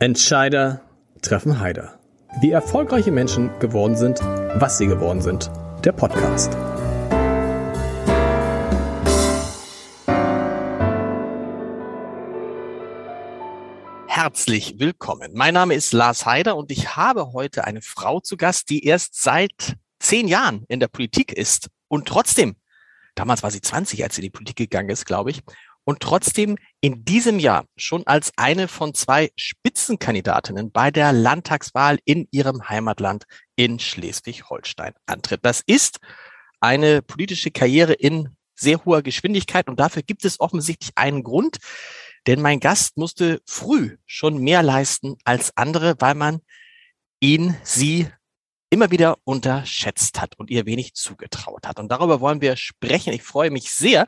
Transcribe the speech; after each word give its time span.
Entscheider 0.00 0.82
treffen 1.22 1.58
Heider. 1.58 1.98
Wie 2.40 2.52
erfolgreiche 2.52 3.10
Menschen 3.10 3.50
geworden 3.58 3.96
sind, 3.96 4.20
was 4.20 4.78
sie 4.78 4.86
geworden 4.86 5.20
sind. 5.20 5.50
Der 5.84 5.90
Podcast. 5.90 6.56
Herzlich 14.06 14.78
willkommen. 14.78 15.32
Mein 15.34 15.54
Name 15.54 15.74
ist 15.74 15.92
Lars 15.92 16.24
Heider 16.24 16.56
und 16.56 16.70
ich 16.70 16.94
habe 16.94 17.32
heute 17.32 17.64
eine 17.64 17.82
Frau 17.82 18.20
zu 18.20 18.36
Gast, 18.36 18.70
die 18.70 18.84
erst 18.84 19.20
seit 19.20 19.74
zehn 19.98 20.28
Jahren 20.28 20.64
in 20.68 20.78
der 20.78 20.86
Politik 20.86 21.32
ist 21.32 21.70
und 21.88 22.06
trotzdem, 22.06 22.54
damals 23.16 23.42
war 23.42 23.50
sie 23.50 23.60
20, 23.60 24.04
als 24.04 24.14
sie 24.14 24.20
in 24.20 24.26
die 24.26 24.30
Politik 24.30 24.58
gegangen 24.58 24.90
ist, 24.90 25.06
glaube 25.06 25.32
ich, 25.32 25.42
und 25.88 26.00
trotzdem 26.00 26.58
in 26.82 27.06
diesem 27.06 27.38
Jahr 27.38 27.64
schon 27.78 28.06
als 28.06 28.30
eine 28.36 28.68
von 28.68 28.92
zwei 28.92 29.30
Spitzenkandidatinnen 29.36 30.70
bei 30.70 30.90
der 30.90 31.14
Landtagswahl 31.14 31.98
in 32.04 32.28
ihrem 32.30 32.68
Heimatland 32.68 33.24
in 33.56 33.78
Schleswig-Holstein 33.78 34.92
antritt. 35.06 35.40
Das 35.44 35.62
ist 35.64 35.98
eine 36.60 37.00
politische 37.00 37.50
Karriere 37.50 37.94
in 37.94 38.36
sehr 38.54 38.84
hoher 38.84 39.00
Geschwindigkeit 39.00 39.66
und 39.66 39.80
dafür 39.80 40.02
gibt 40.02 40.26
es 40.26 40.40
offensichtlich 40.40 40.90
einen 40.94 41.22
Grund, 41.22 41.56
denn 42.26 42.42
mein 42.42 42.60
Gast 42.60 42.98
musste 42.98 43.40
früh 43.46 43.96
schon 44.04 44.36
mehr 44.36 44.62
leisten 44.62 45.16
als 45.24 45.56
andere, 45.56 45.96
weil 46.00 46.16
man 46.16 46.40
ihn, 47.20 47.56
sie 47.62 48.08
immer 48.68 48.90
wieder 48.90 49.16
unterschätzt 49.24 50.20
hat 50.20 50.38
und 50.38 50.50
ihr 50.50 50.66
wenig 50.66 50.92
zugetraut 50.92 51.66
hat. 51.66 51.78
Und 51.78 51.90
darüber 51.90 52.20
wollen 52.20 52.42
wir 52.42 52.56
sprechen. 52.56 53.14
Ich 53.14 53.22
freue 53.22 53.50
mich 53.50 53.70
sehr 53.70 54.06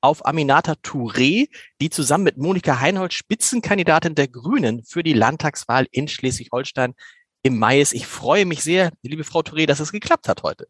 auf 0.00 0.24
Aminata 0.24 0.74
Touré, 0.82 1.48
die 1.80 1.90
zusammen 1.90 2.24
mit 2.24 2.36
Monika 2.36 2.80
Heinhold 2.80 3.12
Spitzenkandidatin 3.12 4.14
der 4.14 4.28
Grünen 4.28 4.84
für 4.84 5.02
die 5.02 5.12
Landtagswahl 5.12 5.86
in 5.90 6.08
Schleswig-Holstein 6.08 6.94
im 7.42 7.58
Mai 7.58 7.80
ist. 7.80 7.92
Ich 7.92 8.06
freue 8.06 8.44
mich 8.44 8.62
sehr, 8.62 8.90
liebe 9.02 9.24
Frau 9.24 9.40
Touré, 9.40 9.66
dass 9.66 9.80
es 9.80 9.92
geklappt 9.92 10.28
hat 10.28 10.42
heute. 10.42 10.66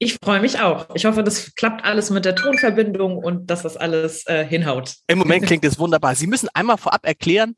Ich 0.00 0.18
freue 0.22 0.40
mich 0.40 0.60
auch. 0.60 0.86
Ich 0.94 1.06
hoffe, 1.06 1.24
das 1.24 1.54
klappt 1.56 1.84
alles 1.84 2.10
mit 2.10 2.24
der 2.24 2.36
Tonverbindung 2.36 3.18
und 3.18 3.50
dass 3.50 3.62
das 3.62 3.76
alles 3.76 4.26
äh, 4.26 4.46
hinhaut. 4.46 4.94
Im 5.08 5.18
Moment 5.18 5.44
klingt 5.46 5.64
es 5.64 5.78
wunderbar. 5.78 6.14
Sie 6.14 6.28
müssen 6.28 6.48
einmal 6.54 6.76
vorab 6.76 7.04
erklären, 7.04 7.56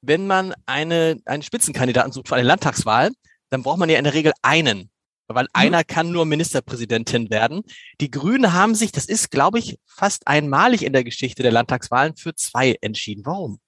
wenn 0.00 0.26
man 0.26 0.54
eine, 0.64 1.20
einen 1.26 1.42
Spitzenkandidaten 1.42 2.12
sucht 2.12 2.28
für 2.28 2.36
eine 2.36 2.46
Landtagswahl, 2.46 3.10
dann 3.50 3.62
braucht 3.62 3.78
man 3.78 3.90
ja 3.90 3.98
in 3.98 4.04
der 4.04 4.14
Regel 4.14 4.32
einen 4.42 4.90
weil 5.28 5.44
mhm. 5.44 5.50
einer 5.52 5.84
kann 5.84 6.10
nur 6.10 6.26
Ministerpräsidentin 6.26 7.30
werden. 7.30 7.62
Die 8.00 8.10
Grünen 8.10 8.52
haben 8.52 8.74
sich, 8.74 8.92
das 8.92 9.06
ist, 9.06 9.30
glaube 9.30 9.58
ich, 9.58 9.78
fast 9.84 10.26
einmalig 10.26 10.84
in 10.84 10.92
der 10.92 11.04
Geschichte 11.04 11.42
der 11.42 11.52
Landtagswahlen, 11.52 12.16
für 12.16 12.34
zwei 12.34 12.76
entschieden. 12.80 13.24
Warum? 13.24 13.58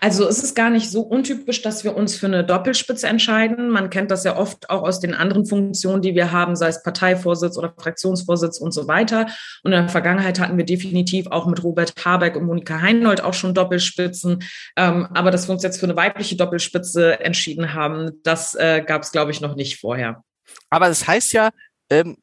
Also 0.00 0.28
es 0.28 0.42
ist 0.42 0.54
gar 0.54 0.68
nicht 0.68 0.90
so 0.90 1.00
untypisch, 1.00 1.62
dass 1.62 1.84
wir 1.84 1.96
uns 1.96 2.16
für 2.16 2.26
eine 2.26 2.44
Doppelspitze 2.44 3.06
entscheiden. 3.08 3.70
Man 3.70 3.88
kennt 3.88 4.10
das 4.10 4.24
ja 4.24 4.36
oft 4.36 4.68
auch 4.68 4.82
aus 4.82 5.00
den 5.00 5.14
anderen 5.14 5.46
Funktionen, 5.46 6.02
die 6.02 6.14
wir 6.14 6.32
haben, 6.32 6.54
sei 6.54 6.68
es 6.68 6.82
Parteivorsitz 6.82 7.56
oder 7.56 7.72
Fraktionsvorsitz 7.76 8.58
und 8.58 8.72
so 8.72 8.86
weiter. 8.88 9.26
Und 9.62 9.72
in 9.72 9.80
der 9.80 9.88
Vergangenheit 9.88 10.38
hatten 10.38 10.58
wir 10.58 10.64
definitiv 10.64 11.28
auch 11.28 11.46
mit 11.46 11.64
Robert 11.64 11.94
Habeck 12.04 12.36
und 12.36 12.44
Monika 12.44 12.80
Heinold 12.80 13.22
auch 13.22 13.34
schon 13.34 13.54
Doppelspitzen. 13.54 14.44
Ähm, 14.76 15.08
aber 15.14 15.30
dass 15.30 15.48
wir 15.48 15.54
uns 15.54 15.62
jetzt 15.62 15.80
für 15.80 15.86
eine 15.86 15.96
weibliche 15.96 16.36
Doppelspitze 16.36 17.20
entschieden 17.20 17.72
haben, 17.72 18.20
das 18.22 18.54
äh, 18.54 18.82
gab 18.86 19.02
es, 19.02 19.12
glaube 19.12 19.30
ich, 19.30 19.40
noch 19.40 19.56
nicht 19.56 19.80
vorher. 19.80 20.22
Aber 20.70 20.88
das 20.88 21.06
heißt 21.06 21.32
ja, 21.32 21.50
ähm, 21.90 22.16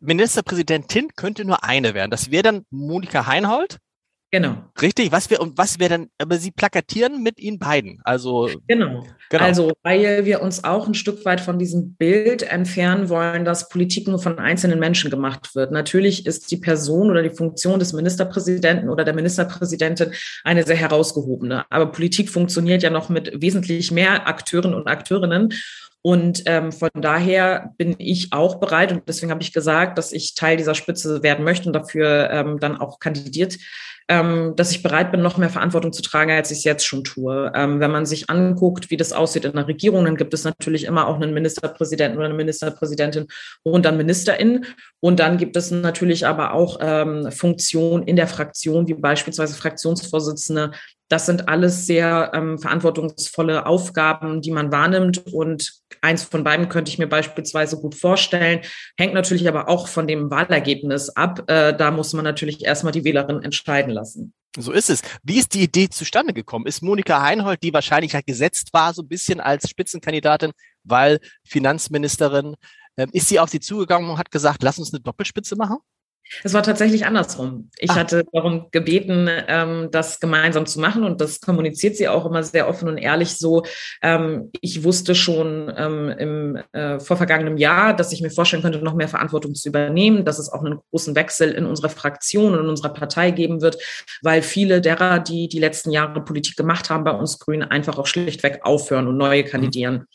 Ministerpräsidentin 0.00 1.08
könnte 1.16 1.44
nur 1.44 1.64
eine 1.64 1.94
werden. 1.94 2.10
Das 2.10 2.30
wäre 2.30 2.44
dann 2.44 2.64
Monika 2.70 3.26
Heinhold. 3.26 3.78
Genau. 4.30 4.56
Richtig. 4.82 5.10
Was 5.10 5.30
wir 5.30 5.40
und 5.40 5.56
was 5.56 5.78
wir 5.78 5.88
dann, 5.88 6.08
aber 6.18 6.36
Sie 6.36 6.50
plakatieren 6.50 7.22
mit 7.22 7.38
Ihnen 7.38 7.58
beiden. 7.58 8.02
Also 8.04 8.50
genau. 8.66 9.06
genau. 9.30 9.42
Also 9.42 9.72
weil 9.82 10.26
wir 10.26 10.42
uns 10.42 10.64
auch 10.64 10.86
ein 10.86 10.92
Stück 10.92 11.24
weit 11.24 11.40
von 11.40 11.58
diesem 11.58 11.94
Bild 11.94 12.42
entfernen 12.42 13.08
wollen, 13.08 13.46
dass 13.46 13.70
Politik 13.70 14.06
nur 14.06 14.18
von 14.18 14.38
einzelnen 14.38 14.78
Menschen 14.78 15.10
gemacht 15.10 15.54
wird. 15.54 15.72
Natürlich 15.72 16.26
ist 16.26 16.50
die 16.50 16.58
Person 16.58 17.10
oder 17.10 17.22
die 17.22 17.34
Funktion 17.34 17.78
des 17.78 17.94
Ministerpräsidenten 17.94 18.90
oder 18.90 19.04
der 19.04 19.14
Ministerpräsidentin 19.14 20.12
eine 20.44 20.62
sehr 20.64 20.76
herausgehobene. 20.76 21.64
Aber 21.70 21.86
Politik 21.86 22.28
funktioniert 22.28 22.82
ja 22.82 22.90
noch 22.90 23.08
mit 23.08 23.40
wesentlich 23.40 23.90
mehr 23.90 24.28
Akteuren 24.28 24.74
und 24.74 24.88
Akteurinnen. 24.88 25.54
Und 26.02 26.42
ähm, 26.46 26.72
von 26.72 26.90
daher 26.94 27.74
bin 27.76 27.96
ich 27.98 28.32
auch 28.32 28.60
bereit 28.60 28.92
und 28.92 29.02
deswegen 29.08 29.30
habe 29.30 29.42
ich 29.42 29.52
gesagt, 29.52 29.98
dass 29.98 30.12
ich 30.12 30.34
Teil 30.34 30.56
dieser 30.56 30.74
Spitze 30.74 31.22
werden 31.22 31.44
möchte 31.44 31.68
und 31.68 31.72
dafür 31.72 32.30
ähm, 32.30 32.60
dann 32.60 32.76
auch 32.76 32.98
kandidiert 32.98 33.58
ähm, 34.08 34.54
dass 34.56 34.70
ich 34.70 34.82
bereit 34.82 35.12
bin, 35.12 35.20
noch 35.20 35.36
mehr 35.36 35.50
Verantwortung 35.50 35.92
zu 35.92 36.00
tragen, 36.00 36.30
als 36.30 36.50
ich 36.50 36.58
es 36.58 36.64
jetzt 36.64 36.86
schon 36.86 37.04
tue. 37.04 37.52
Ähm, 37.54 37.78
wenn 37.78 37.90
man 37.90 38.06
sich 38.06 38.30
anguckt, 38.30 38.90
wie 38.90 38.96
das 38.96 39.12
aussieht 39.12 39.44
in 39.44 39.52
der 39.52 39.68
Regierung, 39.68 40.06
dann 40.06 40.16
gibt 40.16 40.32
es 40.32 40.44
natürlich 40.44 40.84
immer 40.84 41.06
auch 41.06 41.16
einen 41.16 41.34
Ministerpräsidenten 41.34 42.16
oder 42.16 42.26
eine 42.26 42.34
Ministerpräsidentin 42.34 43.26
und 43.62 43.84
dann 43.84 43.98
MinisterInnen. 43.98 44.64
Und 45.00 45.20
dann 45.20 45.36
gibt 45.36 45.56
es 45.56 45.70
natürlich 45.70 46.26
aber 46.26 46.54
auch 46.54 46.78
ähm, 46.80 47.30
Funktionen 47.30 48.04
in 48.04 48.16
der 48.16 48.28
Fraktion, 48.28 48.88
wie 48.88 48.94
beispielsweise 48.94 49.54
Fraktionsvorsitzende, 49.54 50.72
das 51.08 51.26
sind 51.26 51.48
alles 51.48 51.86
sehr 51.86 52.32
ähm, 52.34 52.58
verantwortungsvolle 52.58 53.66
Aufgaben, 53.66 54.42
die 54.42 54.50
man 54.50 54.70
wahrnimmt. 54.70 55.26
Und 55.32 55.72
eins 56.02 56.24
von 56.24 56.44
beiden 56.44 56.68
könnte 56.68 56.90
ich 56.90 56.98
mir 56.98 57.06
beispielsweise 57.06 57.78
gut 57.78 57.94
vorstellen. 57.94 58.60
Hängt 58.96 59.14
natürlich 59.14 59.48
aber 59.48 59.68
auch 59.68 59.88
von 59.88 60.06
dem 60.06 60.30
Wahlergebnis 60.30 61.08
ab. 61.10 61.50
Äh, 61.50 61.74
da 61.74 61.90
muss 61.90 62.12
man 62.12 62.24
natürlich 62.24 62.64
erstmal 62.64 62.92
die 62.92 63.04
Wählerin 63.04 63.42
entscheiden 63.42 63.92
lassen. 63.92 64.34
So 64.56 64.72
ist 64.72 64.90
es. 64.90 65.02
Wie 65.22 65.38
ist 65.38 65.54
die 65.54 65.62
Idee 65.62 65.88
zustande 65.88 66.34
gekommen? 66.34 66.66
Ist 66.66 66.82
Monika 66.82 67.22
Heinhold, 67.22 67.62
die 67.62 67.72
wahrscheinlich 67.72 68.14
halt 68.14 68.26
gesetzt 68.26 68.72
war, 68.72 68.92
so 68.92 69.02
ein 69.02 69.08
bisschen 69.08 69.40
als 69.40 69.68
Spitzenkandidatin, 69.68 70.52
weil 70.84 71.20
Finanzministerin, 71.44 72.54
äh, 72.96 73.06
ist 73.12 73.28
sie 73.28 73.40
auf 73.40 73.48
sie 73.48 73.60
zugegangen 73.60 74.10
und 74.10 74.18
hat 74.18 74.30
gesagt, 74.30 74.62
lass 74.62 74.78
uns 74.78 74.92
eine 74.92 75.00
Doppelspitze 75.00 75.56
machen? 75.56 75.78
Es 76.44 76.54
war 76.54 76.62
tatsächlich 76.62 77.06
andersrum. 77.06 77.70
Ich 77.78 77.90
ah. 77.90 77.96
hatte 77.96 78.24
darum 78.32 78.66
gebeten, 78.70 79.28
ähm, 79.48 79.88
das 79.90 80.20
gemeinsam 80.20 80.66
zu 80.66 80.80
machen 80.80 81.04
und 81.04 81.20
das 81.20 81.40
kommuniziert 81.40 81.96
sie 81.96 82.08
auch 82.08 82.26
immer 82.26 82.42
sehr 82.42 82.68
offen 82.68 82.88
und 82.88 82.98
ehrlich 82.98 83.36
so. 83.36 83.64
Ähm, 84.02 84.50
ich 84.60 84.84
wusste 84.84 85.14
schon 85.14 85.72
ähm, 85.76 86.08
im 86.10 86.58
äh, 86.72 87.00
vor 87.00 87.16
vergangenem 87.16 87.56
Jahr, 87.56 87.94
dass 87.94 88.12
ich 88.12 88.20
mir 88.20 88.30
vorstellen 88.30 88.62
könnte, 88.62 88.78
noch 88.78 88.94
mehr 88.94 89.08
Verantwortung 89.08 89.54
zu 89.54 89.68
übernehmen, 89.68 90.24
dass 90.24 90.38
es 90.38 90.50
auch 90.52 90.62
einen 90.62 90.78
großen 90.90 91.14
Wechsel 91.14 91.52
in 91.52 91.66
unserer 91.66 91.88
Fraktion 91.88 92.54
und 92.54 92.60
in 92.60 92.68
unserer 92.68 92.92
Partei 92.92 93.30
geben 93.30 93.60
wird, 93.60 93.78
weil 94.22 94.42
viele 94.42 94.80
derer, 94.80 95.18
die 95.18 95.48
die 95.48 95.58
letzten 95.58 95.90
Jahre 95.90 96.22
Politik 96.22 96.56
gemacht 96.56 96.90
haben 96.90 97.04
bei 97.04 97.12
uns 97.12 97.38
Grünen, 97.38 97.62
einfach 97.62 97.98
auch 97.98 98.06
schlichtweg 98.06 98.60
aufhören 98.62 99.08
und 99.08 99.16
neue 99.16 99.44
mhm. 99.44 99.48
kandidieren. 99.48 99.94
Mhm. 99.94 100.06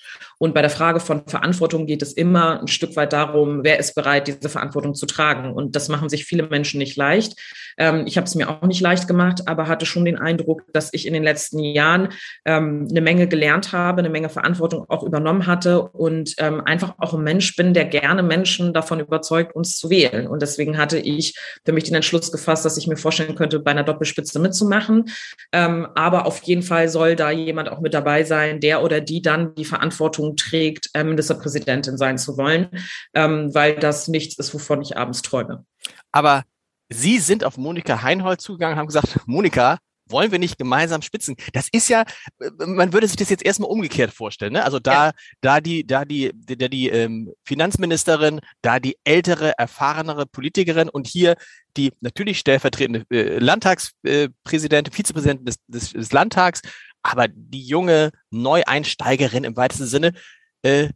Und 0.43 0.53
bei 0.53 0.61
der 0.61 0.69
Frage 0.69 0.99
von 0.99 1.25
Verantwortung 1.25 1.85
geht 1.85 2.01
es 2.01 2.11
immer 2.11 2.59
ein 2.59 2.67
Stück 2.67 2.97
weit 2.97 3.13
darum, 3.13 3.63
wer 3.63 3.79
ist 3.79 3.95
bereit, 3.95 4.27
diese 4.27 4.49
Verantwortung 4.49 4.93
zu 4.93 5.05
tragen. 5.05 5.53
Und 5.53 5.73
das 5.73 5.87
machen 5.87 6.02
sich 6.09 6.25
viele 6.25 6.47
Menschen 6.47 6.77
nicht 6.77 6.95
leicht. 6.97 7.39
Ähm, 7.77 8.05
ich 8.07 8.17
habe 8.17 8.25
es 8.25 8.35
mir 8.35 8.49
auch 8.49 8.63
nicht 8.63 8.81
leicht 8.81 9.07
gemacht, 9.07 9.47
aber 9.47 9.67
hatte 9.67 9.85
schon 9.85 10.05
den 10.05 10.17
Eindruck, 10.17 10.63
dass 10.73 10.93
ich 10.93 11.07
in 11.07 11.13
den 11.13 11.23
letzten 11.23 11.59
Jahren 11.59 12.09
ähm, 12.45 12.87
eine 12.89 13.01
Menge 13.01 13.27
gelernt 13.27 13.71
habe, 13.71 13.99
eine 13.99 14.09
Menge 14.09 14.29
Verantwortung 14.29 14.85
auch 14.89 15.03
übernommen 15.03 15.47
hatte 15.47 15.81
und 15.81 16.35
ähm, 16.37 16.61
einfach 16.61 16.95
auch 16.97 17.13
ein 17.13 17.23
Mensch 17.23 17.55
bin, 17.55 17.73
der 17.73 17.85
gerne 17.85 18.23
Menschen 18.23 18.73
davon 18.73 18.99
überzeugt, 18.99 19.55
uns 19.55 19.77
zu 19.77 19.89
wählen. 19.89 20.27
Und 20.27 20.41
deswegen 20.41 20.77
hatte 20.77 20.97
ich 20.97 21.37
für 21.65 21.73
mich 21.73 21.85
den 21.85 21.95
Entschluss 21.95 22.31
gefasst, 22.31 22.65
dass 22.65 22.77
ich 22.77 22.87
mir 22.87 22.97
vorstellen 22.97 23.35
könnte, 23.35 23.59
bei 23.59 23.71
einer 23.71 23.83
Doppelspitze 23.83 24.39
mitzumachen. 24.39 25.05
Ähm, 25.51 25.87
aber 25.95 26.25
auf 26.25 26.41
jeden 26.43 26.63
Fall 26.63 26.89
soll 26.89 27.15
da 27.15 27.31
jemand 27.31 27.69
auch 27.69 27.81
mit 27.81 27.93
dabei 27.93 28.23
sein, 28.23 28.59
der 28.59 28.83
oder 28.83 29.01
die 29.01 29.21
dann 29.21 29.55
die 29.55 29.65
Verantwortung 29.65 30.35
trägt, 30.35 30.89
Ministerpräsidentin 30.95 31.97
sein 31.97 32.17
zu 32.17 32.37
wollen, 32.37 32.69
ähm, 33.13 33.53
weil 33.53 33.75
das 33.75 34.07
nichts 34.07 34.37
ist, 34.37 34.53
wovon 34.53 34.81
ich 34.81 34.97
abends 34.97 35.21
träume. 35.21 35.65
Aber 36.13 36.43
Sie 36.89 37.19
sind 37.19 37.43
auf 37.43 37.57
Monika 37.57 38.01
Heinhold 38.01 38.39
zugegangen, 38.39 38.77
haben 38.77 38.87
gesagt, 38.87 39.19
Monika, 39.25 39.79
wollen 40.07 40.31
wir 40.31 40.39
nicht 40.39 40.57
gemeinsam 40.57 41.01
spitzen? 41.01 41.35
Das 41.53 41.69
ist 41.71 41.89
ja, 41.89 42.03
man 42.57 42.93
würde 42.93 43.07
sich 43.07 43.15
das 43.15 43.29
jetzt 43.29 43.45
erstmal 43.45 43.69
umgekehrt 43.69 44.11
vorstellen. 44.11 44.53
Ne? 44.53 44.63
Also 44.63 44.79
da, 44.79 45.07
ja. 45.07 45.11
da 45.41 45.61
die, 45.61 45.85
da 45.87 46.05
die, 46.05 46.31
da 46.35 46.67
die 46.67 46.89
ähm, 46.89 47.33
Finanzministerin, 47.45 48.41
da 48.61 48.79
die 48.79 48.97
ältere, 49.03 49.57
erfahrenere 49.57 50.25
Politikerin 50.25 50.89
und 50.89 51.07
hier 51.07 51.35
die 51.77 51.93
natürlich 52.01 52.39
stellvertretende 52.39 53.05
äh, 53.09 53.39
Landtagspräsidentin, 53.39 54.93
äh, 54.93 54.95
Vizepräsidentin 54.95 55.45
des, 55.45 55.55
des, 55.67 55.93
des 55.93 56.11
Landtags, 56.11 56.61
aber 57.01 57.27
die 57.27 57.65
junge 57.65 58.11
Neueinsteigerin 58.29 59.43
im 59.43 59.55
weitesten 59.55 59.87
Sinne, 59.87 60.13
äh, 60.63 60.89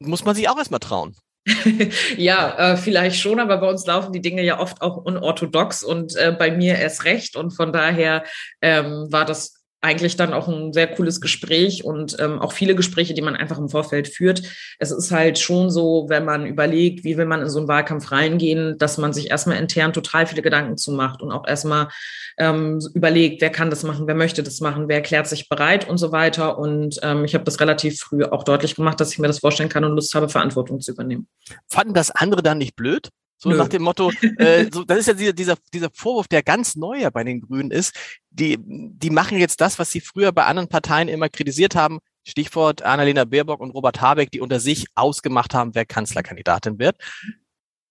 muss 0.00 0.24
man 0.24 0.34
sich 0.34 0.48
auch 0.48 0.58
erstmal 0.58 0.80
trauen. 0.80 1.16
ja, 2.16 2.72
äh, 2.72 2.76
vielleicht 2.76 3.20
schon, 3.20 3.40
aber 3.40 3.58
bei 3.58 3.68
uns 3.68 3.86
laufen 3.86 4.12
die 4.12 4.20
Dinge 4.20 4.42
ja 4.42 4.58
oft 4.58 4.82
auch 4.82 4.96
unorthodox 4.96 5.82
und 5.82 6.16
äh, 6.16 6.34
bei 6.36 6.50
mir 6.50 6.76
erst 6.76 7.04
recht. 7.04 7.36
Und 7.36 7.52
von 7.52 7.72
daher 7.72 8.24
ähm, 8.60 9.06
war 9.10 9.24
das 9.24 9.59
eigentlich 9.80 10.16
dann 10.16 10.34
auch 10.34 10.46
ein 10.46 10.72
sehr 10.72 10.88
cooles 10.88 11.20
Gespräch 11.20 11.84
und 11.84 12.16
ähm, 12.20 12.38
auch 12.38 12.52
viele 12.52 12.74
Gespräche, 12.74 13.14
die 13.14 13.22
man 13.22 13.36
einfach 13.36 13.58
im 13.58 13.68
Vorfeld 13.68 14.08
führt. 14.08 14.42
Es 14.78 14.90
ist 14.90 15.10
halt 15.10 15.38
schon 15.38 15.70
so, 15.70 16.06
wenn 16.08 16.24
man 16.24 16.46
überlegt, 16.46 17.02
wie 17.04 17.16
will 17.16 17.24
man 17.24 17.40
in 17.40 17.48
so 17.48 17.58
einen 17.58 17.68
Wahlkampf 17.68 18.12
reingehen, 18.12 18.76
dass 18.78 18.98
man 18.98 19.12
sich 19.12 19.30
erstmal 19.30 19.56
intern 19.56 19.92
total 19.92 20.26
viele 20.26 20.42
Gedanken 20.42 20.76
zu 20.76 20.92
macht 20.92 21.22
und 21.22 21.32
auch 21.32 21.46
erstmal 21.46 21.88
ähm, 22.36 22.78
überlegt, 22.94 23.40
wer 23.40 23.50
kann 23.50 23.70
das 23.70 23.82
machen, 23.82 24.06
wer 24.06 24.14
möchte 24.14 24.42
das 24.42 24.60
machen, 24.60 24.88
wer 24.88 24.96
erklärt 24.96 25.26
sich 25.26 25.48
bereit 25.48 25.88
und 25.88 25.96
so 25.98 26.12
weiter. 26.12 26.58
Und 26.58 26.98
ähm, 27.02 27.24
ich 27.24 27.34
habe 27.34 27.44
das 27.44 27.60
relativ 27.60 28.00
früh 28.00 28.24
auch 28.24 28.44
deutlich 28.44 28.74
gemacht, 28.74 29.00
dass 29.00 29.12
ich 29.12 29.18
mir 29.18 29.28
das 29.28 29.38
vorstellen 29.38 29.68
kann 29.70 29.84
und 29.84 29.92
Lust 29.92 30.14
habe, 30.14 30.28
Verantwortung 30.28 30.80
zu 30.80 30.92
übernehmen. 30.92 31.26
Fanden 31.68 31.94
das 31.94 32.10
andere 32.10 32.42
dann 32.42 32.58
nicht 32.58 32.76
blöd? 32.76 33.08
So 33.42 33.48
Nö. 33.48 33.56
nach 33.56 33.68
dem 33.68 33.82
Motto, 33.82 34.12
äh, 34.36 34.66
so, 34.70 34.84
das 34.84 34.98
ist 34.98 35.06
ja 35.06 35.14
dieser, 35.14 35.32
dieser, 35.32 35.56
dieser 35.72 35.88
Vorwurf, 35.90 36.28
der 36.28 36.42
ganz 36.42 36.76
neu 36.76 37.10
bei 37.10 37.24
den 37.24 37.40
Grünen 37.40 37.70
ist. 37.70 37.94
Die, 38.30 38.58
die 38.60 39.08
machen 39.08 39.38
jetzt 39.38 39.62
das, 39.62 39.78
was 39.78 39.90
sie 39.90 40.02
früher 40.02 40.30
bei 40.30 40.44
anderen 40.44 40.68
Parteien 40.68 41.08
immer 41.08 41.30
kritisiert 41.30 41.74
haben. 41.74 42.00
Stichwort 42.22 42.82
Annalena 42.82 43.24
Baerbock 43.24 43.60
und 43.60 43.70
Robert 43.70 44.02
Habeck, 44.02 44.30
die 44.30 44.40
unter 44.40 44.60
sich 44.60 44.86
ausgemacht 44.94 45.54
haben, 45.54 45.74
wer 45.74 45.86
Kanzlerkandidatin 45.86 46.78
wird. 46.78 46.96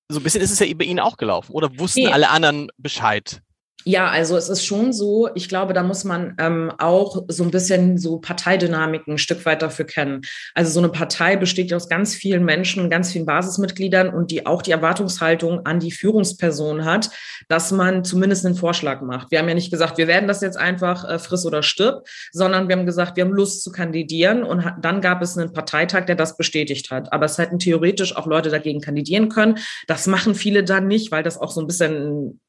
So 0.07 0.19
ein 0.19 0.24
bisschen 0.24 0.42
ist 0.42 0.51
es 0.51 0.60
ja 0.60 0.72
bei 0.75 0.86
Ihnen 0.86 1.00
auch 1.00 1.18
gelaufen. 1.18 1.51
Oder 1.51 1.80
wussten 1.80 2.01
nee. 2.01 2.12
alle 2.12 2.30
anderen 2.30 2.69
Bescheid? 2.78 3.42
Ja, 3.86 4.10
also 4.10 4.36
es 4.36 4.50
ist 4.50 4.66
schon 4.66 4.92
so, 4.92 5.30
ich 5.36 5.48
glaube, 5.48 5.72
da 5.74 5.84
muss 5.84 6.04
man 6.04 6.36
ähm, 6.38 6.70
auch 6.80 7.24
so 7.30 7.46
ein 7.46 7.52
bisschen 7.52 7.98
so 7.98 8.18
Parteidynamiken 8.20 9.14
ein 9.14 9.18
Stück 9.18 9.46
weit 9.46 9.62
dafür 9.62 9.86
kennen. 9.86 10.22
Also 10.54 10.70
so 10.70 10.80
eine 10.80 10.90
Partei 10.90 11.38
besteht 11.38 11.74
aus 11.74 11.88
ganz 11.88 12.14
vielen 12.14 12.44
Menschen, 12.44 12.90
ganz 12.90 13.14
vielen 13.14 13.26
Basismitgliedern 13.26 14.10
und 14.10 14.31
die 14.31 14.46
auch 14.46 14.62
die 14.62 14.72
Erwartungshaltung 14.72 15.66
an 15.66 15.80
die 15.80 15.94
Führungsperson 15.94 16.84
hat, 16.84 17.10
dass 17.48 17.72
man 17.72 18.04
zumindest 18.04 18.46
einen 18.46 18.56
Vorschlag 18.56 19.02
macht. 19.02 19.31
Wir 19.31 19.40
haben 19.40 19.48
ja 19.48 19.56
nicht 19.56 19.72
gesagt, 19.72 19.98
wir 19.98 20.08
werden 20.08 20.28
das 20.28 20.42
jetzt 20.42 20.58
einfach 20.58 21.10
äh, 21.10 21.18
friss 21.18 21.46
oder 21.46 21.64
stirb, 21.64 22.06
sondern 22.34 22.68
wir 22.68 22.75
haben 22.75 22.86
gesagt, 22.86 23.16
wir 23.16 23.24
haben 23.24 23.34
Lust 23.34 23.64
zu 23.64 23.72
kandidieren 23.72 24.44
und 24.44 24.62
dann 24.82 25.00
gab 25.00 25.22
es 25.22 25.38
einen 25.38 25.54
Parteitag, 25.54 26.06
der 26.06 26.16
das 26.16 26.36
bestätigt 26.36 26.92
hat. 26.92 27.14
Aber 27.14 27.28
es 27.28 27.38
hätten 27.38 27.60
theoretisch 27.60 28.16
auch 28.18 28.28
Leute 28.28 28.50
dagegen 28.50 28.82
kandidieren 28.82 29.30
können. 29.30 29.58
Das 29.88 30.06
machen 30.06 30.36
viele 30.36 30.66
dann 30.66 30.88
nicht, 30.88 31.14
weil 31.14 31.24
das 31.24 31.38
auch 31.38 31.52
so 31.52 31.62
ein 31.62 31.68
bisschen 31.68 32.42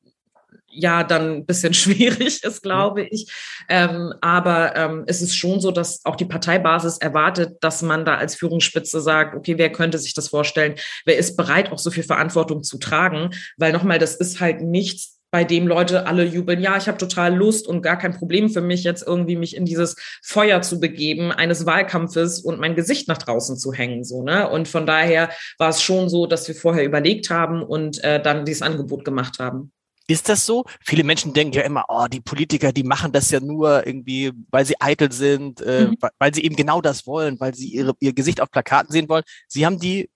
ja 0.71 1.05
dann 1.05 1.37
ein 1.37 1.47
bisschen 1.47 1.75
schwierig 1.75 2.43
ist, 2.43 2.63
glaube 2.63 3.03
ich. 3.03 3.31
Ähm, 3.69 4.15
aber 4.21 4.77
ähm, 4.77 5.05
es 5.07 5.23
ist 5.23 5.37
schon 5.37 5.61
so, 5.61 5.71
dass 5.71 6.05
auch 6.05 6.17
die 6.17 6.25
Parteibasis 6.25 6.99
erwartet, 6.99 7.59
dass 7.61 7.83
man 7.83 8.05
da 8.05 8.17
als 8.17 8.37
Führungsspitze 8.37 9.01
sagt, 9.01 9.35
okay, 9.35 9.59
wer 9.59 9.71
könnte 9.71 9.99
sich 9.99 10.15
das 10.15 10.29
vorstellen? 10.29 10.75
Wer 11.05 11.19
ist 11.19 11.37
bereit, 11.37 11.73
auch 11.73 11.79
so 11.79 11.91
viel 11.91 12.05
Verantwortung 12.05 12.63
zu 12.63 12.79
tragen? 12.79 13.31
Weil 13.57 13.73
nochmal, 13.73 13.99
das 13.99 14.15
ist 14.15 14.41
halt 14.41 14.63
nichts, 14.63 15.21
bei 15.31 15.45
dem 15.45 15.67
Leute 15.67 16.07
alle 16.07 16.25
jubeln, 16.25 16.61
ja, 16.61 16.77
ich 16.77 16.89
habe 16.89 16.99
total 16.99 17.35
Lust 17.35 17.69
und 17.69 17.83
gar 17.83 17.97
kein 17.97 18.15
Problem 18.17 18.51
für 18.51 18.61
mich, 18.61 18.83
jetzt 18.83 19.07
irgendwie 19.07 19.37
mich 19.37 19.57
in 19.57 19.65
dieses 19.65 19.95
Feuer 20.23 20.61
zu 20.63 20.81
begeben, 20.81 21.31
eines 21.31 21.67
Wahlkampfes 21.67 22.41
und 22.41 22.59
mein 22.59 22.75
Gesicht 22.75 23.07
nach 23.09 23.19
draußen 23.19 23.57
zu 23.57 23.73
hängen. 23.73 24.03
So, 24.05 24.23
ne? 24.23 24.49
Und 24.49 24.67
von 24.67 24.87
daher 24.87 25.31
war 25.59 25.69
es 25.69 25.83
schon 25.83 26.09
so, 26.09 26.27
dass 26.27 26.49
wir 26.49 26.55
vorher 26.55 26.85
überlegt 26.85 27.31
haben 27.31 27.63
und 27.63 28.03
äh, 28.03 28.21
dann 28.21 28.45
dieses 28.45 28.63
Angebot 28.63 29.05
gemacht 29.05 29.39
haben. 29.39 29.73
Ist 30.11 30.29
das 30.29 30.45
so? 30.45 30.65
Viele 30.85 31.05
Menschen 31.05 31.33
denken 31.35 31.55
ja 31.55 31.63
immer, 31.63 31.85
oh, 31.89 32.07
die 32.09 32.21
Politiker, 32.21 32.73
die 32.73 32.83
machen 32.83 33.13
das 33.13 33.31
ja 33.31 33.39
nur 33.39 33.87
irgendwie, 33.87 34.33
weil 34.51 34.67
sie 34.67 34.75
eitel 34.81 35.13
sind, 35.13 35.61
äh, 35.61 35.87
mhm. 35.87 35.99
weil 36.19 36.35
sie 36.35 36.43
eben 36.43 36.57
genau 36.57 36.81
das 36.81 37.07
wollen, 37.07 37.39
weil 37.39 37.55
sie 37.55 37.69
ihre, 37.69 37.95
ihr 38.01 38.13
Gesicht 38.13 38.41
auf 38.41 38.51
Plakaten 38.51 38.91
sehen 38.91 39.09
wollen. 39.09 39.23
Sie 39.47 39.65
haben 39.65 39.79
die 39.79 40.11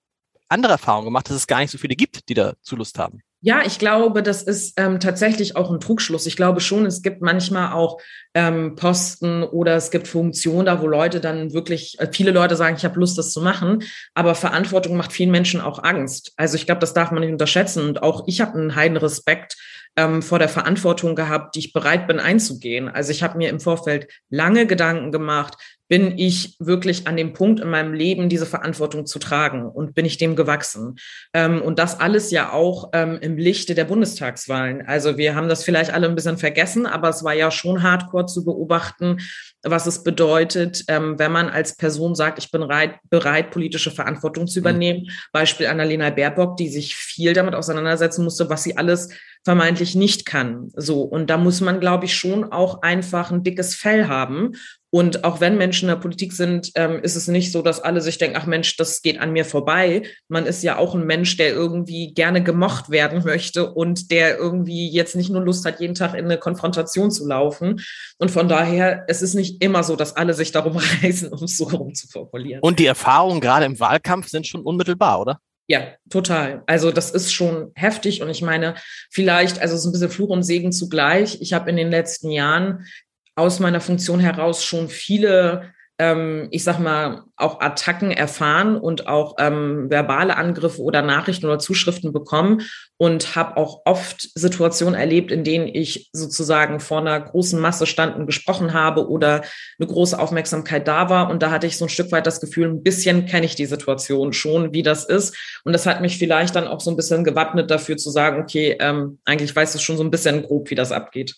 andere 0.48 0.72
Erfahrung 0.72 1.04
gemacht, 1.04 1.28
dass 1.28 1.36
es 1.36 1.46
gar 1.46 1.60
nicht 1.60 1.70
so 1.70 1.78
viele 1.78 1.94
gibt, 1.94 2.28
die 2.28 2.34
da 2.34 2.54
Lust 2.70 2.98
haben. 2.98 3.20
Ja, 3.46 3.60
ich 3.66 3.78
glaube, 3.78 4.22
das 4.22 4.42
ist 4.42 4.80
ähm, 4.80 5.00
tatsächlich 5.00 5.54
auch 5.54 5.70
ein 5.70 5.78
Trugschluss. 5.78 6.24
Ich 6.24 6.34
glaube 6.34 6.62
schon, 6.62 6.86
es 6.86 7.02
gibt 7.02 7.20
manchmal 7.20 7.74
auch 7.74 8.00
ähm, 8.32 8.74
Posten 8.74 9.42
oder 9.42 9.76
es 9.76 9.90
gibt 9.90 10.08
Funktionen 10.08 10.64
da, 10.64 10.80
wo 10.80 10.86
Leute 10.86 11.20
dann 11.20 11.52
wirklich, 11.52 12.00
äh, 12.00 12.08
viele 12.10 12.30
Leute 12.30 12.56
sagen, 12.56 12.76
ich 12.78 12.86
habe 12.86 12.98
Lust, 12.98 13.18
das 13.18 13.32
zu 13.32 13.42
machen, 13.42 13.82
aber 14.14 14.34
Verantwortung 14.34 14.96
macht 14.96 15.12
vielen 15.12 15.30
Menschen 15.30 15.60
auch 15.60 15.84
Angst. 15.84 16.32
Also 16.38 16.56
ich 16.56 16.64
glaube, 16.64 16.78
das 16.78 16.94
darf 16.94 17.10
man 17.10 17.20
nicht 17.20 17.32
unterschätzen. 17.32 17.86
Und 17.86 18.02
auch 18.02 18.24
ich 18.26 18.40
habe 18.40 18.54
einen 18.54 18.76
heiden 18.76 18.96
Respekt 18.96 19.58
ähm, 19.96 20.22
vor 20.22 20.38
der 20.38 20.48
Verantwortung 20.48 21.14
gehabt, 21.14 21.54
die 21.54 21.60
ich 21.60 21.74
bereit 21.74 22.06
bin 22.06 22.20
einzugehen. 22.20 22.88
Also 22.88 23.10
ich 23.10 23.22
habe 23.22 23.36
mir 23.36 23.50
im 23.50 23.60
Vorfeld 23.60 24.08
lange 24.30 24.66
Gedanken 24.66 25.12
gemacht, 25.12 25.56
bin 25.88 26.18
ich 26.18 26.56
wirklich 26.58 27.06
an 27.06 27.16
dem 27.16 27.32
Punkt 27.34 27.60
in 27.60 27.68
meinem 27.68 27.92
Leben, 27.92 28.28
diese 28.28 28.46
Verantwortung 28.46 29.06
zu 29.06 29.18
tragen 29.18 29.66
und 29.66 29.94
bin 29.94 30.06
ich 30.06 30.16
dem 30.16 30.34
gewachsen. 30.34 30.96
Ähm, 31.34 31.60
und 31.60 31.78
das 31.78 32.00
alles 32.00 32.30
ja 32.30 32.52
auch 32.52 32.90
ähm, 32.92 33.18
im 33.20 33.36
Lichte 33.36 33.74
der 33.74 33.84
Bundestagswahlen. 33.84 34.86
Also 34.86 35.18
wir 35.18 35.34
haben 35.34 35.48
das 35.48 35.62
vielleicht 35.62 35.92
alle 35.92 36.08
ein 36.08 36.14
bisschen 36.14 36.38
vergessen, 36.38 36.86
aber 36.86 37.10
es 37.10 37.22
war 37.22 37.34
ja 37.34 37.50
schon 37.50 37.82
hardcore 37.82 38.26
zu 38.26 38.44
beobachten, 38.44 39.18
was 39.62 39.86
es 39.86 40.02
bedeutet, 40.02 40.84
ähm, 40.88 41.18
wenn 41.18 41.32
man 41.32 41.48
als 41.48 41.76
Person 41.76 42.14
sagt, 42.14 42.38
ich 42.38 42.50
bin 42.50 42.62
bereit, 42.62 42.96
bereit 43.10 43.50
politische 43.50 43.90
Verantwortung 43.90 44.46
zu 44.46 44.60
mhm. 44.60 44.62
übernehmen. 44.62 45.00
Mhm. 45.02 45.10
Beispiel 45.32 45.66
Annalena 45.66 46.10
Baerbock, 46.10 46.56
die 46.56 46.68
sich 46.68 46.96
viel 46.96 47.34
damit 47.34 47.54
auseinandersetzen 47.54 48.24
musste, 48.24 48.48
was 48.48 48.62
sie 48.62 48.76
alles 48.76 49.10
vermeintlich 49.44 49.94
nicht 49.94 50.24
kann. 50.24 50.70
So. 50.74 51.02
Und 51.02 51.28
da 51.28 51.36
muss 51.36 51.60
man, 51.60 51.78
glaube 51.78 52.06
ich, 52.06 52.16
schon 52.16 52.44
auch 52.44 52.82
einfach 52.82 53.30
ein 53.30 53.42
dickes 53.42 53.74
Fell 53.74 54.08
haben. 54.08 54.52
Und 54.90 55.24
auch 55.24 55.40
wenn 55.40 55.58
Menschen 55.58 55.88
in 55.88 55.94
der 55.94 56.00
Politik 56.00 56.32
sind, 56.32 56.70
ähm, 56.76 57.00
ist 57.02 57.16
es 57.16 57.26
nicht 57.26 57.50
so, 57.50 57.62
dass 57.62 57.80
alle 57.80 58.00
sich 58.00 58.16
denken, 58.16 58.36
ach 58.40 58.46
Mensch, 58.46 58.76
das 58.76 59.02
geht 59.02 59.18
an 59.18 59.32
mir 59.32 59.44
vorbei. 59.44 60.04
Man 60.28 60.46
ist 60.46 60.62
ja 60.62 60.78
auch 60.78 60.94
ein 60.94 61.04
Mensch, 61.04 61.36
der 61.36 61.50
irgendwie 61.50 62.14
gerne 62.14 62.44
gemocht 62.44 62.90
werden 62.90 63.24
möchte 63.24 63.74
und 63.74 64.12
der 64.12 64.38
irgendwie 64.38 64.88
jetzt 64.88 65.16
nicht 65.16 65.30
nur 65.30 65.42
Lust 65.42 65.66
hat, 65.66 65.80
jeden 65.80 65.96
Tag 65.96 66.14
in 66.14 66.26
eine 66.26 66.38
Konfrontation 66.38 67.10
zu 67.10 67.26
laufen. 67.26 67.80
Und 68.18 68.30
von 68.30 68.48
daher, 68.48 69.04
es 69.08 69.20
ist 69.20 69.34
nicht 69.34 69.60
immer 69.62 69.82
so, 69.82 69.96
dass 69.96 70.14
alle 70.14 70.32
sich 70.32 70.52
darum 70.52 70.76
reißen, 71.02 71.32
um 71.32 71.42
es 71.42 71.56
so 71.56 71.64
rum 71.64 71.92
zu 71.92 72.06
formulieren. 72.06 72.60
Und 72.62 72.78
die 72.78 72.86
Erfahrungen 72.86 73.40
gerade 73.40 73.66
im 73.66 73.80
Wahlkampf 73.80 74.28
sind 74.28 74.46
schon 74.46 74.62
unmittelbar, 74.62 75.20
oder? 75.20 75.40
Ja, 75.66 75.94
total. 76.10 76.62
Also 76.66 76.90
das 76.90 77.10
ist 77.10 77.32
schon 77.32 77.72
heftig 77.74 78.22
und 78.22 78.28
ich 78.28 78.42
meine, 78.42 78.74
vielleicht, 79.10 79.60
also 79.60 79.76
so 79.76 79.88
ein 79.88 79.92
bisschen 79.92 80.10
Fluch 80.10 80.28
und 80.28 80.42
Segen 80.42 80.72
zugleich. 80.72 81.40
Ich 81.40 81.54
habe 81.54 81.70
in 81.70 81.76
den 81.76 81.90
letzten 81.90 82.30
Jahren 82.30 82.86
aus 83.34 83.60
meiner 83.60 83.80
Funktion 83.80 84.20
heraus 84.20 84.64
schon 84.64 84.88
viele 84.88 85.73
ähm, 85.98 86.48
ich 86.50 86.64
sag 86.64 86.78
mal, 86.80 87.22
auch 87.36 87.60
Attacken 87.60 88.10
erfahren 88.10 88.76
und 88.76 89.06
auch 89.06 89.36
ähm, 89.38 89.90
verbale 89.90 90.36
Angriffe 90.36 90.82
oder 90.82 91.02
Nachrichten 91.02 91.46
oder 91.46 91.58
Zuschriften 91.58 92.12
bekommen 92.12 92.62
und 92.96 93.36
habe 93.36 93.56
auch 93.56 93.82
oft 93.84 94.28
Situationen 94.34 94.98
erlebt, 94.98 95.30
in 95.30 95.44
denen 95.44 95.68
ich 95.68 96.10
sozusagen 96.12 96.80
vor 96.80 96.98
einer 96.98 97.20
großen 97.20 97.60
Masse 97.60 97.86
stand 97.86 98.16
und 98.16 98.26
gesprochen 98.26 98.72
habe 98.72 99.08
oder 99.08 99.42
eine 99.78 99.88
große 99.88 100.18
Aufmerksamkeit 100.18 100.86
da 100.88 101.10
war. 101.10 101.30
Und 101.30 101.42
da 101.42 101.50
hatte 101.50 101.66
ich 101.66 101.76
so 101.76 101.86
ein 101.86 101.90
Stück 101.90 102.10
weit 102.12 102.26
das 102.26 102.40
Gefühl, 102.40 102.68
ein 102.68 102.82
bisschen 102.82 103.26
kenne 103.26 103.46
ich 103.46 103.54
die 103.54 103.66
Situation 103.66 104.32
schon, 104.32 104.72
wie 104.72 104.82
das 104.82 105.04
ist. 105.04 105.36
Und 105.64 105.72
das 105.72 105.86
hat 105.86 106.00
mich 106.00 106.18
vielleicht 106.18 106.56
dann 106.56 106.66
auch 106.66 106.80
so 106.80 106.90
ein 106.90 106.96
bisschen 106.96 107.24
gewappnet 107.24 107.70
dafür 107.70 107.96
zu 107.96 108.10
sagen, 108.10 108.42
okay, 108.42 108.76
ähm, 108.80 109.18
eigentlich 109.24 109.54
weiß 109.54 109.74
es 109.74 109.82
schon 109.82 109.96
so 109.96 110.04
ein 110.04 110.10
bisschen 110.10 110.42
grob, 110.42 110.70
wie 110.70 110.76
das 110.76 110.92
abgeht. 110.92 111.36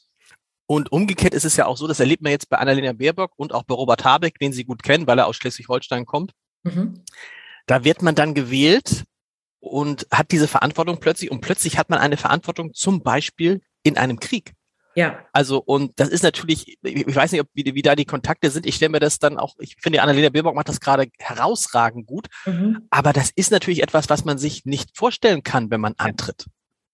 Und 0.66 0.90
umgekehrt 0.90 1.34
ist 1.34 1.44
es 1.44 1.56
ja 1.56 1.66
auch 1.66 1.76
so, 1.76 1.86
das 1.86 2.00
erlebt 2.00 2.22
man 2.22 2.32
jetzt 2.32 2.48
bei 2.48 2.58
Annalena 2.58 2.92
Baerbock 2.92 3.32
und 3.36 3.54
auch 3.54 3.62
bei 3.62 3.74
Robert 3.74 4.04
Habeck, 4.04 4.38
den 4.38 4.52
Sie 4.52 4.64
gut 4.64 4.82
kennen, 4.82 5.06
weil 5.06 5.18
er 5.18 5.26
aus 5.26 5.36
Schleswig-Holstein 5.36 6.06
kommt. 6.06 6.32
Mhm. 6.64 7.04
Da 7.66 7.84
wird 7.84 8.02
man 8.02 8.14
dann 8.14 8.34
gewählt 8.34 9.04
und 9.60 10.06
hat 10.10 10.32
diese 10.32 10.48
Verantwortung 10.48 10.98
plötzlich 10.98 11.30
und 11.30 11.40
plötzlich 11.40 11.78
hat 11.78 11.90
man 11.90 11.98
eine 11.98 12.16
Verantwortung 12.16 12.74
zum 12.74 13.02
Beispiel 13.02 13.60
in 13.82 13.96
einem 13.96 14.18
Krieg. 14.18 14.52
Ja. 14.96 15.18
Also, 15.32 15.58
und 15.58 15.92
das 16.00 16.08
ist 16.08 16.22
natürlich, 16.22 16.78
ich 16.82 17.14
weiß 17.14 17.30
nicht, 17.32 17.42
ob, 17.42 17.48
wie, 17.52 17.74
wie 17.74 17.82
da 17.82 17.94
die 17.94 18.06
Kontakte 18.06 18.50
sind. 18.50 18.64
Ich 18.64 18.76
stelle 18.76 18.88
mir 18.88 19.00
das 19.00 19.18
dann 19.18 19.38
auch, 19.38 19.54
ich 19.58 19.76
finde, 19.78 20.00
Annalena 20.00 20.30
Baerbock 20.30 20.54
macht 20.54 20.70
das 20.70 20.80
gerade 20.80 21.08
herausragend 21.18 22.06
gut. 22.06 22.28
Mhm. 22.46 22.86
Aber 22.88 23.12
das 23.12 23.30
ist 23.30 23.50
natürlich 23.50 23.82
etwas, 23.82 24.08
was 24.08 24.24
man 24.24 24.38
sich 24.38 24.64
nicht 24.64 24.96
vorstellen 24.96 25.42
kann, 25.42 25.70
wenn 25.70 25.82
man 25.82 25.94
antritt. 25.98 26.46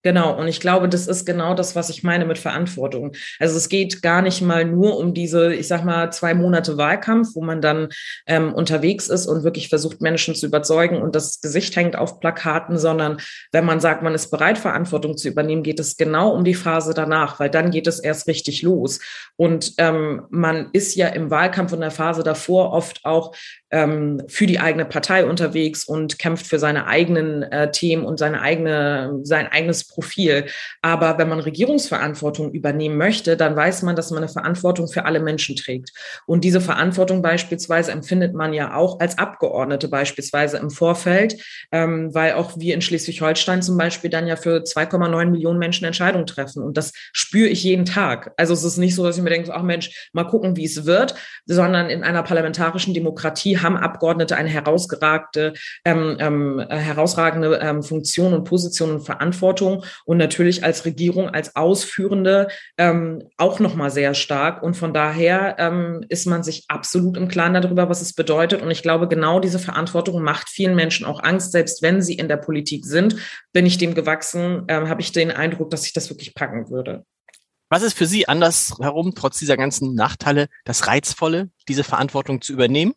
Genau, 0.02 0.36
und 0.36 0.48
ich 0.48 0.58
glaube, 0.58 0.88
das 0.88 1.06
ist 1.06 1.24
genau 1.24 1.54
das, 1.54 1.76
was 1.76 1.88
ich 1.88 2.02
meine 2.02 2.24
mit 2.24 2.38
Verantwortung. 2.38 3.12
Also 3.38 3.56
es 3.56 3.68
geht 3.68 4.02
gar 4.02 4.20
nicht 4.20 4.42
mal 4.42 4.64
nur 4.64 4.98
um 4.98 5.14
diese, 5.14 5.54
ich 5.54 5.68
sag 5.68 5.84
mal, 5.84 6.12
zwei 6.12 6.34
Monate 6.34 6.76
Wahlkampf, 6.76 7.34
wo 7.34 7.42
man 7.42 7.60
dann 7.60 7.88
ähm, 8.26 8.52
unterwegs 8.52 9.08
ist 9.08 9.26
und 9.26 9.44
wirklich 9.44 9.68
versucht, 9.68 10.00
Menschen 10.00 10.34
zu 10.34 10.46
überzeugen 10.46 11.00
und 11.00 11.14
das 11.14 11.40
Gesicht 11.40 11.76
hängt 11.76 11.96
auf 11.96 12.18
Plakaten, 12.18 12.78
sondern 12.78 13.18
wenn 13.52 13.64
man 13.64 13.80
sagt, 13.80 14.02
man 14.02 14.14
ist 14.14 14.30
bereit, 14.30 14.58
Verantwortung 14.58 15.16
zu 15.16 15.28
übernehmen, 15.28 15.62
geht 15.62 15.78
es 15.78 15.96
genau 15.96 16.30
um 16.34 16.42
die 16.42 16.54
Phase 16.54 16.94
danach, 16.94 17.38
weil 17.38 17.50
dann 17.50 17.70
geht 17.70 17.86
es 17.86 18.00
erst 18.00 18.26
richtig 18.26 18.62
los. 18.62 19.00
Und 19.36 19.74
ähm, 19.78 20.26
man 20.30 20.70
ist 20.72 20.96
ja 20.96 21.08
im 21.08 21.30
Wahlkampf 21.30 21.72
und 21.72 21.80
der 21.80 21.90
Phase 21.92 22.24
davor 22.24 22.72
oft 22.72 23.04
auch 23.04 23.34
ähm, 23.72 24.22
für 24.28 24.46
die 24.46 24.60
eigene 24.60 24.84
Partei 24.84 25.24
unterwegs 25.24 25.84
und 25.84 26.18
kämpft 26.18 26.46
für 26.46 26.58
seine 26.58 26.86
eigenen 26.86 27.42
äh, 27.42 27.70
Themen 27.70 28.04
und 28.04 28.18
seine 28.18 28.42
eigene, 28.42 29.20
sein 29.22 29.48
eigenes 29.48 29.86
Profil. 29.86 30.44
Aber 30.82 31.16
wenn 31.18 31.28
man 31.28 31.40
Regierungsverantwortung 31.40 32.52
übernehmen 32.52 32.98
möchte, 32.98 33.36
dann 33.36 33.56
weiß 33.56 33.82
man, 33.82 33.96
dass 33.96 34.10
man 34.10 34.22
eine 34.22 34.32
Verantwortung 34.32 34.88
für 34.88 35.06
alle 35.06 35.20
Menschen 35.20 35.56
trägt. 35.56 35.90
Und 36.26 36.44
diese 36.44 36.60
Verantwortung 36.60 37.22
beispielsweise 37.22 37.92
empfindet 37.92 38.34
man 38.34 38.52
ja 38.52 38.74
auch 38.74 39.00
als 39.00 39.16
Abgeordnete 39.16 39.88
beispielsweise 39.88 40.58
im 40.58 40.70
Vorfeld, 40.70 41.42
ähm, 41.72 42.14
weil 42.14 42.34
auch 42.34 42.58
wir 42.58 42.74
in 42.74 42.82
Schleswig-Holstein 42.82 43.62
zum 43.62 43.78
Beispiel 43.78 44.10
dann 44.10 44.26
ja 44.26 44.36
für 44.36 44.62
2,9 44.62 45.30
Millionen 45.30 45.58
Menschen 45.58 45.86
Entscheidungen 45.86 46.26
treffen. 46.26 46.62
Und 46.62 46.76
das 46.76 46.92
spüre 47.12 47.48
ich 47.48 47.64
jeden 47.64 47.86
Tag. 47.86 48.32
Also 48.36 48.52
es 48.52 48.64
ist 48.64 48.76
nicht 48.76 48.94
so, 48.94 49.04
dass 49.04 49.16
ich 49.16 49.22
mir 49.22 49.30
denke, 49.30 49.54
ach 49.54 49.62
Mensch, 49.62 50.10
mal 50.12 50.24
gucken, 50.24 50.56
wie 50.56 50.66
es 50.66 50.84
wird, 50.84 51.14
sondern 51.46 51.88
in 51.88 52.04
einer 52.04 52.22
parlamentarischen 52.22 52.92
Demokratie 52.92 53.61
haben 53.62 53.76
Abgeordnete 53.76 54.36
eine 54.36 54.48
herausgeragte, 54.48 55.54
ähm, 55.84 56.16
ähm, 56.18 56.66
herausragende 56.68 57.58
ähm, 57.62 57.82
Funktion 57.82 58.34
und 58.34 58.44
Position 58.44 58.90
und 58.92 59.00
Verantwortung 59.02 59.84
und 60.04 60.18
natürlich 60.18 60.64
als 60.64 60.84
Regierung, 60.84 61.28
als 61.30 61.56
Ausführende 61.56 62.48
ähm, 62.78 63.22
auch 63.36 63.60
nochmal 63.60 63.90
sehr 63.90 64.14
stark. 64.14 64.62
Und 64.62 64.76
von 64.76 64.92
daher 64.92 65.56
ähm, 65.58 66.04
ist 66.08 66.26
man 66.26 66.42
sich 66.42 66.64
absolut 66.68 67.16
im 67.16 67.28
Klaren 67.28 67.54
darüber, 67.54 67.88
was 67.88 68.02
es 68.02 68.14
bedeutet. 68.14 68.62
Und 68.62 68.70
ich 68.70 68.82
glaube, 68.82 69.08
genau 69.08 69.40
diese 69.40 69.58
Verantwortung 69.58 70.22
macht 70.22 70.48
vielen 70.48 70.74
Menschen 70.74 71.06
auch 71.06 71.22
Angst, 71.22 71.52
selbst 71.52 71.82
wenn 71.82 72.02
sie 72.02 72.14
in 72.14 72.28
der 72.28 72.36
Politik 72.36 72.86
sind. 72.86 73.16
Bin 73.52 73.66
ich 73.66 73.78
dem 73.78 73.94
gewachsen, 73.94 74.64
ähm, 74.68 74.88
habe 74.88 75.00
ich 75.00 75.12
den 75.12 75.30
Eindruck, 75.30 75.70
dass 75.70 75.86
ich 75.86 75.92
das 75.92 76.10
wirklich 76.10 76.34
packen 76.34 76.70
würde. 76.70 77.04
Was 77.72 77.82
ist 77.82 77.96
für 77.96 78.04
Sie 78.04 78.28
andersherum, 78.28 79.14
trotz 79.14 79.38
dieser 79.38 79.56
ganzen 79.56 79.94
Nachteile, 79.94 80.48
das 80.66 80.86
Reizvolle, 80.88 81.48
diese 81.68 81.84
Verantwortung 81.84 82.42
zu 82.42 82.52
übernehmen? 82.52 82.92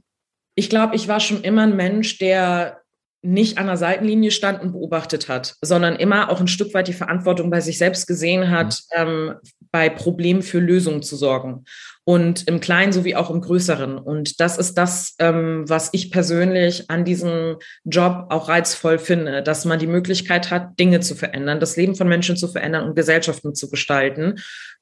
Ich 0.56 0.70
glaube, 0.70 0.96
ich 0.96 1.08
war 1.08 1.20
schon 1.20 1.42
immer 1.42 1.64
ein 1.64 1.76
Mensch, 1.76 2.18
der 2.18 2.82
nicht 3.26 3.58
an 3.58 3.66
der 3.66 3.78
Seitenlinie 3.78 4.32
stand 4.32 4.62
und 4.62 4.72
beobachtet 4.72 5.28
hat, 5.28 5.56
sondern 5.62 5.96
immer 5.96 6.30
auch 6.30 6.40
ein 6.40 6.48
Stück 6.48 6.74
weit 6.74 6.88
die 6.88 6.94
Verantwortung 6.94 7.50
bei 7.50 7.60
sich 7.60 7.78
selbst 7.78 8.06
gesehen 8.08 8.52
hat, 8.52 8.82
mhm. 8.96 9.02
ähm, 9.02 9.34
bei 9.72 9.90
Problemen 9.90 10.42
für 10.42 10.60
Lösungen 10.60 11.02
zu 11.02 11.16
sorgen. 11.16 11.66
Und 12.06 12.48
im 12.48 12.60
Kleinen 12.60 12.94
sowie 12.94 13.16
auch 13.16 13.32
im 13.32 13.42
Größeren. 13.42 13.98
Und 13.98 14.40
das 14.40 14.60
ist 14.60 14.76
das, 14.76 15.16
ähm, 15.18 15.68
was 15.68 15.90
ich 15.92 16.12
persönlich 16.12 16.90
an 16.90 17.04
diesem 17.04 17.58
Job 17.84 18.28
auch 18.30 18.48
reizvoll 18.48 19.00
finde, 19.00 19.42
dass 19.42 19.66
man 19.66 19.80
die 19.80 19.88
Möglichkeit 19.88 20.52
hat, 20.52 20.80
Dinge 20.80 21.00
zu 21.00 21.16
verändern, 21.16 21.60
das 21.60 21.78
Leben 21.78 21.96
von 21.96 22.08
Menschen 22.08 22.38
zu 22.38 22.48
verändern 22.48 22.88
und 22.88 22.96
Gesellschaften 22.96 23.56
zu 23.56 23.70
gestalten. 23.72 24.36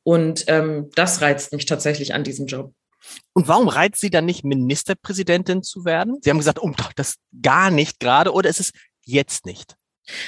Und 0.03 0.43
ähm, 0.47 0.89
das 0.95 1.21
reizt 1.21 1.53
mich 1.53 1.65
tatsächlich 1.65 2.13
an 2.13 2.25
diesem 2.25 2.45
Job. 2.45 2.73
Und 3.33 3.47
warum 3.47 3.67
reizt 3.67 4.01
sie 4.01 4.09
dann 4.09 4.25
nicht, 4.25 4.43
Ministerpräsidentin 4.43 5.63
zu 5.63 5.85
werden? 5.85 6.17
Sie 6.21 6.29
haben 6.29 6.37
gesagt, 6.37 6.61
oh, 6.61 6.71
das 6.95 7.15
gar 7.41 7.71
nicht 7.71 7.99
gerade 7.99 8.33
oder 8.33 8.49
ist 8.49 8.59
es 8.59 8.71
jetzt 9.05 9.45
nicht? 9.45 9.75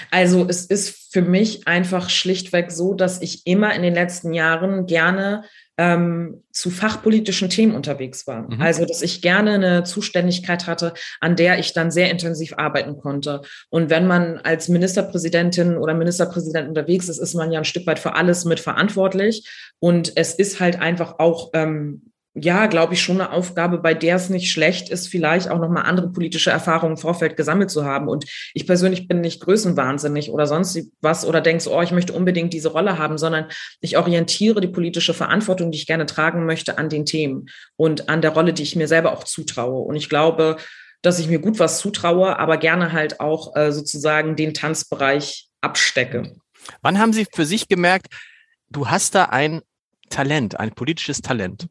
Also 0.09 0.45
es 0.47 0.65
ist 0.65 1.11
für 1.11 1.21
mich 1.21 1.67
einfach 1.67 2.09
schlichtweg 2.09 2.71
so, 2.71 2.93
dass 2.93 3.21
ich 3.21 3.45
immer 3.45 3.73
in 3.75 3.81
den 3.81 3.93
letzten 3.93 4.33
Jahren 4.33 4.85
gerne 4.85 5.43
ähm, 5.77 6.43
zu 6.51 6.69
fachpolitischen 6.69 7.49
Themen 7.49 7.75
unterwegs 7.75 8.25
war. 8.27 8.49
Mhm. 8.49 8.61
Also, 8.61 8.85
dass 8.85 9.01
ich 9.01 9.21
gerne 9.21 9.55
eine 9.55 9.83
Zuständigkeit 9.83 10.67
hatte, 10.67 10.93
an 11.19 11.35
der 11.35 11.59
ich 11.59 11.73
dann 11.73 11.91
sehr 11.91 12.09
intensiv 12.09 12.53
arbeiten 12.57 12.97
konnte. 12.97 13.41
Und 13.69 13.89
wenn 13.89 14.07
man 14.07 14.37
als 14.37 14.69
Ministerpräsidentin 14.69 15.77
oder 15.77 15.93
Ministerpräsident 15.93 16.69
unterwegs 16.69 17.09
ist, 17.09 17.17
ist 17.17 17.33
man 17.33 17.51
ja 17.51 17.59
ein 17.59 17.65
Stück 17.65 17.85
weit 17.87 17.99
für 17.99 18.15
alles 18.15 18.45
mit 18.45 18.61
verantwortlich. 18.61 19.45
Und 19.79 20.13
es 20.15 20.33
ist 20.33 20.61
halt 20.61 20.79
einfach 20.79 21.19
auch 21.19 21.49
ähm, 21.53 22.13
ja, 22.37 22.65
glaube 22.65 22.93
ich, 22.93 23.01
schon 23.01 23.21
eine 23.21 23.31
Aufgabe, 23.31 23.77
bei 23.77 23.93
der 23.93 24.17
es 24.17 24.29
nicht 24.29 24.51
schlecht 24.51 24.89
ist, 24.89 25.07
vielleicht 25.07 25.49
auch 25.49 25.57
nochmal 25.57 25.83
andere 25.83 26.11
politische 26.11 26.51
Erfahrungen 26.51 26.95
im 26.95 26.97
Vorfeld 26.97 27.37
gesammelt 27.37 27.71
zu 27.71 27.85
haben. 27.85 28.09
Und 28.09 28.25
ich 28.53 28.67
persönlich 28.67 29.07
bin 29.07 29.21
nicht 29.21 29.39
größenwahnsinnig 29.39 30.29
oder 30.29 30.45
sonst 30.45 30.77
was 30.99 31.25
oder 31.25 31.39
denkst, 31.39 31.67
oh, 31.67 31.81
ich 31.81 31.91
möchte 31.91 32.11
unbedingt 32.11 32.51
diese 32.51 32.73
Rolle 32.73 32.97
haben, 32.97 33.17
sondern 33.17 33.45
ich 33.79 33.97
orientiere 33.97 34.59
die 34.59 34.67
politische 34.67 35.13
Verantwortung, 35.13 35.71
die 35.71 35.77
ich 35.77 35.87
gerne 35.87 36.05
tragen 36.05 36.45
möchte, 36.45 36.77
an 36.77 36.89
den 36.89 37.05
Themen 37.05 37.45
und 37.77 38.09
an 38.09 38.21
der 38.21 38.31
Rolle, 38.31 38.51
die 38.51 38.63
ich 38.63 38.75
mir 38.75 38.89
selber 38.89 39.13
auch 39.13 39.23
zutraue. 39.23 39.79
Und 39.79 39.95
ich 39.95 40.09
glaube, 40.09 40.57
dass 41.01 41.19
ich 41.19 41.29
mir 41.29 41.39
gut 41.39 41.57
was 41.57 41.79
zutraue, 41.79 42.37
aber 42.37 42.57
gerne 42.57 42.91
halt 42.91 43.21
auch 43.21 43.55
äh, 43.55 43.71
sozusagen 43.71 44.35
den 44.35 44.53
Tanzbereich 44.53 45.47
abstecke. 45.61 46.35
Wann 46.81 46.99
haben 46.99 47.13
Sie 47.13 47.27
für 47.31 47.45
sich 47.45 47.69
gemerkt, 47.69 48.07
du 48.69 48.89
hast 48.89 49.15
da 49.15 49.25
ein 49.25 49.61
Talent, 50.09 50.59
ein 50.59 50.71
politisches 50.71 51.21
Talent? 51.21 51.67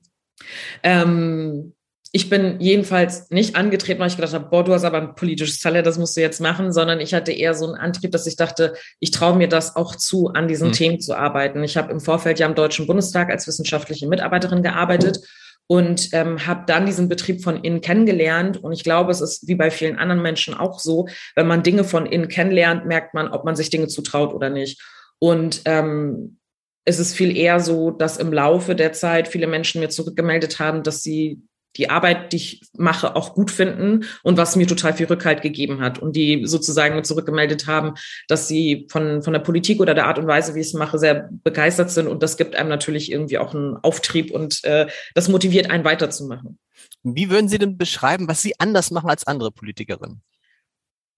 Ähm, 0.82 1.74
ich 2.16 2.30
bin 2.30 2.60
jedenfalls 2.60 3.28
nicht 3.30 3.56
angetreten, 3.56 3.98
weil 3.98 4.06
ich 4.06 4.14
gedacht 4.14 4.34
habe, 4.34 4.48
boah, 4.48 4.62
du 4.62 4.72
hast 4.72 4.84
aber 4.84 4.98
ein 4.98 5.16
politisches 5.16 5.58
Talent, 5.58 5.84
das 5.84 5.98
musst 5.98 6.16
du 6.16 6.20
jetzt 6.20 6.40
machen, 6.40 6.72
sondern 6.72 7.00
ich 7.00 7.12
hatte 7.12 7.32
eher 7.32 7.54
so 7.54 7.66
einen 7.66 7.74
Antrieb, 7.74 8.12
dass 8.12 8.28
ich 8.28 8.36
dachte, 8.36 8.74
ich 9.00 9.10
traue 9.10 9.36
mir 9.36 9.48
das 9.48 9.74
auch 9.74 9.96
zu, 9.96 10.28
an 10.28 10.46
diesen 10.46 10.68
mhm. 10.68 10.72
Themen 10.74 11.00
zu 11.00 11.16
arbeiten. 11.16 11.64
Ich 11.64 11.76
habe 11.76 11.90
im 11.90 11.98
Vorfeld 11.98 12.38
ja 12.38 12.46
im 12.46 12.54
Deutschen 12.54 12.86
Bundestag 12.86 13.30
als 13.30 13.48
wissenschaftliche 13.48 14.06
Mitarbeiterin 14.06 14.62
gearbeitet. 14.62 15.26
Und 15.66 16.10
ähm, 16.12 16.46
habe 16.46 16.64
dann 16.66 16.84
diesen 16.84 17.08
Betrieb 17.08 17.42
von 17.42 17.64
innen 17.64 17.80
kennengelernt. 17.80 18.62
Und 18.62 18.72
ich 18.72 18.84
glaube, 18.84 19.10
es 19.10 19.22
ist 19.22 19.48
wie 19.48 19.54
bei 19.54 19.70
vielen 19.70 19.98
anderen 19.98 20.20
Menschen 20.20 20.52
auch 20.52 20.78
so, 20.78 21.08
wenn 21.36 21.46
man 21.46 21.62
Dinge 21.62 21.84
von 21.84 22.04
innen 22.04 22.28
kennenlernt, 22.28 22.84
merkt 22.84 23.14
man, 23.14 23.28
ob 23.28 23.44
man 23.46 23.56
sich 23.56 23.70
Dinge 23.70 23.88
zutraut 23.88 24.34
oder 24.34 24.50
nicht. 24.50 24.80
Und 25.18 25.62
ähm, 25.64 26.38
es 26.84 26.98
ist 26.98 27.14
viel 27.14 27.36
eher 27.36 27.60
so, 27.60 27.90
dass 27.90 28.18
im 28.18 28.32
Laufe 28.32 28.74
der 28.74 28.92
Zeit 28.92 29.28
viele 29.28 29.46
Menschen 29.46 29.80
mir 29.80 29.88
zurückgemeldet 29.88 30.58
haben, 30.58 30.82
dass 30.82 31.02
sie 31.02 31.42
die 31.76 31.90
Arbeit, 31.90 32.32
die 32.32 32.36
ich 32.36 32.60
mache, 32.76 33.16
auch 33.16 33.34
gut 33.34 33.50
finden 33.50 34.04
und 34.22 34.36
was 34.36 34.54
mir 34.54 34.66
total 34.66 34.94
viel 34.94 35.06
Rückhalt 35.06 35.42
gegeben 35.42 35.80
hat 35.80 35.98
und 35.98 36.14
die 36.14 36.46
sozusagen 36.46 36.94
mir 36.94 37.02
zurückgemeldet 37.02 37.66
haben, 37.66 37.94
dass 38.28 38.46
sie 38.46 38.86
von, 38.90 39.22
von 39.22 39.32
der 39.32 39.40
Politik 39.40 39.80
oder 39.80 39.94
der 39.94 40.06
Art 40.06 40.18
und 40.18 40.26
Weise, 40.26 40.54
wie 40.54 40.60
ich 40.60 40.68
es 40.68 40.74
mache, 40.74 40.98
sehr 40.98 41.28
begeistert 41.42 41.90
sind 41.90 42.06
und 42.06 42.22
das 42.22 42.36
gibt 42.36 42.54
einem 42.54 42.68
natürlich 42.68 43.10
irgendwie 43.10 43.38
auch 43.38 43.54
einen 43.54 43.76
Auftrieb 43.76 44.30
und 44.30 44.62
äh, 44.64 44.86
das 45.14 45.28
motiviert 45.28 45.70
einen 45.70 45.84
weiterzumachen. 45.84 46.58
Wie 47.02 47.28
würden 47.28 47.48
Sie 47.48 47.58
denn 47.58 47.76
beschreiben, 47.76 48.28
was 48.28 48.40
Sie 48.40 48.54
anders 48.58 48.90
machen 48.90 49.10
als 49.10 49.26
andere 49.26 49.50
Politikerinnen? 49.50 50.22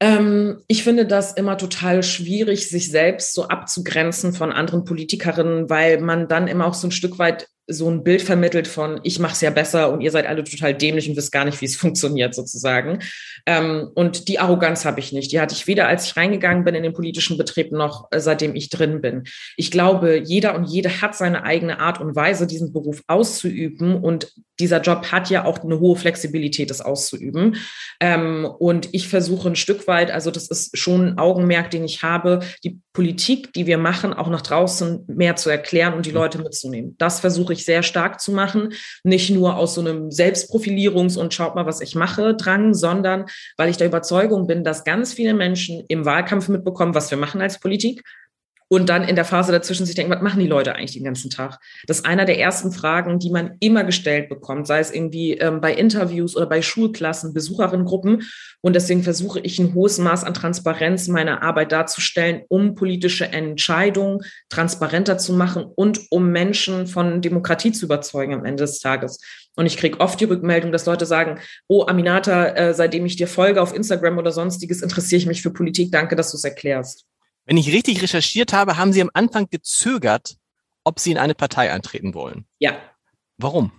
Ähm, 0.01 0.63
ich 0.69 0.85
finde 0.85 1.07
das 1.07 1.33
immer 1.33 1.57
total 1.57 2.03
schwierig, 2.03 2.69
sich 2.69 2.91
selbst 2.91 3.35
so 3.35 3.49
abzugrenzen 3.49 4.33
von 4.33 4.53
anderen 4.53 4.85
Politikerinnen, 4.85 5.71
weil 5.71 6.01
man 6.01 6.29
dann 6.29 6.49
immer 6.49 6.67
auch 6.67 6.75
so 6.75 6.89
ein 6.89 6.93
Stück 6.93 7.19
weit 7.19 7.49
so 7.69 7.91
ein 7.91 8.05
Bild 8.05 8.23
vermittelt 8.23 8.69
von, 8.69 9.01
ich 9.03 9.19
mache 9.19 9.33
es 9.33 9.41
ja 9.41 9.51
besser 9.51 9.93
und 9.93 10.01
ihr 10.01 10.11
seid 10.11 10.27
alle 10.27 10.45
total 10.45 10.75
dämlich 10.75 11.09
und 11.09 11.17
wisst 11.17 11.33
gar 11.33 11.45
nicht, 11.45 11.61
wie 11.61 11.65
es 11.65 11.77
funktioniert 11.77 12.35
sozusagen. 12.35 13.01
Ähm, 13.47 13.91
und 13.95 14.29
die 14.29 14.39
Arroganz 14.39 14.85
habe 14.85 15.01
ich 15.01 15.13
nicht. 15.13 15.33
Die 15.33 15.41
hatte 15.41 15.55
ich 15.55 15.67
weder, 15.67 15.89
als 15.89 16.07
ich 16.07 16.17
reingegangen 16.17 16.65
bin 16.65 16.75
in 16.75 16.83
den 16.83 16.93
politischen 16.93 17.39
Betrieb, 17.39 17.73
noch 17.73 18.09
äh, 18.11 18.21
seitdem 18.21 18.55
ich 18.55 18.71
drin 18.71 19.01
bin. 19.01 19.25
Ich 19.57 19.71
glaube, 19.71 20.19
jeder 20.25 20.55
und 20.55 20.65
jede 20.65 21.01
hat 21.03 21.17
seine 21.17 21.45
eigene 21.45 21.81
Art 21.81 22.01
und 22.01 22.15
Weise, 22.15 22.47
diesen 22.47 22.73
Beruf 22.73 23.03
auszuüben. 23.09 23.97
Und 23.97 24.33
dieser 24.61 24.81
Job 24.81 25.11
hat 25.13 25.31
ja 25.31 25.45
auch 25.45 25.63
eine 25.63 25.81
hohe 25.81 25.97
Flexibilität, 25.97 26.71
das 26.71 26.81
auszuüben. 26.81 27.57
Ähm, 28.01 28.49
und 28.59 28.89
ich 28.93 29.09
versuche 29.09 29.49
ein 29.49 29.57
Stück 29.57 29.87
weit, 29.87 30.11
also 30.11 30.31
das 30.31 30.49
ist 30.49 30.77
schon 30.79 31.07
ein 31.07 31.19
Augenmerk, 31.19 31.71
den 31.71 31.85
ich 31.85 32.03
habe, 32.03 32.41
die 32.65 32.81
Politik, 32.93 33.53
die 33.53 33.67
wir 33.67 33.79
machen, 33.79 34.15
auch 34.15 34.29
nach 34.29 34.43
draußen 34.43 35.05
mehr 35.09 35.37
zu 35.37 35.51
erklären 35.51 35.95
und 35.95 36.07
die 36.07 36.11
Leute 36.11 36.39
mitzunehmen. 36.39 36.95
Das 36.99 37.21
versuche 37.21 37.53
ich 37.53 37.56
sehr 37.65 37.83
stark 37.83 38.21
zu 38.21 38.33
machen. 38.33 38.75
Nicht 39.03 39.31
nur 39.31 39.57
aus 39.57 39.75
so 39.75 39.81
einem 39.81 40.11
Selbstprofilierungs- 40.11 41.19
und 41.19 41.35
schaut 41.35 41.55
mal, 41.55 41.67
was 41.67 41.81
ich 41.81 41.95
mache, 41.95 42.35
Drang, 42.35 42.75
sondern 42.75 43.27
weil 43.57 43.71
ich 43.71 43.77
der 43.77 43.87
Überzeugung 43.87 44.47
bin, 44.47 44.65
dass 44.65 44.85
ganz 44.85 45.13
viele 45.15 45.35
Menschen 45.35 45.85
im 45.89 46.05
Wahlkampf 46.05 46.49
mitbekommen, 46.49 46.95
was 46.95 47.11
wir 47.11 47.19
machen 47.19 47.41
als 47.41 47.61
Politik 47.61 48.03
und 48.69 48.89
dann 48.89 49.05
in 49.05 49.15
der 49.15 49.25
Phase 49.25 49.53
dazwischen 49.53 49.87
sich 49.87 49.95
denken, 49.95 50.13
was 50.13 50.23
machen 50.23 50.41
die 50.41 50.49
Leute 50.49 50.75
eigentlich 50.75 50.95
den 50.95 51.05
ganzen 51.05 51.31
Tag? 51.31 51.59
Das 51.87 51.99
ist 51.99 52.07
einer 52.07 52.25
der 52.25 52.39
ersten 52.39 52.73
Fragen, 52.73 53.19
die 53.19 53.31
man 53.31 53.57
immer 53.61 53.85
gestellt 53.85 54.29
bekommt, 54.29 54.67
sei 54.67 54.81
es 54.81 54.93
irgendwie 54.93 55.35
ähm, 55.35 55.61
bei 55.61 55.73
Interviews 55.73 56.37
oder 56.37 56.47
bei 56.47 56.63
Schulklassen, 56.63 57.33
Besucherinnengruppen. 57.33 58.23
Und 58.63 58.75
deswegen 58.75 59.05
versuche 59.05 59.39
ich 59.41 59.59
ein 59.59 59.75
hohes 59.75 59.99
Maß 59.99 60.25
an 60.25 60.35
Transparenz 60.35 61.07
meiner 61.07 61.43
Arbeit 61.43 61.71
darzustellen, 61.71 62.43
um 62.49 62.75
politische 62.75 63.27
Entscheidungen 63.27 64.21
transparenter 64.49 65.17
zu 65.19 65.33
machen 65.33 65.65
und 65.65 66.01
um 66.11 66.31
Menschen 66.31 66.89
von 66.89 67.23
Demokratie 67.23 67.71
zu 67.71 67.87
überzeugen 67.87 68.35
am 68.35 68.45
Ende 68.45 68.65
des 68.65 68.81
Tages. 68.81 69.21
Und 69.55 69.67
ich 69.67 69.77
kriege 69.77 70.01
oft 70.01 70.21
die 70.21 70.25
Rückmeldung, 70.25 70.73
dass 70.73 70.87
Leute 70.87 71.07
sagen, 71.07 71.39
oh 71.69 71.87
Aminata, 71.87 72.49
äh, 72.49 72.75
seitdem 72.75 73.07
ich 73.07 73.17
dir 73.17 73.29
folge 73.29 73.63
auf 73.63 73.75
Instagram 73.75 74.19
oder 74.19 74.33
sonstiges, 74.33 74.83
interessiere 74.83 75.21
ich 75.21 75.27
mich 75.27 75.43
für 75.43 75.53
Politik. 75.53 75.93
Danke, 75.93 76.17
dass 76.17 76.33
du 76.33 76.37
es 76.37 76.45
erklärst. 76.45 77.07
Wenn 77.47 77.57
ich 77.57 77.73
richtig 77.73 78.03
recherchiert 78.03 78.53
habe, 78.53 78.77
haben 78.77 78.93
Sie 78.93 79.01
am 79.01 79.11
Anfang 79.15 79.49
gezögert, 79.49 80.37
ob 80.85 80.99
Sie 80.99 81.13
in 81.13 81.19
eine 81.19 81.35
Partei 81.35 81.73
eintreten 81.73 82.13
wollen. 82.13 82.45
Ja. 82.59 82.77
Warum? 83.39 83.73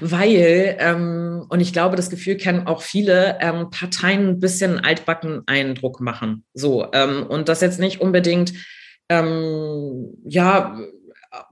Weil, 0.00 0.76
ähm, 0.80 1.46
und 1.48 1.60
ich 1.60 1.72
glaube, 1.72 1.96
das 1.96 2.10
Gefühl 2.10 2.36
kennen 2.36 2.66
auch 2.66 2.82
viele, 2.82 3.38
ähm, 3.40 3.70
Parteien 3.70 4.28
ein 4.28 4.40
bisschen 4.40 4.80
altbacken 4.80 5.42
Eindruck 5.46 6.00
machen. 6.00 6.44
So, 6.54 6.86
ähm, 6.92 7.26
und 7.26 7.48
das 7.48 7.60
jetzt 7.60 7.78
nicht 7.78 8.00
unbedingt, 8.00 8.52
ähm, 9.08 10.14
ja, 10.24 10.78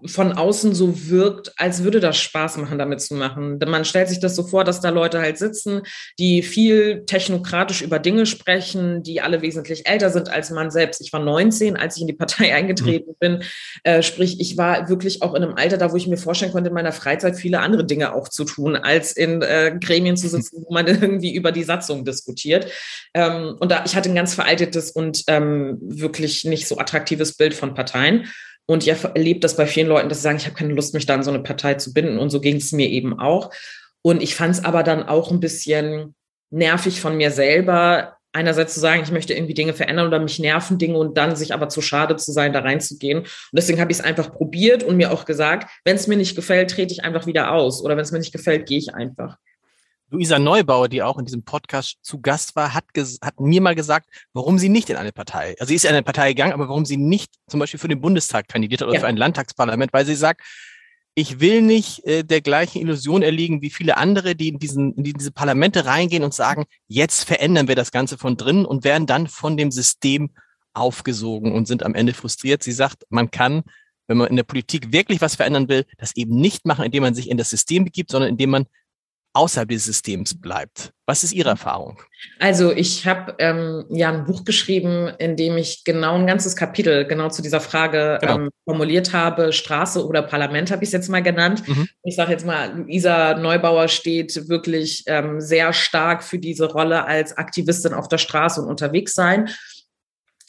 von 0.05 0.33
außen 0.33 0.75
so 0.75 1.09
wirkt, 1.09 1.53
als 1.57 1.83
würde 1.83 2.01
das 2.01 2.19
Spaß 2.19 2.59
machen, 2.59 2.79
damit 2.79 3.01
zu 3.01 3.15
machen. 3.15 3.59
Man 3.67 3.87
stellt 3.87 4.11
sich 4.11 4.21
das 4.21 4.37
so 4.37 4.43
vor, 4.43 4.63
dass 4.63 4.81
da 4.81 4.91
Leute 4.91 5.21
halt 5.21 5.39
sitzen, 5.39 5.83
die 6.19 6.43
viel 6.43 7.05
technokratisch 7.07 7.81
über 7.81 7.99
Dinge 7.99 8.27
sprechen, 8.27 9.03
die 9.03 9.23
alle 9.23 9.41
wesentlich 9.41 9.89
älter 9.89 10.11
sind 10.11 10.29
als 10.29 10.51
man 10.51 10.71
selbst. 10.71 11.01
Ich 11.01 11.13
war 11.15 11.21
19, 11.21 11.77
als 11.77 11.97
ich 11.97 12.03
in 12.03 12.09
die 12.09 12.15
Partei 12.15 12.55
eingetreten 12.55 13.15
bin. 13.19 13.43
Äh, 13.83 14.03
sprich, 14.03 14.39
ich 14.41 14.59
war 14.59 14.91
wirklich 14.91 15.23
auch 15.23 15.35
in 15.35 15.43
einem 15.43 15.55
Alter 15.55 15.79
da, 15.79 15.93
wo 15.93 15.97
ich 15.97 16.07
mir 16.07 16.19
vorstellen 16.19 16.53
konnte, 16.53 16.69
in 16.69 16.75
meiner 16.75 16.93
Freizeit 16.93 17.37
viele 17.37 17.61
andere 17.61 17.87
Dinge 17.87 18.15
auch 18.15 18.29
zu 18.29 18.45
tun, 18.45 18.77
als 18.77 19.13
in 19.13 19.41
äh, 19.41 19.79
Gremien 19.81 20.17
zu 20.17 20.29
sitzen, 20.29 20.63
wo 20.67 20.75
man 20.75 20.87
irgendwie 20.89 21.35
über 21.35 21.53
die 21.53 21.65
Satzung 21.65 22.05
diskutiert. 22.05 22.71
Ähm, 23.15 23.57
und 23.59 23.71
da, 23.73 23.85
ich 23.87 23.97
hatte 23.97 24.11
ein 24.11 24.15
ganz 24.15 24.35
veraltetes 24.35 24.91
und 24.91 25.25
ähm, 25.27 25.79
wirklich 25.81 26.45
nicht 26.45 26.69
so 26.69 26.77
attraktives 26.77 27.37
Bild 27.37 27.55
von 27.55 27.73
Parteien. 27.73 28.27
Und 28.71 28.87
ich 28.87 29.05
erlebe 29.05 29.41
das 29.41 29.57
bei 29.57 29.67
vielen 29.67 29.89
Leuten, 29.89 30.09
dass 30.09 30.19
sie 30.19 30.23
sagen, 30.23 30.37
ich 30.37 30.45
habe 30.45 30.55
keine 30.55 30.75
Lust, 30.75 30.95
mich 30.95 31.05
da 31.05 31.15
an 31.15 31.25
so 31.25 31.33
eine 31.33 31.43
Partei 31.43 31.75
zu 31.75 31.93
binden. 31.93 32.19
Und 32.21 32.31
so 32.31 32.41
ging 32.41 32.55
es 32.55 32.71
mir 32.71 32.89
eben 32.89 33.19
auch. 33.19 33.50
Und 34.00 34.23
ich 34.23 34.37
fand 34.37 34.55
es 34.55 34.65
aber 34.65 34.85
dann 34.85 35.03
auch 35.03 35.33
ein 35.33 35.41
bisschen 35.41 36.15
nervig 36.50 37.00
von 37.00 37.17
mir 37.17 37.33
selber, 37.33 38.19
einerseits 38.33 38.75
zu 38.75 38.79
sagen, 38.79 39.03
ich 39.03 39.11
möchte 39.11 39.35
irgendwie 39.35 39.55
Dinge 39.55 39.75
verändern 39.75 40.07
oder 40.07 40.21
mich 40.21 40.39
nerven 40.39 40.79
Dinge 40.79 40.99
und 40.99 41.19
dann 41.19 41.35
sich 41.35 41.53
aber 41.53 41.69
zu 41.69 41.83
schade 41.83 42.15
zu 42.15 42.31
sein, 42.31 42.53
da 42.53 42.61
reinzugehen. 42.61 43.19
Und 43.19 43.29
deswegen 43.53 43.81
habe 43.81 43.91
ich 43.91 43.99
es 43.99 44.05
einfach 44.05 44.33
probiert 44.33 44.85
und 44.85 44.97
mir 44.97 45.11
auch 45.11 45.25
gesagt, 45.25 45.69
wenn 45.85 45.97
es 45.97 46.07
mir 46.07 46.17
nicht 46.17 46.37
gefällt, 46.37 46.71
trete 46.71 46.93
ich 46.93 47.03
einfach 47.03 47.27
wieder 47.27 47.50
aus. 47.50 47.83
Oder 47.83 47.97
wenn 47.97 48.05
es 48.05 48.12
mir 48.12 48.21
nicht 48.21 48.33
gefällt, 48.33 48.67
gehe 48.67 48.79
ich 48.79 48.95
einfach. 48.95 49.37
Luisa 50.11 50.38
Neubauer, 50.38 50.88
die 50.88 51.02
auch 51.02 51.19
in 51.19 51.25
diesem 51.25 51.45
Podcast 51.45 51.99
zu 52.02 52.21
Gast 52.21 52.57
war, 52.57 52.75
hat, 52.75 52.85
hat 53.23 53.40
mir 53.40 53.61
mal 53.61 53.75
gesagt, 53.75 54.09
warum 54.33 54.59
sie 54.59 54.69
nicht 54.69 54.90
in 54.90 54.97
eine 54.97 55.12
Partei, 55.12 55.55
also 55.61 55.69
sie 55.69 55.76
ist 55.76 55.85
in 55.85 55.90
eine 55.90 56.02
Partei 56.02 56.33
gegangen, 56.33 56.52
aber 56.52 56.69
warum 56.69 56.85
sie 56.85 56.97
nicht 56.97 57.33
zum 57.49 57.61
Beispiel 57.61 57.79
für 57.81 57.88
den 57.88 58.00
Bundestag 58.00 58.49
kandidiert 58.49 58.81
hat 58.81 58.88
oder 58.88 58.97
ja. 58.97 59.00
für 59.00 59.07
ein 59.07 59.17
Landtagsparlament, 59.17 59.93
weil 59.93 60.05
sie 60.05 60.17
sagt, 60.17 60.43
ich 61.14 61.40
will 61.40 61.62
nicht 61.62 62.05
äh, 62.07 62.25
der 62.25 62.40
gleichen 62.40 62.81
Illusion 62.81 63.23
erliegen 63.23 63.62
wie 63.62 63.71
viele 63.71 63.97
andere, 63.97 64.35
die 64.35 64.49
in, 64.49 64.59
diesen, 64.59 64.95
in 64.95 65.05
diese 65.05 65.33
Parlamente 65.33 65.85
reingehen 65.85 66.25
und 66.25 66.35
sagen, 66.35 66.67
jetzt 66.87 67.25
verändern 67.25 67.69
wir 67.69 67.75
das 67.75 67.90
Ganze 67.90 68.17
von 68.17 68.37
drinnen 68.37 68.64
und 68.64 68.85
werden 68.85 69.07
dann 69.07 69.26
von 69.26 69.57
dem 69.57 69.71
System 69.71 70.31
aufgesogen 70.73 71.52
und 71.52 71.67
sind 71.67 71.83
am 71.83 71.95
Ende 71.95 72.14
frustriert. 72.14 72.62
Sie 72.62 72.73
sagt, 72.73 73.05
man 73.11 73.31
kann, 73.31 73.64
wenn 74.07 74.19
man 74.19 74.29
in 74.29 74.37
der 74.37 74.45
Politik 74.45 74.93
wirklich 74.93 75.21
was 75.21 75.35
verändern 75.35 75.69
will, 75.69 75.85
das 75.99 76.17
eben 76.17 76.37
nicht 76.37 76.64
machen, 76.64 76.85
indem 76.85 77.02
man 77.02 77.14
sich 77.14 77.29
in 77.29 77.37
das 77.37 77.50
System 77.50 77.85
begibt, 77.85 78.11
sondern 78.11 78.31
indem 78.31 78.50
man 78.50 78.67
außerhalb 79.33 79.69
des 79.69 79.85
Systems 79.85 80.41
bleibt. 80.41 80.93
Was 81.07 81.25
ist 81.25 81.33
Ihre 81.33 81.51
Erfahrung? 81.51 82.01
Also 82.39 82.73
ich 82.73 83.07
habe 83.07 83.35
ähm, 83.39 83.85
ja 83.91 84.13
ein 84.13 84.25
Buch 84.25 84.45
geschrieben, 84.45 85.09
in 85.19 85.37
dem 85.37 85.57
ich 85.57 85.83
genau 85.85 86.15
ein 86.15 86.27
ganzes 86.27 86.57
Kapitel 86.57 87.05
genau 87.05 87.31
zu 87.31 87.43
dieser 87.43 87.61
Frage 87.61 88.19
genau. 88.21 88.37
ähm, 88.37 88.51
formuliert 88.65 89.13
habe. 89.13 89.53
Straße 89.53 90.07
oder 90.07 90.23
Parlament 90.23 90.71
habe 90.71 90.85
ich 90.85 90.89
es 90.89 90.93
jetzt 90.93 91.09
mal 91.09 91.23
genannt. 91.23 91.67
Mhm. 91.67 91.89
Ich 92.05 92.17
sage 92.17 92.33
jetzt 92.33 92.47
mal, 92.47 92.77
Luisa 92.77 93.39
Neubauer 93.39 93.89
steht 93.89 94.49
wirklich 94.49 95.05
ähm, 95.07 95.41
sehr 95.41 95.73
stark 95.73 96.23
für 96.23 96.39
diese 96.39 96.67
Rolle 96.67 97.05
als 97.05 97.37
Aktivistin 97.37 97.95
auf 97.95 98.09
der 98.09 98.19
Straße 98.19 98.61
und 98.61 98.69
unterwegs 98.69 99.15
sein. 99.15 99.49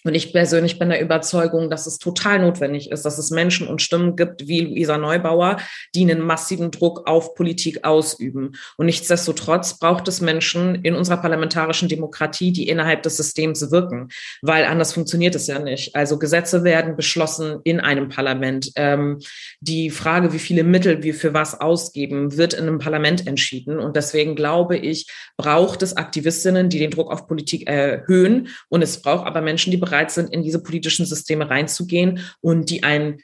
Und 0.04 0.16
ich 0.16 0.34
persönlich 0.34 0.80
bin 0.80 0.90
der 0.90 1.02
Überzeugung, 1.02 1.70
dass 1.70 1.88
es 1.88 1.98
total 1.98 2.40
notwendig 2.40 2.92
ist, 2.92 3.04
dass 3.04 3.18
es 3.18 3.30
Menschen 3.30 3.68
und 3.68 3.82
Stimmen 3.82 4.16
gibt 4.16 4.48
wie 4.48 4.62
Luisa 4.62 4.98
Neubauer, 4.98 5.58
die 5.96 6.02
einen 6.02 6.22
massiven 6.22 6.72
Druck 6.72 7.08
auf 7.08 7.36
Politik 7.36 7.84
ausüben. 7.84 8.54
Und 8.78 8.86
nichtsdestotrotz 8.86 9.78
braucht 9.80 10.08
es 10.08 10.22
Menschen 10.22 10.76
in 10.84 10.96
unserer 10.96 11.18
parlamentarischen 11.18 11.90
Demokratie, 11.90 12.52
die 12.52 12.68
innerhalb 12.68 13.04
des 13.04 13.18
Systems 13.18 13.72
wirken, 13.72 14.10
weil 14.42 14.66
anders 14.66 14.94
funktioniert 14.94 15.36
es 15.36 15.48
ja 15.48 15.60
nicht. 15.60 15.96
Also 15.96 16.18
Gesetze 16.18 16.64
werden 16.64 16.96
beschlossen 16.96 17.60
in 17.64 17.80
einem 17.80 18.10
Parlament. 18.10 18.72
Ähm, 18.76 19.20
die 19.60 19.90
Frage, 19.90 20.34
wie 20.34 20.40
viele 20.40 20.64
Mittel 20.64 21.04
wir 21.04 21.14
für 21.14 21.34
was 21.34 21.60
ausgeben, 21.60 22.38
wird 22.38 22.54
in 22.54 22.68
einem 22.68 22.80
Parlament 22.80 23.28
entschieden. 23.28 23.80
Und 23.80 23.96
deswegen 23.96 24.36
glaube 24.36 24.78
ich, 24.78 25.08
braucht 25.38 25.82
es 25.82 25.96
Aktivistinnen, 25.98 26.70
die 26.70 26.80
den 26.80 26.92
Druck 26.92 27.12
auf 27.12 27.28
Politik 27.28 27.68
erhöhen. 27.68 28.50
Und 28.70 28.82
es 28.82 29.02
braucht 29.02 29.26
aber 29.26 29.42
Menschen, 29.42 29.72
die 29.72 29.78
bereit 29.92 30.12
sind, 30.12 30.34
in 30.34 30.42
diese 30.42 30.64
politischen 30.64 31.06
Systeme 31.06 31.50
reinzugehen 31.50 32.20
und 32.42 32.70
die 32.70 32.84
ein 32.84 33.22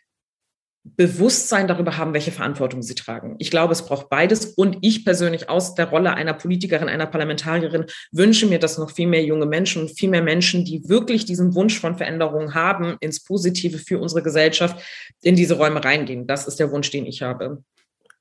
Bewusstsein 0.95 1.67
darüber 1.67 1.97
haben, 1.97 2.13
welche 2.13 2.31
Verantwortung 2.31 2.81
sie 2.81 2.95
tragen. 2.95 3.35
Ich 3.39 3.51
glaube, 3.51 3.73
es 3.73 3.85
braucht 3.85 4.09
beides. 4.09 4.45
Und 4.45 4.77
ich 4.81 5.03
persönlich 5.03 5.49
aus 5.49 5.75
der 5.75 5.89
Rolle 5.89 6.13
einer 6.13 6.33
Politikerin, 6.33 6.87
einer 6.87 7.07
Parlamentarierin 7.07 7.85
wünsche 8.11 8.47
mir, 8.47 8.57
dass 8.57 8.77
noch 8.77 8.91
viel 8.91 9.07
mehr 9.07 9.23
junge 9.23 9.45
Menschen 9.45 9.81
und 9.81 9.97
viel 9.97 10.09
mehr 10.09 10.21
Menschen, 10.21 10.63
die 10.63 10.87
wirklich 10.87 11.25
diesen 11.25 11.55
Wunsch 11.55 11.77
von 11.77 11.97
Veränderung 11.97 12.53
haben, 12.53 12.95
ins 13.01 13.21
Positive 13.21 13.79
für 13.79 13.99
unsere 13.99 14.23
Gesellschaft, 14.23 14.81
in 15.21 15.35
diese 15.35 15.55
Räume 15.55 15.83
reingehen. 15.83 16.25
Das 16.25 16.47
ist 16.47 16.57
der 16.57 16.71
Wunsch, 16.71 16.89
den 16.89 17.05
ich 17.05 17.21
habe. 17.21 17.63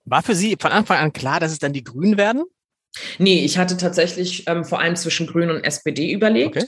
War 0.05 0.23
für 0.23 0.35
Sie 0.35 0.57
von 0.59 0.73
Anfang 0.73 0.99
an 0.99 1.13
klar, 1.13 1.39
dass 1.39 1.53
es 1.53 1.59
dann 1.59 1.73
die 1.73 1.85
Grünen 1.85 2.17
werden? 2.17 2.45
Nee, 3.19 3.45
ich 3.45 3.59
hatte 3.59 3.77
tatsächlich 3.77 4.45
ähm, 4.49 4.65
vor 4.65 4.81
allem 4.81 4.97
zwischen 4.97 5.27
Grünen 5.27 5.51
und 5.51 5.65
SPD 5.65 6.11
überlegt. 6.11 6.57
Okay. 6.57 6.67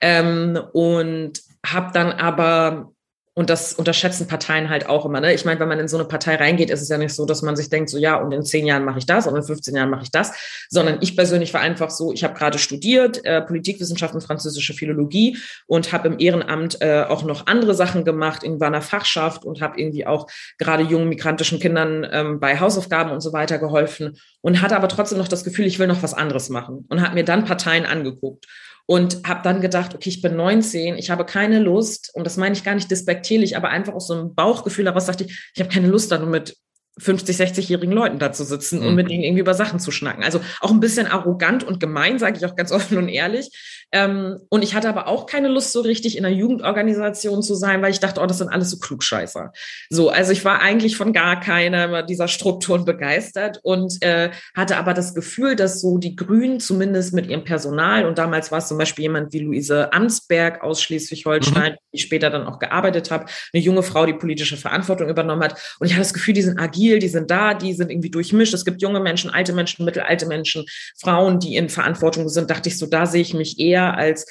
Ähm, 0.00 0.60
und 0.72 1.40
habe 1.64 1.92
dann 1.92 2.12
aber 2.12 2.92
und 3.38 3.50
das 3.50 3.74
unterschätzen 3.74 4.26
Parteien 4.26 4.70
halt 4.70 4.88
auch 4.88 5.04
immer. 5.04 5.20
Ne? 5.20 5.34
Ich 5.34 5.44
meine, 5.44 5.60
wenn 5.60 5.68
man 5.68 5.78
in 5.78 5.88
so 5.88 5.98
eine 5.98 6.08
Partei 6.08 6.36
reingeht, 6.36 6.70
ist 6.70 6.80
es 6.80 6.88
ja 6.88 6.96
nicht 6.96 7.12
so, 7.12 7.26
dass 7.26 7.42
man 7.42 7.54
sich 7.54 7.68
denkt, 7.68 7.90
so 7.90 7.98
ja, 7.98 8.16
und 8.16 8.32
in 8.32 8.42
zehn 8.42 8.64
Jahren 8.64 8.82
mache 8.82 8.98
ich 8.98 9.04
das 9.04 9.26
und 9.26 9.36
in 9.36 9.42
15 9.42 9.76
Jahren 9.76 9.90
mache 9.90 10.04
ich 10.04 10.10
das, 10.10 10.32
sondern 10.70 10.98
ich 11.02 11.16
persönlich 11.16 11.52
war 11.52 11.60
einfach 11.60 11.90
so, 11.90 12.14
ich 12.14 12.24
habe 12.24 12.32
gerade 12.32 12.58
studiert, 12.58 13.22
äh, 13.26 13.42
Politikwissenschaft 13.42 14.14
und 14.14 14.22
französische 14.22 14.72
Philologie 14.72 15.36
und 15.66 15.92
habe 15.92 16.08
im 16.08 16.18
Ehrenamt 16.18 16.80
äh, 16.80 17.04
auch 17.06 17.24
noch 17.24 17.46
andere 17.46 17.74
Sachen 17.74 18.06
gemacht, 18.06 18.42
in 18.42 18.60
einer 18.62 18.80
Fachschaft 18.80 19.44
und 19.44 19.60
habe 19.60 19.78
irgendwie 19.78 20.06
auch 20.06 20.28
gerade 20.56 20.84
jungen 20.84 21.10
migrantischen 21.10 21.60
Kindern 21.60 22.06
ähm, 22.10 22.40
bei 22.40 22.58
Hausaufgaben 22.58 23.10
und 23.10 23.20
so 23.20 23.34
weiter 23.34 23.58
geholfen 23.58 24.16
und 24.40 24.62
hatte 24.62 24.76
aber 24.76 24.88
trotzdem 24.88 25.18
noch 25.18 25.28
das 25.28 25.44
Gefühl, 25.44 25.66
ich 25.66 25.78
will 25.78 25.88
noch 25.88 26.02
was 26.02 26.14
anderes 26.14 26.48
machen 26.48 26.86
und 26.88 27.02
habe 27.02 27.14
mir 27.14 27.24
dann 27.24 27.44
Parteien 27.44 27.84
angeguckt 27.84 28.46
und 28.86 29.26
habe 29.26 29.42
dann 29.42 29.60
gedacht, 29.60 29.94
okay, 29.94 30.08
ich 30.08 30.22
bin 30.22 30.36
19, 30.36 30.96
ich 30.96 31.10
habe 31.10 31.24
keine 31.24 31.58
Lust, 31.58 32.10
und 32.14 32.24
das 32.24 32.36
meine 32.36 32.54
ich 32.54 32.64
gar 32.64 32.74
nicht 32.74 32.90
despektierlich, 32.90 33.56
aber 33.56 33.68
einfach 33.68 33.94
aus 33.94 34.06
so 34.06 34.14
einem 34.14 34.34
Bauchgefühl 34.34 34.86
heraus 34.86 35.06
dachte 35.06 35.24
ich, 35.24 35.50
ich 35.54 35.60
habe 35.60 35.72
keine 35.72 35.88
Lust, 35.88 36.12
dann 36.12 36.30
mit 36.30 36.56
50, 36.98 37.36
60-jährigen 37.36 37.92
Leuten 37.92 38.18
da 38.18 38.32
zu 38.32 38.44
sitzen 38.44 38.80
und 38.80 38.94
mit 38.94 39.06
mhm. 39.06 39.10
denen 39.10 39.24
irgendwie 39.24 39.40
über 39.42 39.54
Sachen 39.54 39.78
zu 39.78 39.90
schnacken. 39.90 40.24
Also 40.24 40.40
auch 40.60 40.70
ein 40.70 40.80
bisschen 40.80 41.06
arrogant 41.06 41.62
und 41.62 41.78
gemein, 41.78 42.18
sage 42.18 42.38
ich 42.38 42.46
auch 42.46 42.56
ganz 42.56 42.72
offen 42.76 42.96
und 42.96 43.08
ehrlich. 43.08 43.50
Ähm, 43.92 44.38
und 44.48 44.62
ich 44.62 44.74
hatte 44.74 44.88
aber 44.88 45.06
auch 45.06 45.26
keine 45.26 45.48
Lust, 45.48 45.72
so 45.72 45.80
richtig 45.80 46.16
in 46.16 46.24
einer 46.24 46.34
Jugendorganisation 46.34 47.42
zu 47.42 47.54
sein, 47.54 47.82
weil 47.82 47.90
ich 47.90 48.00
dachte, 48.00 48.20
oh, 48.20 48.26
das 48.26 48.38
sind 48.38 48.48
alles 48.48 48.70
so 48.70 48.78
Klugscheißer. 48.78 49.52
So, 49.90 50.08
also 50.08 50.32
ich 50.32 50.44
war 50.44 50.60
eigentlich 50.60 50.96
von 50.96 51.12
gar 51.12 51.38
keiner 51.40 52.02
dieser 52.02 52.28
Strukturen 52.28 52.84
begeistert 52.84 53.60
und 53.62 54.02
äh, 54.02 54.30
hatte 54.54 54.76
aber 54.76 54.94
das 54.94 55.14
Gefühl, 55.14 55.54
dass 55.54 55.80
so 55.80 55.98
die 55.98 56.16
Grünen 56.16 56.60
zumindest 56.60 57.12
mit 57.14 57.26
ihrem 57.28 57.44
Personal 57.44 58.06
und 58.06 58.18
damals 58.18 58.50
war 58.50 58.58
es 58.58 58.68
zum 58.68 58.78
Beispiel 58.78 59.04
jemand 59.04 59.32
wie 59.32 59.40
Luise 59.40 59.92
Amsberg 59.92 60.62
aus 60.62 60.82
Schleswig-Holstein, 60.82 61.72
mhm. 61.72 61.76
die 61.92 61.98
später 61.98 62.30
dann 62.30 62.46
auch 62.46 62.58
gearbeitet 62.58 63.10
habe, 63.10 63.26
eine 63.52 63.62
junge 63.62 63.82
Frau, 63.82 64.06
die 64.06 64.14
politische 64.14 64.56
Verantwortung 64.56 65.08
übernommen 65.08 65.42
hat. 65.42 65.76
Und 65.78 65.86
ich 65.86 65.92
hatte 65.92 66.02
das 66.02 66.14
Gefühl, 66.14 66.34
die 66.34 66.42
sind 66.42 66.58
agil, 66.58 66.85
die 66.98 67.08
sind 67.08 67.30
da, 67.30 67.54
die 67.54 67.72
sind 67.72 67.90
irgendwie 67.90 68.10
durchmischt. 68.10 68.54
Es 68.54 68.64
gibt 68.64 68.82
junge 68.82 69.00
Menschen, 69.00 69.30
alte 69.30 69.52
Menschen, 69.52 69.84
mittelalte 69.84 70.26
Menschen, 70.26 70.64
Frauen, 70.98 71.38
die 71.38 71.56
in 71.56 71.68
Verantwortung 71.68 72.28
sind. 72.28 72.50
Dachte 72.50 72.68
ich 72.68 72.78
so, 72.78 72.86
da 72.86 73.06
sehe 73.06 73.22
ich 73.22 73.34
mich 73.34 73.60
eher 73.60 73.76
eher 73.76 73.96
als 73.96 74.26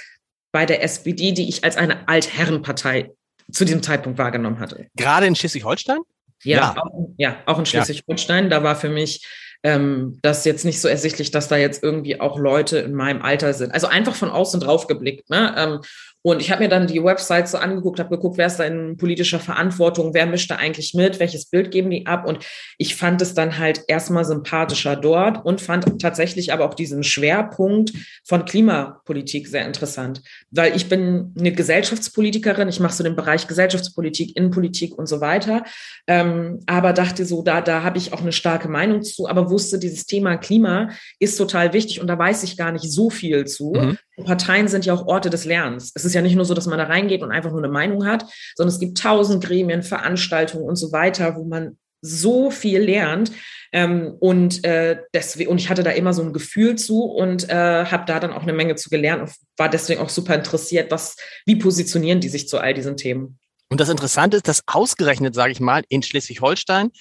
bei 0.51 0.65
der 0.65 0.83
SPD, 0.83 1.31
die 1.31 1.49
ich 1.49 1.63
als 1.63 1.77
eine 1.77 2.07
Altherrenpartei 2.07 3.11
zu 3.51 3.65
diesem 3.65 3.83
Zeitpunkt 3.83 4.17
wahrgenommen 4.17 4.59
hatte. 4.59 4.87
Gerade 4.95 5.27
in 5.27 5.35
Schleswig-Holstein? 5.35 5.99
Ja, 6.43 6.57
ja. 6.57 6.75
Auch, 6.81 7.09
ja, 7.17 7.37
auch 7.45 7.59
in 7.59 7.65
Schleswig-Holstein. 7.65 8.49
Da 8.49 8.63
war 8.63 8.75
für 8.75 8.89
mich 8.89 9.25
ähm, 9.63 10.17
das 10.21 10.45
jetzt 10.45 10.65
nicht 10.65 10.79
so 10.79 10.87
ersichtlich, 10.87 11.31
dass 11.31 11.47
da 11.47 11.57
jetzt 11.57 11.83
irgendwie 11.83 12.19
auch 12.19 12.39
Leute 12.39 12.79
in 12.79 12.93
meinem 12.93 13.21
Alter 13.21 13.53
sind. 13.53 13.73
Also 13.73 13.87
einfach 13.87 14.15
von 14.15 14.29
außen 14.29 14.59
drauf 14.59 14.87
geblickt. 14.87 15.29
Ne? 15.29 15.53
Ähm, 15.57 15.81
und 16.25 16.41
ich 16.41 16.49
habe 16.49 16.63
mir 16.63 16.69
dann 16.69 16.87
die 16.87 17.03
Website 17.03 17.47
so 17.47 17.59
angeguckt, 17.59 17.99
habe 17.99 18.09
geguckt, 18.09 18.39
wer 18.39 18.47
ist 18.47 18.57
da 18.57 18.63
in 18.63 18.97
politischer 18.97 19.39
Verantwortung, 19.39 20.15
wer 20.15 20.25
mischt 20.25 20.49
da 20.49 20.55
eigentlich 20.55 20.95
mit, 20.95 21.19
welches 21.19 21.45
Bild 21.45 21.69
geben 21.69 21.91
die 21.91 22.07
ab. 22.07 22.25
Und 22.25 22.39
ich 22.79 22.95
fand 22.95 23.21
es 23.21 23.35
dann 23.35 23.59
halt 23.59 23.83
erstmal 23.87 24.25
sympathischer 24.25 24.95
dort 24.95 25.45
und 25.45 25.61
fand 25.61 26.01
tatsächlich 26.01 26.51
aber 26.51 26.65
auch 26.65 26.73
diesen 26.73 27.03
Schwerpunkt 27.03 27.93
von 28.23 28.43
Klimapolitik 28.43 29.47
sehr 29.47 29.67
interessant. 29.67 30.23
Weil 30.49 30.75
ich 30.75 30.89
bin 30.89 31.31
eine 31.37 31.51
Gesellschaftspolitikerin, 31.51 32.69
ich 32.69 32.79
mache 32.79 32.95
so 32.95 33.03
den 33.03 33.15
Bereich 33.15 33.45
Gesellschaftspolitik, 33.45 34.35
Innenpolitik 34.35 34.97
und 34.97 35.05
so 35.05 35.21
weiter. 35.21 35.63
Ähm, 36.07 36.61
aber 36.65 36.93
dachte 36.93 37.23
so, 37.27 37.43
da, 37.43 37.61
da 37.61 37.83
habe 37.83 37.99
ich 37.99 38.13
auch 38.13 38.21
eine 38.21 38.31
starke 38.31 38.67
Meinung 38.67 39.03
zu, 39.03 39.29
aber 39.29 39.51
wusste, 39.51 39.77
dieses 39.77 40.07
Thema 40.07 40.37
Klima 40.37 40.89
ist 41.19 41.37
total 41.37 41.73
wichtig 41.73 42.01
und 42.01 42.07
da 42.07 42.17
weiß 42.17 42.41
ich 42.41 42.57
gar 42.57 42.71
nicht 42.71 42.91
so 42.91 43.11
viel 43.11 43.45
zu. 43.45 43.73
Mhm. 43.75 43.97
Parteien 44.23 44.67
sind 44.67 44.85
ja 44.85 44.93
auch 44.93 45.07
Orte 45.07 45.29
des 45.29 45.45
Lernens. 45.45 45.91
Es 45.93 46.05
ist 46.05 46.13
ja 46.13 46.21
nicht 46.21 46.35
nur 46.35 46.45
so, 46.45 46.53
dass 46.53 46.67
man 46.67 46.77
da 46.77 46.85
reingeht 46.85 47.21
und 47.21 47.31
einfach 47.31 47.51
nur 47.51 47.63
eine 47.63 47.71
Meinung 47.71 48.05
hat, 48.05 48.25
sondern 48.55 48.73
es 48.73 48.79
gibt 48.79 48.97
tausend 48.97 49.43
Gremien, 49.43 49.83
Veranstaltungen 49.83 50.63
und 50.63 50.77
so 50.77 50.91
weiter, 50.91 51.35
wo 51.35 51.43
man 51.43 51.77
so 52.01 52.51
viel 52.51 52.79
lernt. 52.79 53.31
Ähm, 53.71 54.15
und, 54.19 54.63
äh, 54.63 54.99
deswegen, 55.13 55.49
und 55.49 55.57
ich 55.57 55.69
hatte 55.69 55.83
da 55.83 55.91
immer 55.91 56.13
so 56.13 56.21
ein 56.21 56.33
Gefühl 56.33 56.75
zu 56.77 57.03
und 57.03 57.49
äh, 57.49 57.85
habe 57.85 58.05
da 58.05 58.19
dann 58.19 58.31
auch 58.31 58.43
eine 58.43 58.53
Menge 58.53 58.75
zu 58.75 58.89
gelernt 58.89 59.23
und 59.23 59.31
war 59.57 59.69
deswegen 59.69 59.99
auch 59.99 60.09
super 60.09 60.35
interessiert, 60.35 60.91
was, 60.91 61.17
wie 61.45 61.57
positionieren 61.57 62.21
die 62.21 62.29
sich 62.29 62.47
zu 62.47 62.59
all 62.59 62.73
diesen 62.73 62.95
Themen. 62.95 63.39
Und 63.69 63.81
das 63.81 63.89
Interessante 63.89 64.37
ist, 64.37 64.47
dass 64.47 64.61
ausgerechnet, 64.67 65.33
sage 65.33 65.51
ich 65.51 65.59
mal, 65.59 65.83
in 65.89 66.03
Schleswig-Holstein 66.03 66.91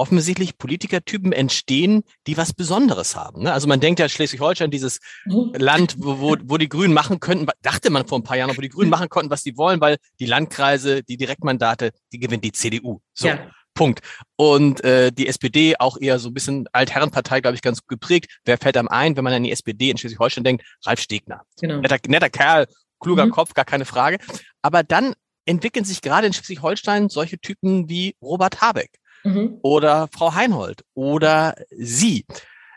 offensichtlich 0.00 0.56
Politikertypen 0.56 1.32
entstehen, 1.32 2.04
die 2.26 2.38
was 2.38 2.54
Besonderes 2.54 3.16
haben. 3.16 3.42
Ne? 3.42 3.52
Also 3.52 3.68
man 3.68 3.80
denkt 3.80 4.00
ja 4.00 4.08
Schleswig-Holstein, 4.08 4.70
dieses 4.70 4.98
mhm. 5.26 5.52
Land, 5.54 5.96
wo, 5.98 6.36
wo, 6.42 6.56
die 6.56 6.70
Grünen 6.70 6.94
machen 6.94 7.20
könnten, 7.20 7.46
dachte 7.60 7.90
man 7.90 8.06
vor 8.06 8.18
ein 8.18 8.22
paar 8.22 8.38
Jahren, 8.38 8.56
wo 8.56 8.62
die 8.62 8.70
Grünen 8.70 8.88
machen 8.88 9.10
konnten, 9.10 9.30
was 9.30 9.42
sie 9.42 9.58
wollen, 9.58 9.80
weil 9.82 9.98
die 10.18 10.24
Landkreise, 10.24 11.02
die 11.02 11.18
Direktmandate, 11.18 11.90
die 12.12 12.18
gewinnt 12.18 12.44
die 12.44 12.52
CDU. 12.52 13.00
So. 13.12 13.28
Ja. 13.28 13.50
Punkt. 13.74 14.00
Und 14.36 14.82
äh, 14.84 15.12
die 15.12 15.28
SPD 15.28 15.76
auch 15.78 15.98
eher 16.00 16.18
so 16.18 16.30
ein 16.30 16.34
bisschen 16.34 16.66
Altherrenpartei, 16.72 17.42
glaube 17.42 17.54
ich, 17.54 17.62
ganz 17.62 17.86
geprägt. 17.86 18.38
Wer 18.44 18.56
fällt 18.56 18.78
einem 18.78 18.88
ein, 18.88 19.16
wenn 19.16 19.24
man 19.24 19.34
an 19.34 19.42
die 19.42 19.52
SPD 19.52 19.90
in 19.90 19.98
Schleswig-Holstein 19.98 20.44
denkt? 20.44 20.64
Ralf 20.86 21.00
Stegner. 21.00 21.42
Genau. 21.60 21.76
Netter, 21.76 21.98
netter 22.08 22.30
Kerl, 22.30 22.66
kluger 23.00 23.26
mhm. 23.26 23.30
Kopf, 23.30 23.52
gar 23.52 23.66
keine 23.66 23.84
Frage. 23.84 24.18
Aber 24.62 24.82
dann 24.82 25.14
entwickeln 25.44 25.84
sich 25.84 26.00
gerade 26.00 26.26
in 26.26 26.32
Schleswig-Holstein 26.32 27.10
solche 27.10 27.38
Typen 27.38 27.88
wie 27.88 28.16
Robert 28.22 28.60
Habeck 28.60 28.99
mhm. 29.24 29.58
oder 29.62 30.08
Frau 30.12 30.34
Heinhold 30.34 30.84
oder 30.94 31.54
Sie. 31.70 32.24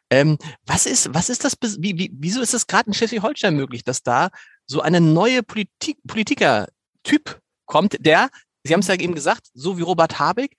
Ähm, 0.10 0.38
was 0.66 0.86
ist, 0.86 1.14
was 1.14 1.30
ist 1.30 1.44
das, 1.44 1.58
wie, 1.80 1.98
wie, 1.98 2.12
wieso 2.14 2.42
ist 2.42 2.54
es 2.54 2.68
gerade 2.68 2.88
in 2.88 2.94
Schleswig-Holstein 2.94 3.56
möglich, 3.56 3.84
dass 3.84 4.04
da 4.04 4.30
so 4.66 4.82
eine 4.82 5.02
neue 5.02 5.44
Politik, 5.44 5.98
Politiker-Typ 6.08 7.40
kommt, 7.66 7.98
der, 8.06 8.30
Sie 8.64 8.74
haben 8.74 8.82
es 8.82 8.88
ja 8.88 8.96
eben 8.96 9.16
gesagt, 9.16 9.48
so 9.54 9.78
wie 9.78 9.82
Robert 9.82 10.20
Habeck, 10.20 10.56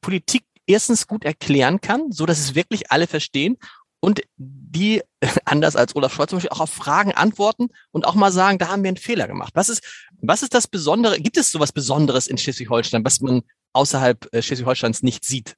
Politik 0.00 0.44
erstens 0.66 1.06
gut 1.06 1.24
erklären 1.24 1.80
kann, 1.80 2.12
so 2.12 2.26
dass 2.26 2.38
es 2.38 2.54
wirklich 2.54 2.92
alle 2.92 3.06
verstehen 3.06 3.56
und 4.00 4.22
die, 4.36 5.02
anders 5.44 5.76
als 5.76 5.96
Olaf 5.96 6.14
Scholz 6.14 6.30
zum 6.30 6.36
Beispiel, 6.36 6.50
auch 6.50 6.60
auf 6.60 6.70
Fragen 6.70 7.12
antworten 7.12 7.68
und 7.90 8.06
auch 8.06 8.14
mal 8.14 8.30
sagen, 8.30 8.58
da 8.58 8.68
haben 8.68 8.82
wir 8.82 8.88
einen 8.88 8.96
Fehler 8.96 9.26
gemacht. 9.26 9.52
Was 9.54 9.68
ist, 9.68 9.82
was 10.20 10.42
ist 10.42 10.54
das 10.54 10.68
Besondere? 10.68 11.18
Gibt 11.18 11.36
es 11.36 11.50
sowas 11.50 11.72
Besonderes 11.72 12.26
in 12.26 12.38
Schleswig-Holstein, 12.38 13.04
was 13.04 13.20
man 13.20 13.42
außerhalb 13.72 14.28
äh, 14.32 14.42
Schleswig-Holsteins 14.42 15.02
nicht 15.02 15.24
sieht? 15.24 15.54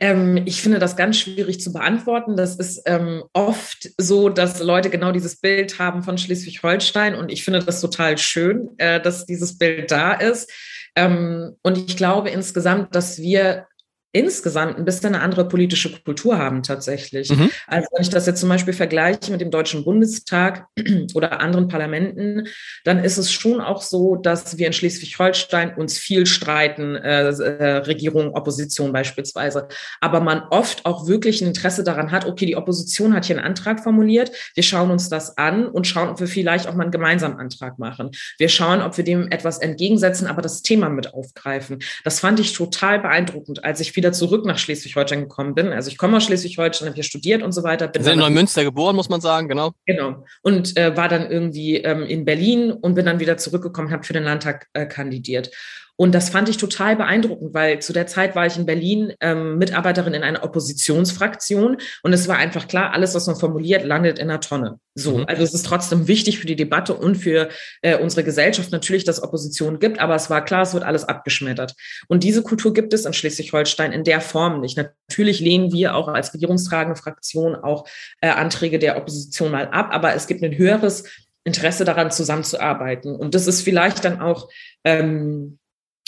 Ähm, 0.00 0.42
ich 0.46 0.62
finde 0.62 0.78
das 0.78 0.96
ganz 0.96 1.16
schwierig 1.18 1.60
zu 1.60 1.72
beantworten. 1.72 2.36
Das 2.36 2.56
ist 2.56 2.82
ähm, 2.86 3.22
oft 3.32 3.88
so, 3.98 4.28
dass 4.28 4.60
Leute 4.60 4.90
genau 4.90 5.12
dieses 5.12 5.40
Bild 5.40 5.78
haben 5.78 6.02
von 6.02 6.18
Schleswig-Holstein 6.18 7.14
und 7.14 7.30
ich 7.30 7.44
finde 7.44 7.60
das 7.60 7.80
total 7.80 8.18
schön, 8.18 8.70
äh, 8.78 9.00
dass 9.00 9.26
dieses 9.26 9.56
Bild 9.58 9.90
da 9.90 10.12
ist. 10.14 10.50
Ähm, 10.96 11.56
und 11.62 11.78
ich 11.78 11.96
glaube 11.96 12.30
insgesamt, 12.30 12.94
dass 12.94 13.18
wir 13.18 13.66
insgesamt 14.14 14.78
ein 14.78 14.84
bisschen 14.84 15.14
eine 15.14 15.22
andere 15.22 15.48
politische 15.48 15.90
Kultur 15.90 16.38
haben 16.38 16.62
tatsächlich. 16.62 17.30
Mhm. 17.30 17.50
Also 17.66 17.88
wenn 17.92 18.02
ich 18.02 18.10
das 18.10 18.26
jetzt 18.26 18.38
zum 18.38 18.48
Beispiel 18.48 18.72
vergleiche 18.72 19.32
mit 19.32 19.40
dem 19.40 19.50
Deutschen 19.50 19.84
Bundestag 19.84 20.68
oder 21.14 21.40
anderen 21.40 21.66
Parlamenten, 21.66 22.46
dann 22.84 23.02
ist 23.02 23.18
es 23.18 23.32
schon 23.32 23.60
auch 23.60 23.82
so, 23.82 24.14
dass 24.14 24.56
wir 24.56 24.68
in 24.68 24.72
Schleswig-Holstein 24.72 25.74
uns 25.74 25.98
viel 25.98 26.26
streiten, 26.26 26.94
äh, 26.94 27.28
äh, 27.28 27.76
Regierung, 27.78 28.34
Opposition 28.34 28.92
beispielsweise, 28.92 29.66
aber 30.00 30.20
man 30.20 30.44
oft 30.50 30.86
auch 30.86 31.08
wirklich 31.08 31.42
ein 31.42 31.48
Interesse 31.48 31.82
daran 31.82 32.12
hat, 32.12 32.24
okay, 32.24 32.46
die 32.46 32.56
Opposition 32.56 33.14
hat 33.14 33.24
hier 33.24 33.36
einen 33.36 33.44
Antrag 33.44 33.82
formuliert, 33.82 34.30
wir 34.54 34.62
schauen 34.62 34.92
uns 34.92 35.08
das 35.08 35.36
an 35.38 35.66
und 35.66 35.88
schauen, 35.88 36.08
ob 36.08 36.20
wir 36.20 36.28
vielleicht 36.28 36.68
auch 36.68 36.74
mal 36.74 36.84
einen 36.84 36.92
gemeinsamen 36.92 37.40
Antrag 37.40 37.80
machen. 37.80 38.12
Wir 38.38 38.48
schauen, 38.48 38.80
ob 38.80 38.96
wir 38.96 39.02
dem 39.02 39.32
etwas 39.32 39.58
entgegensetzen, 39.58 40.28
aber 40.28 40.40
das 40.40 40.62
Thema 40.62 40.88
mit 40.88 41.12
aufgreifen. 41.14 41.80
Das 42.04 42.20
fand 42.20 42.38
ich 42.38 42.52
total 42.52 43.00
beeindruckend, 43.00 43.64
als 43.64 43.80
ich 43.80 43.90
viel 43.90 44.03
wieder 44.04 44.12
zurück 44.12 44.44
nach 44.44 44.58
Schleswig-Holstein 44.58 45.20
gekommen 45.20 45.54
bin. 45.54 45.72
Also 45.72 45.88
ich 45.88 45.96
komme 45.96 46.18
aus 46.18 46.24
Schleswig-Holstein, 46.24 46.88
habe 46.88 46.94
hier 46.94 47.04
studiert 47.04 47.42
und 47.42 47.52
so 47.52 47.62
weiter. 47.62 47.88
Bin 47.88 48.04
in 48.04 48.18
Neumünster 48.18 48.62
geboren, 48.62 48.94
muss 48.94 49.08
man 49.08 49.22
sagen, 49.22 49.48
genau. 49.48 49.72
Genau. 49.86 50.24
Und 50.42 50.76
äh, 50.76 50.94
war 50.94 51.08
dann 51.08 51.30
irgendwie 51.30 51.78
ähm, 51.78 52.02
in 52.02 52.26
Berlin 52.26 52.70
und 52.70 52.94
bin 52.94 53.06
dann 53.06 53.18
wieder 53.18 53.38
zurückgekommen, 53.38 53.90
habe 53.90 54.04
für 54.04 54.12
den 54.12 54.24
Landtag 54.24 54.68
äh, 54.74 54.84
kandidiert. 54.84 55.50
Und 55.96 56.12
das 56.12 56.30
fand 56.30 56.48
ich 56.48 56.56
total 56.56 56.96
beeindruckend, 56.96 57.54
weil 57.54 57.78
zu 57.78 57.92
der 57.92 58.08
Zeit 58.08 58.34
war 58.34 58.46
ich 58.46 58.56
in 58.56 58.66
Berlin 58.66 59.12
ähm, 59.20 59.58
Mitarbeiterin 59.58 60.14
in 60.14 60.24
einer 60.24 60.42
Oppositionsfraktion 60.42 61.76
und 62.02 62.12
es 62.12 62.26
war 62.26 62.36
einfach 62.36 62.66
klar, 62.66 62.92
alles, 62.92 63.14
was 63.14 63.28
man 63.28 63.36
formuliert, 63.36 63.84
landet 63.84 64.18
in 64.18 64.28
einer 64.28 64.40
Tonne. 64.40 64.80
So, 64.96 65.18
mhm. 65.18 65.24
also 65.26 65.42
es 65.44 65.54
ist 65.54 65.66
trotzdem 65.66 66.08
wichtig 66.08 66.40
für 66.40 66.46
die 66.46 66.56
Debatte 66.56 66.94
und 66.94 67.16
für 67.16 67.48
äh, 67.82 67.96
unsere 67.96 68.24
Gesellschaft 68.24 68.72
natürlich, 68.72 69.04
dass 69.04 69.22
Opposition 69.22 69.78
gibt, 69.78 70.00
aber 70.00 70.16
es 70.16 70.30
war 70.30 70.44
klar, 70.44 70.62
es 70.62 70.74
wird 70.74 70.82
alles 70.82 71.04
abgeschmettert. 71.04 71.74
Und 72.08 72.24
diese 72.24 72.42
Kultur 72.42 72.74
gibt 72.74 72.92
es 72.92 73.04
in 73.04 73.12
Schleswig-Holstein 73.12 73.92
in 73.92 74.02
der 74.02 74.20
Form 74.20 74.60
nicht. 74.60 74.76
Natürlich 74.76 75.38
lehnen 75.38 75.72
wir 75.72 75.94
auch 75.94 76.08
als 76.08 76.34
regierungstragende 76.34 77.00
Fraktion 77.00 77.54
auch 77.54 77.86
äh, 78.20 78.28
Anträge 78.28 78.80
der 78.80 78.96
Opposition 78.96 79.52
mal 79.52 79.68
ab, 79.68 79.90
aber 79.92 80.14
es 80.14 80.26
gibt 80.26 80.42
ein 80.42 80.56
höheres 80.56 81.04
Interesse 81.44 81.84
daran, 81.84 82.10
zusammenzuarbeiten. 82.10 83.14
Und 83.14 83.34
das 83.34 83.46
ist 83.46 83.62
vielleicht 83.62 84.04
dann 84.04 84.20
auch 84.20 84.48
ähm, 84.82 85.58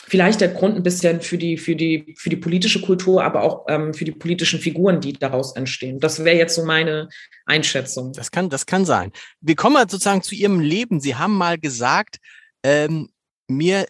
vielleicht 0.09 0.41
der 0.41 0.49
Grund 0.49 0.77
ein 0.77 0.83
bisschen 0.83 1.21
für 1.21 1.37
die, 1.37 1.59
für 1.59 1.75
die, 1.75 2.15
für 2.17 2.31
die 2.31 2.37
politische 2.37 2.81
Kultur, 2.81 3.25
aber 3.25 3.43
auch 3.43 3.67
ähm, 3.69 3.93
für 3.93 4.05
die 4.05 4.13
politischen 4.13 4.61
Figuren, 4.61 5.01
die 5.01 5.13
daraus 5.13 5.57
entstehen. 5.57 5.99
Das 5.99 6.25
wäre 6.25 6.37
jetzt 6.37 6.55
so 6.55 6.65
meine 6.65 7.09
Einschätzung. 7.45 8.13
Das 8.13 8.31
kann, 8.31 8.49
das 8.49 8.67
kann 8.67 8.85
sein. 8.85 9.11
Wir 9.41 9.57
kommen 9.57 9.75
mal 9.75 9.91
sozusagen 9.91 10.23
zu 10.23 10.35
Ihrem 10.35 10.61
Leben. 10.61 11.01
Sie 11.01 11.17
haben 11.17 11.37
mal 11.37 11.59
gesagt, 11.59 12.19
ähm, 12.63 13.11
mir, 13.49 13.87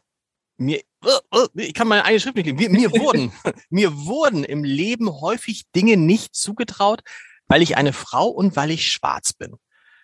mir, 0.57 0.81
ich 1.55 1.75
kann 1.75 1.87
mal 1.87 2.01
eine 2.01 2.19
Schrift 2.19 2.37
nicht 2.37 2.47
lesen. 2.47 2.57
Mir, 2.57 2.71
mir 2.71 2.93
wurden, 3.01 3.33
mir 3.69 3.95
wurden 3.95 4.45
im 4.45 4.65
Leben 4.65 5.21
häufig 5.21 5.65
Dinge 5.75 5.99
nicht 5.99 6.35
zugetraut, 6.35 7.03
weil 7.47 7.61
ich 7.61 7.77
eine 7.77 7.93
Frau 7.93 8.29
und 8.29 8.57
weil 8.57 8.71
ich 8.71 8.91
schwarz 8.91 9.35
bin. 9.35 9.57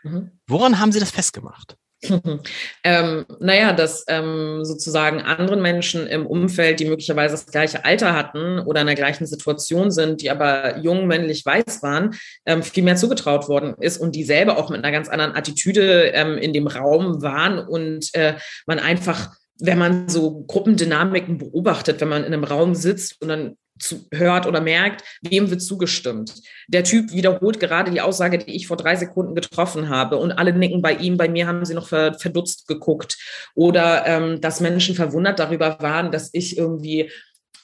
Mhm. 0.02 0.32
Woran 0.46 0.78
haben 0.78 0.92
Sie 0.92 1.00
das 1.00 1.10
festgemacht? 1.10 1.78
ähm, 2.84 3.24
naja, 3.38 3.72
dass 3.72 4.04
ähm, 4.08 4.64
sozusagen 4.64 5.20
anderen 5.20 5.62
Menschen 5.62 6.06
im 6.06 6.26
Umfeld, 6.26 6.80
die 6.80 6.84
möglicherweise 6.84 7.34
das 7.34 7.46
gleiche 7.46 7.84
Alter 7.84 8.14
hatten 8.14 8.58
oder 8.60 8.80
in 8.80 8.86
der 8.86 8.96
gleichen 8.96 9.26
Situation 9.26 9.90
sind, 9.90 10.20
die 10.20 10.30
aber 10.30 10.78
jung, 10.78 11.06
männlich, 11.06 11.44
weiß 11.46 11.82
waren, 11.82 12.14
ähm, 12.46 12.62
viel 12.62 12.82
mehr 12.82 12.96
zugetraut 12.96 13.48
worden 13.48 13.74
ist 13.80 13.98
und 13.98 14.14
die 14.14 14.24
selber 14.24 14.58
auch 14.58 14.70
mit 14.70 14.82
einer 14.82 14.92
ganz 14.92 15.08
anderen 15.08 15.36
Attitüde 15.36 16.12
ähm, 16.12 16.38
in 16.38 16.52
dem 16.52 16.66
Raum 16.66 17.22
waren 17.22 17.58
und 17.58 18.14
äh, 18.14 18.34
man 18.66 18.78
einfach 18.78 19.30
wenn 19.64 19.78
man 19.78 20.08
so 20.08 20.42
Gruppendynamiken 20.48 21.38
beobachtet, 21.38 22.00
wenn 22.00 22.08
man 22.08 22.24
in 22.24 22.32
einem 22.32 22.42
Raum 22.42 22.74
sitzt 22.74 23.22
und 23.22 23.28
dann 23.28 23.56
zu, 23.78 24.06
hört 24.12 24.46
oder 24.46 24.60
merkt, 24.60 25.02
wem 25.22 25.50
wird 25.50 25.62
zugestimmt. 25.62 26.34
Der 26.68 26.84
Typ 26.84 27.12
wiederholt 27.12 27.60
gerade 27.60 27.90
die 27.90 28.00
Aussage, 28.00 28.38
die 28.38 28.54
ich 28.54 28.66
vor 28.66 28.76
drei 28.76 28.96
Sekunden 28.96 29.34
getroffen 29.34 29.88
habe 29.88 30.16
und 30.16 30.32
alle 30.32 30.52
nicken 30.52 30.82
bei 30.82 30.94
ihm, 30.94 31.16
bei 31.16 31.28
mir 31.28 31.46
haben 31.46 31.64
sie 31.64 31.74
noch 31.74 31.88
verdutzt 31.88 32.66
geguckt. 32.68 33.18
Oder 33.54 34.06
ähm, 34.06 34.40
dass 34.40 34.60
Menschen 34.60 34.94
verwundert 34.94 35.38
darüber 35.38 35.78
waren, 35.80 36.10
dass 36.10 36.30
ich 36.32 36.56
irgendwie 36.56 37.10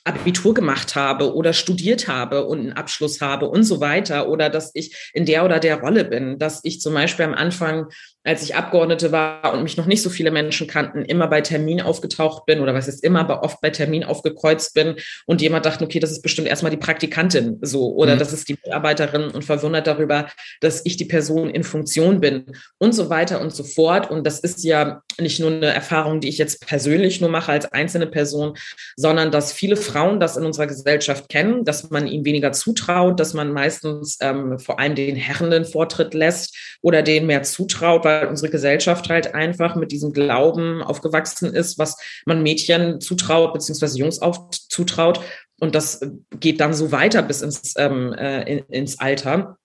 Abitur 0.08 0.54
gemacht 0.54 0.96
habe 0.96 1.34
oder 1.34 1.52
studiert 1.52 2.08
habe 2.08 2.46
und 2.46 2.60
einen 2.60 2.72
Abschluss 2.72 3.20
habe 3.20 3.48
und 3.48 3.64
so 3.64 3.80
weiter 3.80 4.28
oder 4.28 4.48
dass 4.48 4.70
ich 4.74 5.10
in 5.12 5.26
der 5.26 5.44
oder 5.44 5.60
der 5.60 5.80
Rolle 5.80 6.04
bin, 6.04 6.38
dass 6.38 6.60
ich 6.64 6.80
zum 6.80 6.94
Beispiel 6.94 7.26
am 7.26 7.34
Anfang 7.34 7.88
als 8.28 8.42
ich 8.42 8.54
Abgeordnete 8.54 9.10
war 9.10 9.54
und 9.54 9.62
mich 9.62 9.78
noch 9.78 9.86
nicht 9.86 10.02
so 10.02 10.10
viele 10.10 10.30
Menschen 10.30 10.66
kannten, 10.66 11.02
immer 11.02 11.28
bei 11.28 11.40
Termin 11.40 11.80
aufgetaucht 11.80 12.44
bin 12.44 12.60
oder 12.60 12.74
was 12.74 12.86
ist 12.86 13.02
immer, 13.02 13.20
aber 13.20 13.42
oft 13.42 13.62
bei 13.62 13.70
Termin 13.70 14.04
aufgekreuzt 14.04 14.74
bin 14.74 14.96
und 15.24 15.40
jemand 15.40 15.64
dachte, 15.64 15.82
okay, 15.82 15.98
das 15.98 16.10
ist 16.10 16.20
bestimmt 16.20 16.46
erstmal 16.46 16.70
die 16.70 16.76
Praktikantin 16.76 17.56
so 17.62 17.94
oder 17.94 18.16
mhm. 18.16 18.18
das 18.18 18.34
ist 18.34 18.46
die 18.50 18.58
Mitarbeiterin 18.62 19.30
und 19.30 19.46
verwundert 19.46 19.86
darüber, 19.86 20.28
dass 20.60 20.84
ich 20.84 20.98
die 20.98 21.06
Person 21.06 21.48
in 21.48 21.64
Funktion 21.64 22.20
bin 22.20 22.44
und 22.76 22.94
so 22.94 23.08
weiter 23.08 23.40
und 23.40 23.54
so 23.54 23.64
fort. 23.64 24.10
Und 24.10 24.26
das 24.26 24.40
ist 24.40 24.62
ja 24.62 25.00
nicht 25.18 25.40
nur 25.40 25.50
eine 25.50 25.72
Erfahrung, 25.72 26.20
die 26.20 26.28
ich 26.28 26.36
jetzt 26.36 26.66
persönlich 26.66 27.22
nur 27.22 27.30
mache 27.30 27.52
als 27.52 27.72
einzelne 27.72 28.08
Person, 28.08 28.58
sondern 28.96 29.30
dass 29.30 29.54
viele 29.54 29.76
Frauen 29.76 30.20
das 30.20 30.36
in 30.36 30.44
unserer 30.44 30.66
Gesellschaft 30.66 31.30
kennen, 31.30 31.64
dass 31.64 31.88
man 31.88 32.06
ihnen 32.06 32.26
weniger 32.26 32.52
zutraut, 32.52 33.18
dass 33.18 33.32
man 33.32 33.54
meistens 33.54 34.18
ähm, 34.20 34.58
vor 34.58 34.78
allem 34.78 34.94
den 34.94 35.16
Herren 35.16 35.50
den 35.50 35.64
Vortritt 35.64 36.12
lässt 36.12 36.78
oder 36.82 37.02
denen 37.02 37.26
mehr 37.26 37.42
zutraut, 37.42 38.04
weil 38.04 38.17
weil 38.20 38.28
unsere 38.28 38.50
Gesellschaft 38.50 39.08
halt 39.08 39.34
einfach 39.34 39.76
mit 39.76 39.92
diesem 39.92 40.12
Glauben 40.12 40.82
aufgewachsen 40.82 41.54
ist, 41.54 41.78
was 41.78 41.96
man 42.26 42.42
Mädchen 42.42 43.00
zutraut, 43.00 43.52
beziehungsweise 43.52 43.98
Jungs 43.98 44.20
auch 44.20 44.50
zutraut. 44.50 45.20
Und 45.60 45.74
das 45.74 46.00
geht 46.38 46.60
dann 46.60 46.74
so 46.74 46.92
weiter 46.92 47.22
bis 47.22 47.42
ins, 47.42 47.74
ähm, 47.76 48.12
äh, 48.12 48.42
in, 48.42 48.58
ins 48.68 49.00
Alter. 49.00 49.58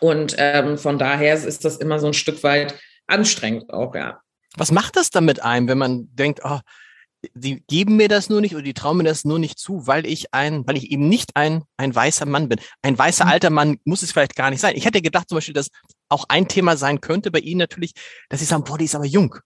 Und 0.00 0.34
ähm, 0.38 0.78
von 0.78 0.98
daher 0.98 1.34
ist 1.34 1.64
das 1.64 1.76
immer 1.76 1.98
so 1.98 2.06
ein 2.08 2.14
Stück 2.14 2.42
weit 2.42 2.74
anstrengend 3.06 3.72
auch, 3.72 3.94
ja. 3.94 4.20
Was 4.56 4.70
macht 4.70 4.96
das 4.96 5.10
dann 5.10 5.24
mit 5.24 5.42
einem, 5.42 5.68
wenn 5.68 5.78
man 5.78 6.08
denkt, 6.14 6.40
oh, 6.44 6.60
die 7.34 7.62
geben 7.66 7.96
mir 7.96 8.08
das 8.08 8.28
nur 8.28 8.40
nicht 8.40 8.54
oder 8.54 8.62
die 8.62 8.74
trauen 8.74 8.96
mir 8.96 9.04
das 9.04 9.24
nur 9.24 9.38
nicht 9.38 9.58
zu, 9.58 9.86
weil 9.86 10.06
ich 10.06 10.34
ein, 10.34 10.66
weil 10.66 10.76
ich 10.76 10.90
eben 10.90 11.08
nicht 11.08 11.36
ein, 11.36 11.64
ein 11.76 11.94
weißer 11.94 12.26
Mann 12.26 12.48
bin. 12.48 12.60
Ein 12.82 12.98
weißer 12.98 13.24
mhm. 13.24 13.30
alter 13.30 13.50
Mann 13.50 13.78
muss 13.84 14.02
es 14.02 14.12
vielleicht 14.12 14.36
gar 14.36 14.50
nicht 14.50 14.60
sein. 14.60 14.76
Ich 14.76 14.84
hätte 14.84 15.02
gedacht 15.02 15.28
zum 15.28 15.36
Beispiel, 15.36 15.54
dass 15.54 15.70
auch 16.08 16.24
ein 16.28 16.48
Thema 16.48 16.76
sein 16.76 17.00
könnte 17.00 17.30
bei 17.30 17.40
Ihnen 17.40 17.58
natürlich, 17.58 17.92
dass 18.28 18.40
Sie 18.40 18.46
sagen, 18.46 18.64
boah, 18.64 18.78
die 18.78 18.84
ist 18.84 18.94
aber 18.94 19.06
jung. 19.06 19.36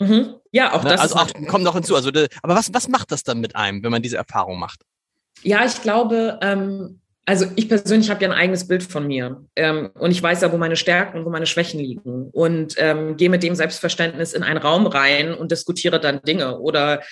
Mhm. 0.00 0.36
Ja, 0.52 0.72
auch 0.72 0.82
ne? 0.82 0.90
das. 0.90 1.00
Also 1.00 1.16
auch, 1.16 1.32
kommt 1.48 1.64
noch 1.64 1.74
hinzu. 1.74 1.96
Also, 1.96 2.10
aber 2.10 2.54
was, 2.54 2.72
was 2.72 2.88
macht 2.88 3.12
das 3.12 3.22
dann 3.22 3.40
mit 3.40 3.56
einem, 3.56 3.82
wenn 3.82 3.90
man 3.90 4.02
diese 4.02 4.16
Erfahrung 4.16 4.58
macht? 4.58 4.82
Ja, 5.42 5.64
ich 5.64 5.82
glaube, 5.82 6.38
ähm, 6.42 7.00
Also 7.28 7.44
ich 7.56 7.68
persönlich 7.68 8.08
habe 8.08 8.24
ja 8.24 8.30
ein 8.30 8.34
eigenes 8.34 8.66
Bild 8.66 8.82
von 8.82 9.06
mir. 9.06 9.44
Ähm, 9.54 9.90
und 9.98 10.12
ich 10.12 10.22
weiß 10.22 10.40
ja, 10.40 10.50
wo 10.50 10.56
meine 10.56 10.76
Stärken 10.76 11.18
und 11.18 11.26
wo 11.26 11.30
meine 11.30 11.44
Schwächen 11.44 11.78
liegen. 11.78 12.30
Und 12.32 12.76
ähm, 12.78 13.18
gehe 13.18 13.28
mit 13.28 13.42
dem 13.42 13.54
Selbstverständnis 13.54 14.32
in 14.32 14.42
einen 14.42 14.56
Raum 14.56 14.86
rein 14.86 15.34
und 15.34 15.52
diskutiere 15.52 16.00
dann 16.00 16.22
Dinge 16.22 16.58
oder 16.58 17.02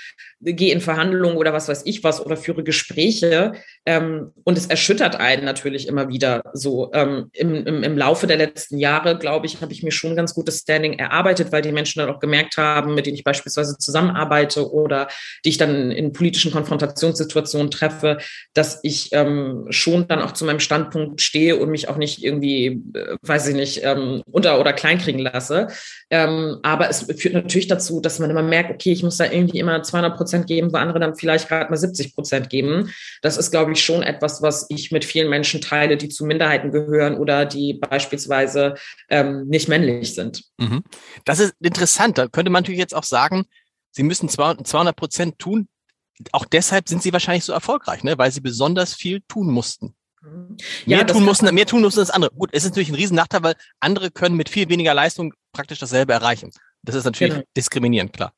gehe 0.40 0.72
in 0.72 0.80
Verhandlungen 0.80 1.36
oder 1.36 1.52
was 1.52 1.68
weiß 1.68 1.82
ich 1.84 2.02
was 2.02 2.24
oder 2.24 2.38
führe 2.38 2.64
Gespräche. 2.64 3.52
Ähm, 3.84 4.32
und 4.42 4.56
es 4.56 4.64
erschüttert 4.64 5.16
einen 5.16 5.44
natürlich 5.44 5.86
immer 5.86 6.08
wieder 6.08 6.44
so. 6.54 6.90
Ähm, 6.94 7.28
im, 7.34 7.66
im, 7.66 7.82
Im 7.82 7.98
Laufe 7.98 8.26
der 8.26 8.38
letzten 8.38 8.78
Jahre, 8.78 9.18
glaube 9.18 9.44
ich, 9.44 9.60
habe 9.60 9.74
ich 9.74 9.82
mir 9.82 9.92
schon 9.92 10.16
ganz 10.16 10.32
gutes 10.32 10.60
Standing 10.60 10.94
erarbeitet, 10.94 11.52
weil 11.52 11.60
die 11.60 11.72
Menschen 11.72 12.00
dann 12.00 12.08
auch 12.08 12.20
gemerkt 12.20 12.56
haben, 12.56 12.94
mit 12.94 13.04
denen 13.04 13.16
ich 13.16 13.24
beispielsweise 13.24 13.76
zusammenarbeite 13.76 14.72
oder 14.72 15.08
die 15.44 15.50
ich 15.50 15.58
dann 15.58 15.90
in 15.90 16.14
politischen 16.14 16.52
Konfrontationssituationen 16.52 17.70
treffe, 17.70 18.16
dass 18.54 18.80
ich 18.82 19.10
ähm, 19.12 19.66
dann 20.08 20.20
auch 20.20 20.32
zu 20.32 20.44
meinem 20.44 20.60
Standpunkt 20.60 21.20
stehe 21.20 21.56
und 21.56 21.70
mich 21.70 21.88
auch 21.88 21.96
nicht 21.96 22.22
irgendwie, 22.22 22.82
äh, 22.94 23.16
weiß 23.22 23.48
ich 23.48 23.54
nicht, 23.54 23.80
ähm, 23.84 24.22
unter- 24.30 24.60
oder 24.60 24.72
kleinkriegen 24.72 25.20
lasse. 25.20 25.68
Ähm, 26.10 26.58
aber 26.62 26.88
es 26.88 27.02
führt 27.18 27.34
natürlich 27.34 27.66
dazu, 27.66 28.00
dass 28.00 28.18
man 28.18 28.30
immer 28.30 28.42
merkt, 28.42 28.70
okay, 28.70 28.92
ich 28.92 29.02
muss 29.02 29.16
da 29.16 29.24
irgendwie 29.24 29.58
immer 29.58 29.82
200 29.82 30.16
Prozent 30.16 30.46
geben, 30.46 30.72
wo 30.72 30.76
andere 30.76 31.00
dann 31.00 31.16
vielleicht 31.16 31.48
gerade 31.48 31.70
mal 31.70 31.76
70 31.76 32.14
Prozent 32.14 32.50
geben. 32.50 32.90
Das 33.22 33.36
ist, 33.36 33.50
glaube 33.50 33.72
ich, 33.72 33.84
schon 33.84 34.02
etwas, 34.02 34.42
was 34.42 34.66
ich 34.68 34.92
mit 34.92 35.04
vielen 35.04 35.28
Menschen 35.28 35.60
teile, 35.60 35.96
die 35.96 36.08
zu 36.08 36.24
Minderheiten 36.24 36.70
gehören 36.70 37.16
oder 37.16 37.44
die 37.44 37.74
beispielsweise 37.74 38.74
ähm, 39.08 39.46
nicht 39.48 39.68
männlich 39.68 40.14
sind. 40.14 40.44
Mhm. 40.58 40.82
Das 41.24 41.40
ist 41.40 41.54
interessant. 41.60 42.18
Da 42.18 42.28
könnte 42.28 42.50
man 42.50 42.62
natürlich 42.62 42.80
jetzt 42.80 42.94
auch 42.94 43.04
sagen, 43.04 43.46
Sie 43.96 44.02
müssen 44.02 44.28
200 44.28 44.94
Prozent 44.94 45.38
tun, 45.38 45.68
auch 46.32 46.44
deshalb 46.44 46.88
sind 46.88 47.02
sie 47.02 47.12
wahrscheinlich 47.12 47.44
so 47.44 47.52
erfolgreich, 47.52 48.04
ne? 48.04 48.18
weil 48.18 48.30
sie 48.32 48.40
besonders 48.40 48.94
viel 48.94 49.22
tun 49.28 49.50
mussten. 49.50 49.94
Ja, 50.86 50.98
mehr, 50.98 51.06
tun 51.06 51.24
mussten, 51.24 51.54
mehr 51.54 51.66
tun 51.66 51.82
mussten 51.82 52.00
als 52.00 52.10
andere. 52.10 52.32
Gut, 52.32 52.50
es 52.52 52.64
ist 52.64 52.70
natürlich 52.70 52.88
ein 52.88 52.96
Riesennachteil, 52.96 53.42
weil 53.42 53.54
andere 53.80 54.10
können 54.10 54.36
mit 54.36 54.48
viel 54.48 54.68
weniger 54.68 54.92
Leistung 54.92 55.32
praktisch 55.52 55.78
dasselbe 55.78 56.12
erreichen. 56.12 56.50
Das 56.82 56.94
ist 56.94 57.04
natürlich 57.04 57.34
genau. 57.34 57.46
diskriminierend, 57.56 58.12
klar. 58.12 58.32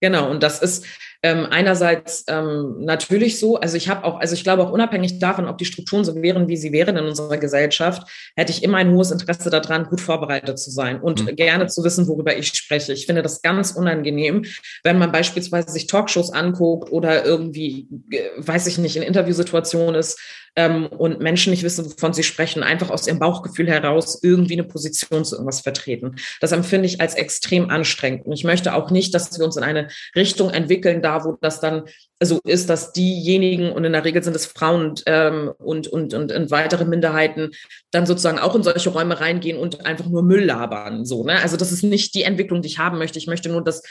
Genau, 0.00 0.30
und 0.30 0.42
das 0.42 0.60
ist 0.60 0.84
ähm, 1.22 1.46
einerseits 1.50 2.24
ähm, 2.26 2.76
natürlich 2.80 3.38
so, 3.38 3.56
also 3.56 3.76
ich 3.76 3.88
habe 3.88 4.04
auch, 4.04 4.18
also 4.18 4.34
ich 4.34 4.42
glaube 4.42 4.64
auch 4.64 4.72
unabhängig 4.72 5.20
davon, 5.20 5.46
ob 5.46 5.56
die 5.56 5.64
Strukturen 5.64 6.04
so 6.04 6.16
wären, 6.16 6.48
wie 6.48 6.56
sie 6.56 6.72
wären 6.72 6.96
in 6.96 7.04
unserer 7.04 7.38
Gesellschaft, 7.38 8.08
hätte 8.34 8.50
ich 8.50 8.64
immer 8.64 8.78
ein 8.78 8.92
hohes 8.92 9.12
Interesse 9.12 9.48
daran, 9.48 9.84
gut 9.84 10.00
vorbereitet 10.00 10.58
zu 10.58 10.70
sein 10.70 11.00
und 11.00 11.24
mhm. 11.24 11.36
gerne 11.36 11.68
zu 11.68 11.84
wissen, 11.84 12.08
worüber 12.08 12.36
ich 12.36 12.48
spreche. 12.48 12.92
Ich 12.92 13.06
finde 13.06 13.22
das 13.22 13.40
ganz 13.40 13.70
unangenehm, 13.70 14.44
wenn 14.82 14.98
man 14.98 15.12
beispielsweise 15.12 15.70
sich 15.70 15.86
Talkshows 15.86 16.32
anguckt 16.32 16.90
oder 16.90 17.24
irgendwie, 17.24 17.86
äh, 18.10 18.30
weiß 18.36 18.66
ich 18.66 18.78
nicht, 18.78 18.96
in 18.96 19.02
Interviewsituationen 19.02 19.94
ist 19.94 20.18
ähm, 20.56 20.86
und 20.86 21.20
Menschen 21.20 21.50
nicht 21.50 21.62
wissen, 21.62 21.84
wovon 21.86 22.12
sie 22.12 22.22
sprechen, 22.22 22.62
einfach 22.62 22.90
aus 22.90 23.06
ihrem 23.06 23.18
Bauchgefühl 23.18 23.68
heraus 23.68 24.18
irgendwie 24.22 24.54
eine 24.54 24.64
Position 24.64 25.24
zu 25.24 25.36
irgendwas 25.36 25.60
vertreten. 25.60 26.16
Das 26.40 26.52
empfinde 26.52 26.86
ich 26.86 27.00
als 27.00 27.14
extrem 27.14 27.70
anstrengend. 27.70 28.26
Und 28.26 28.32
ich 28.32 28.44
möchte 28.44 28.74
auch 28.74 28.90
nicht, 28.90 29.14
dass 29.14 29.38
wir 29.38 29.44
uns 29.44 29.56
in 29.56 29.64
eine 29.64 29.88
Richtung 30.14 30.50
entwickeln, 30.50 31.02
da 31.02 31.24
wo 31.24 31.38
das 31.40 31.60
dann 31.60 31.84
so 32.24 32.40
ist, 32.44 32.70
dass 32.70 32.92
diejenigen, 32.92 33.72
und 33.72 33.84
in 33.84 33.92
der 33.92 34.04
Regel 34.04 34.22
sind 34.22 34.36
es 34.36 34.46
Frauen 34.46 34.94
ähm, 35.06 35.52
und, 35.58 35.88
und, 35.88 36.14
und, 36.14 36.32
und 36.32 36.50
weitere 36.50 36.84
Minderheiten, 36.84 37.50
dann 37.90 38.06
sozusagen 38.06 38.38
auch 38.38 38.54
in 38.54 38.62
solche 38.62 38.90
Räume 38.90 39.20
reingehen 39.20 39.58
und 39.58 39.84
einfach 39.86 40.06
nur 40.06 40.22
Müll 40.22 40.44
labern. 40.44 41.04
So, 41.04 41.24
ne? 41.24 41.40
Also 41.42 41.56
das 41.56 41.72
ist 41.72 41.82
nicht 41.82 42.14
die 42.14 42.22
Entwicklung, 42.22 42.62
die 42.62 42.68
ich 42.68 42.78
haben 42.78 42.98
möchte. 42.98 43.18
Ich 43.18 43.26
möchte 43.26 43.48
nur, 43.48 43.62
dass 43.62 43.82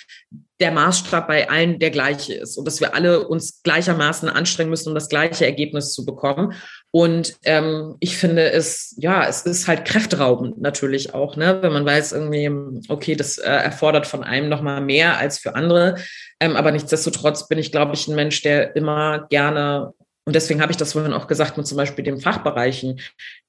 der 0.59 0.71
Maßstab 0.71 1.27
bei 1.27 1.49
allen 1.49 1.79
der 1.79 1.89
gleiche 1.89 2.35
ist 2.35 2.57
und 2.57 2.65
dass 2.65 2.79
wir 2.79 2.93
alle 2.95 3.27
uns 3.27 3.63
gleichermaßen 3.63 4.29
anstrengen 4.29 4.69
müssen, 4.69 4.89
um 4.89 4.95
das 4.95 5.09
gleiche 5.09 5.45
Ergebnis 5.45 5.93
zu 5.93 6.05
bekommen. 6.05 6.53
Und 6.93 7.37
ähm, 7.43 7.95
ich 8.01 8.17
finde 8.17 8.51
es, 8.51 8.95
ja, 8.97 9.25
es 9.25 9.43
ist 9.43 9.67
halt 9.67 9.85
kräfteraubend 9.85 10.59
natürlich 10.59 11.13
auch, 11.13 11.37
ne? 11.37 11.59
wenn 11.61 11.71
man 11.71 11.85
weiß 11.85 12.11
irgendwie, 12.11 12.51
okay, 12.89 13.15
das 13.15 13.37
äh, 13.37 13.49
erfordert 13.49 14.05
von 14.07 14.25
einem 14.25 14.49
nochmal 14.49 14.81
mehr 14.81 15.17
als 15.17 15.39
für 15.39 15.55
andere. 15.55 15.95
Ähm, 16.41 16.57
aber 16.57 16.71
nichtsdestotrotz 16.71 17.47
bin 17.47 17.59
ich, 17.59 17.71
glaube 17.71 17.93
ich, 17.93 18.09
ein 18.09 18.15
Mensch, 18.15 18.41
der 18.41 18.75
immer 18.75 19.27
gerne 19.29 19.93
und 20.23 20.35
deswegen 20.35 20.61
habe 20.61 20.71
ich 20.71 20.77
das 20.77 20.93
vorhin 20.93 21.13
auch 21.13 21.25
gesagt 21.25 21.57
mit 21.57 21.65
zum 21.65 21.77
Beispiel 21.77 22.03
den 22.03 22.19
Fachbereichen. 22.19 22.99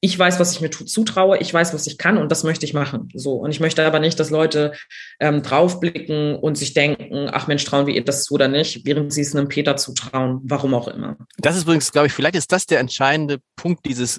Ich 0.00 0.18
weiß, 0.18 0.40
was 0.40 0.52
ich 0.52 0.62
mir 0.62 0.70
zutraue, 0.70 1.36
ich 1.38 1.52
weiß, 1.52 1.74
was 1.74 1.86
ich 1.86 1.98
kann 1.98 2.16
und 2.16 2.32
das 2.32 2.44
möchte 2.44 2.64
ich 2.64 2.72
machen. 2.72 3.10
So. 3.14 3.34
Und 3.34 3.50
ich 3.50 3.60
möchte 3.60 3.84
aber 3.84 4.00
nicht, 4.00 4.18
dass 4.18 4.30
Leute 4.30 4.72
ähm, 5.20 5.42
draufblicken 5.42 6.34
und 6.34 6.56
sich 6.56 6.72
denken, 6.72 7.28
ach 7.30 7.46
Mensch, 7.46 7.64
trauen 7.66 7.86
wir 7.86 7.94
ihr 7.94 8.04
das 8.04 8.24
zu 8.24 8.34
oder 8.34 8.48
nicht, 8.48 8.86
während 8.86 9.12
sie 9.12 9.20
es 9.20 9.36
einem 9.36 9.48
Peter 9.48 9.76
zutrauen, 9.76 10.40
warum 10.44 10.72
auch 10.72 10.88
immer. 10.88 11.18
Das 11.36 11.56
ist 11.56 11.64
übrigens, 11.64 11.92
glaube 11.92 12.06
ich, 12.06 12.14
vielleicht 12.14 12.36
ist 12.36 12.50
das 12.52 12.64
der 12.64 12.80
entscheidende 12.80 13.40
Punkt 13.54 13.84
dieses 13.84 14.18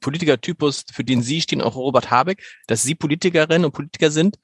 Politikertypus, 0.00 0.84
für 0.90 1.04
den 1.04 1.22
Sie 1.22 1.42
stehen, 1.42 1.60
auch 1.60 1.76
Robert 1.76 2.10
Habeck, 2.10 2.42
dass 2.68 2.82
Sie 2.82 2.94
Politikerinnen 2.94 3.66
und 3.66 3.72
Politiker 3.72 4.10
sind, 4.10 4.38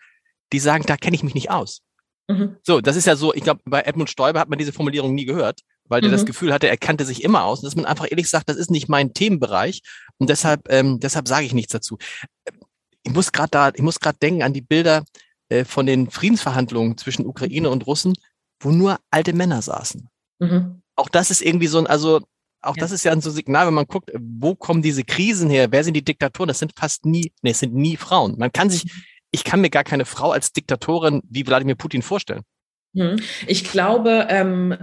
die 0.52 0.58
sagen, 0.58 0.84
da 0.86 0.96
kenne 0.96 1.16
ich 1.16 1.22
mich 1.22 1.34
nicht 1.34 1.50
aus. 1.50 1.80
Mhm. 2.28 2.56
So, 2.62 2.80
das 2.80 2.96
ist 2.96 3.06
ja 3.06 3.16
so, 3.16 3.32
ich 3.32 3.42
glaube, 3.42 3.60
bei 3.64 3.80
Edmund 3.80 4.10
Stoiber 4.10 4.40
hat 4.40 4.48
man 4.50 4.58
diese 4.58 4.72
Formulierung 4.72 5.14
nie 5.14 5.24
gehört 5.24 5.60
weil 5.88 6.00
der 6.00 6.10
das 6.10 6.22
mhm. 6.22 6.26
Gefühl 6.26 6.52
hatte, 6.52 6.68
er 6.68 6.76
kannte 6.76 7.04
sich 7.04 7.22
immer 7.22 7.44
aus 7.44 7.60
und 7.60 7.66
dass 7.66 7.76
man 7.76 7.84
einfach 7.84 8.06
ehrlich 8.10 8.28
sagt, 8.28 8.48
das 8.48 8.56
ist 8.56 8.70
nicht 8.70 8.88
mein 8.88 9.12
Themenbereich 9.12 9.82
und 10.18 10.30
deshalb, 10.30 10.70
ähm, 10.70 11.00
deshalb 11.00 11.28
sage 11.28 11.46
ich 11.46 11.54
nichts 11.54 11.72
dazu. 11.72 11.98
Ich 13.02 13.12
muss 13.12 13.32
gerade 13.32 13.50
da, 13.50 13.70
ich 13.74 13.82
muss 13.82 14.00
gerade 14.00 14.18
denken 14.18 14.42
an 14.42 14.52
die 14.52 14.62
Bilder 14.62 15.04
äh, 15.48 15.64
von 15.64 15.86
den 15.86 16.10
Friedensverhandlungen 16.10 16.96
zwischen 16.96 17.26
Ukraine 17.26 17.70
und 17.70 17.86
Russen, 17.86 18.14
wo 18.60 18.70
nur 18.70 18.98
alte 19.10 19.32
Männer 19.32 19.60
saßen. 19.60 20.08
Mhm. 20.38 20.82
Auch 20.96 21.08
das 21.08 21.30
ist 21.30 21.42
irgendwie 21.42 21.66
so 21.66 21.78
ein, 21.78 21.86
also 21.86 22.20
auch 22.62 22.76
ja. 22.76 22.80
das 22.80 22.92
ist 22.92 23.04
ja 23.04 23.20
so 23.20 23.30
ein 23.30 23.34
Signal, 23.34 23.66
wenn 23.66 23.74
man 23.74 23.86
guckt, 23.86 24.12
wo 24.18 24.54
kommen 24.54 24.82
diese 24.82 25.04
Krisen 25.04 25.50
her? 25.50 25.72
Wer 25.72 25.82
sind 25.82 25.94
die 25.94 26.04
Diktatoren? 26.04 26.48
Das 26.48 26.60
sind 26.60 26.72
fast 26.78 27.04
nie, 27.04 27.32
nee, 27.42 27.50
es 27.50 27.58
sind 27.58 27.74
nie 27.74 27.96
Frauen. 27.96 28.36
Man 28.38 28.52
kann 28.52 28.70
sich, 28.70 28.90
ich 29.32 29.42
kann 29.42 29.60
mir 29.60 29.70
gar 29.70 29.84
keine 29.84 30.04
Frau 30.04 30.30
als 30.30 30.52
Diktatorin 30.52 31.22
wie 31.28 31.46
Wladimir 31.46 31.74
Putin 31.74 32.02
vorstellen. 32.02 32.42
Mhm. 32.92 33.16
Ich 33.46 33.64
glaube, 33.70 34.26
ähm, 34.28 34.76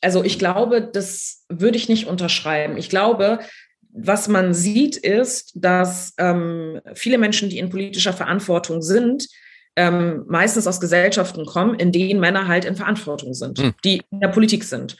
also 0.00 0.22
ich 0.22 0.38
glaube, 0.38 0.82
das 0.82 1.44
würde 1.48 1.76
ich 1.76 1.88
nicht 1.88 2.06
unterschreiben. 2.06 2.76
Ich 2.76 2.90
glaube, 2.90 3.40
was 3.96 4.28
man 4.28 4.54
sieht, 4.54 4.96
ist, 4.96 5.52
dass 5.54 6.14
ähm, 6.18 6.80
viele 6.94 7.16
Menschen, 7.16 7.48
die 7.48 7.58
in 7.58 7.70
politischer 7.70 8.12
Verantwortung 8.12 8.82
sind, 8.82 9.28
ähm, 9.76 10.24
meistens 10.28 10.66
aus 10.66 10.80
Gesellschaften 10.80 11.46
kommen, 11.46 11.74
in 11.74 11.92
denen 11.92 12.20
Männer 12.20 12.48
halt 12.48 12.64
in 12.64 12.76
Verantwortung 12.76 13.34
sind, 13.34 13.58
hm. 13.58 13.74
die 13.84 14.02
in 14.10 14.20
der 14.20 14.28
Politik 14.28 14.64
sind. 14.64 14.96